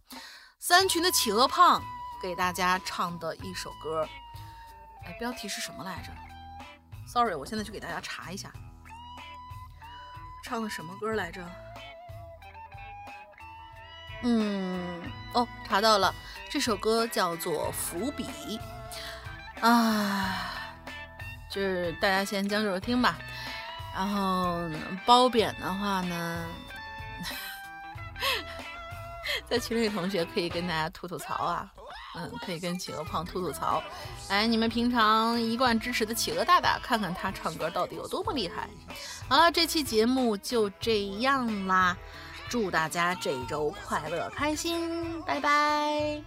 [0.60, 1.82] 三群的企鹅胖
[2.20, 4.08] 给大家唱的一首歌，
[5.04, 6.10] 哎，标题是什么来着
[7.06, 8.50] ？Sorry，我现在去给大家查一下，
[10.44, 11.46] 唱的什么歌来着？
[14.22, 15.02] 嗯，
[15.34, 16.14] 哦，查到了，
[16.50, 18.24] 这首歌叫做《伏笔》
[19.60, 20.74] 啊，
[21.50, 23.18] 就是大家先将就着听吧。
[23.94, 24.68] 然后
[25.04, 26.46] 褒贬的话呢，
[29.48, 31.72] 在群里同学可以跟大家吐吐槽啊，
[32.16, 33.82] 嗯，可以跟企鹅胖吐吐槽。
[34.30, 38.68] 来，你们平常一贯支持的企鹅大大，看看他唱歌到底有多么厉害。
[39.28, 41.96] 好了，这期节目就这样啦，
[42.48, 46.22] 祝大家这一周快乐开心，拜拜。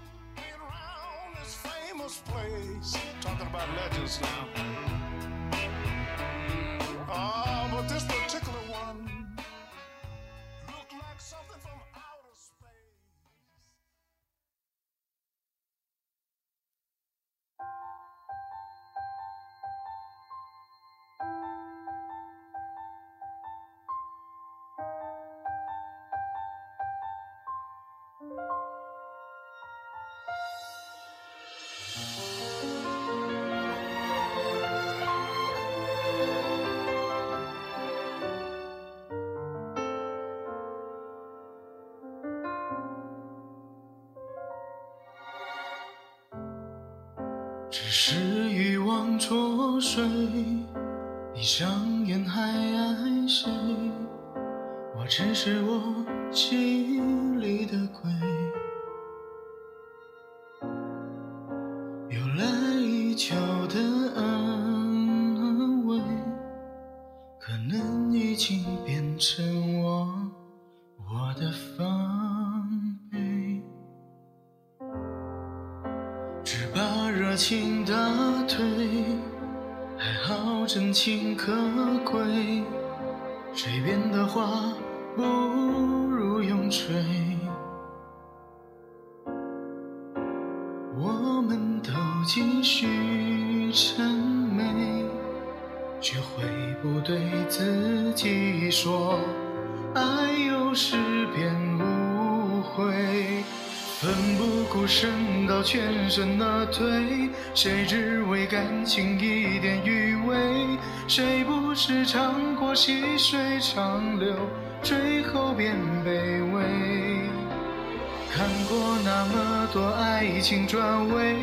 [119.71, 121.35] 多爱情转位，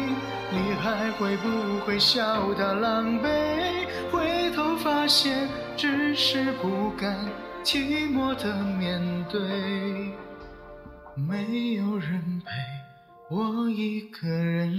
[0.50, 3.28] 你还会不会笑他狼狈？
[4.10, 7.16] 回头发现只是不甘
[7.62, 9.00] 寂寞的面
[9.30, 9.40] 对，
[11.14, 12.50] 没有人陪
[13.30, 14.75] 我一个人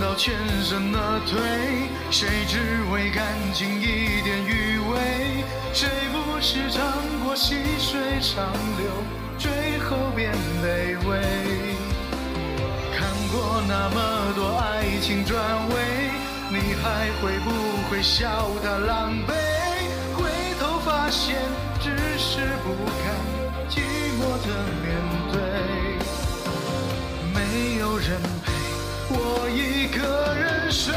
[0.00, 5.44] 到全身而退，谁只为感情一点余味？
[5.72, 6.80] 谁不是尝
[7.24, 8.86] 过细水长流，
[9.38, 10.32] 最后变
[10.62, 11.20] 卑微？
[12.96, 14.64] 看过那么多爱
[15.00, 15.36] 情转
[15.68, 15.74] 位，
[16.50, 17.50] 你还会不
[17.90, 19.32] 会笑他狼狈？
[20.16, 20.24] 回
[20.58, 21.36] 头发现
[21.80, 23.04] 只是不甘
[23.68, 23.80] 寂
[24.16, 24.48] 寞的
[24.82, 24.84] 面
[25.32, 25.36] 对，
[27.34, 28.20] 没有人
[29.18, 30.94] 我一个人睡。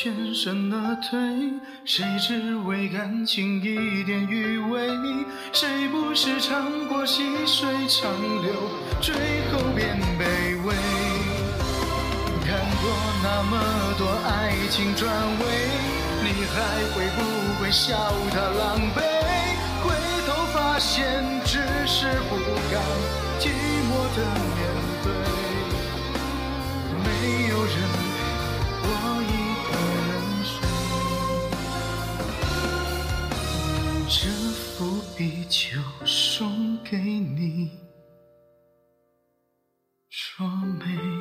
[0.00, 1.18] 全身而退，
[1.84, 4.88] 谁只为感情一点余味？
[5.52, 8.08] 谁不是尝过细水长
[8.40, 8.52] 流，
[9.00, 9.12] 最
[9.50, 10.22] 后变卑
[10.62, 10.72] 微？
[12.46, 12.88] 看过
[13.24, 13.58] 那么
[13.98, 15.44] 多爱情转位，
[16.22, 16.56] 你还
[16.94, 17.98] 会不会笑
[18.30, 19.02] 他狼狈？
[19.82, 19.90] 回
[20.28, 21.58] 头发现只
[21.88, 22.36] 是不
[22.70, 22.80] 甘
[23.40, 23.50] 寂
[23.82, 24.22] 寞的
[24.54, 24.58] 面
[25.02, 25.10] 对，
[27.02, 28.07] 没有人。
[34.10, 37.70] 这副笔就送给你，
[40.08, 41.17] 说美。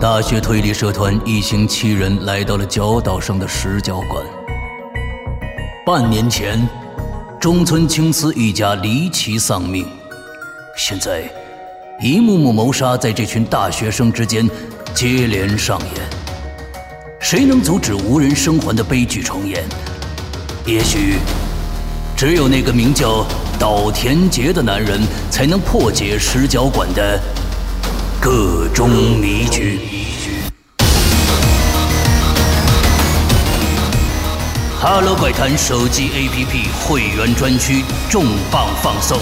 [0.00, 4.24] 大学推理社团一行七人来到了角岛上的石角馆。
[5.84, 6.68] 半年前，
[7.40, 9.84] 中村青司一家离奇丧命，
[10.76, 11.28] 现在，
[12.00, 14.48] 一幕幕谋杀在这群大学生之间
[14.94, 16.08] 接连上演。
[17.18, 19.64] 谁能阻止无人生还的悲剧重演？
[20.64, 21.16] 也许，
[22.16, 23.26] 只有那个名叫
[23.58, 27.20] 岛田杰的男人，才能破解石角馆的。
[28.20, 28.90] 各种
[29.20, 29.78] 迷局，
[34.80, 39.20] 《哈喽怪谈》手机 APP 会员专区重磅放送，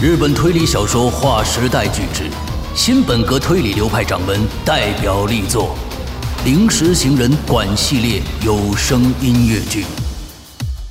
[0.00, 2.30] 日本推理小说划时代巨制，
[2.74, 5.76] 新本格推理流派掌门代表力作
[6.46, 9.84] 《灵石行人馆》系列有声音乐剧，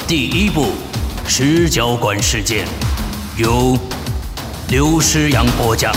[0.08, 0.66] 第一部
[1.28, 2.68] 《石角馆事件》
[3.38, 3.76] 由
[4.68, 5.92] 刘诗阳播讲。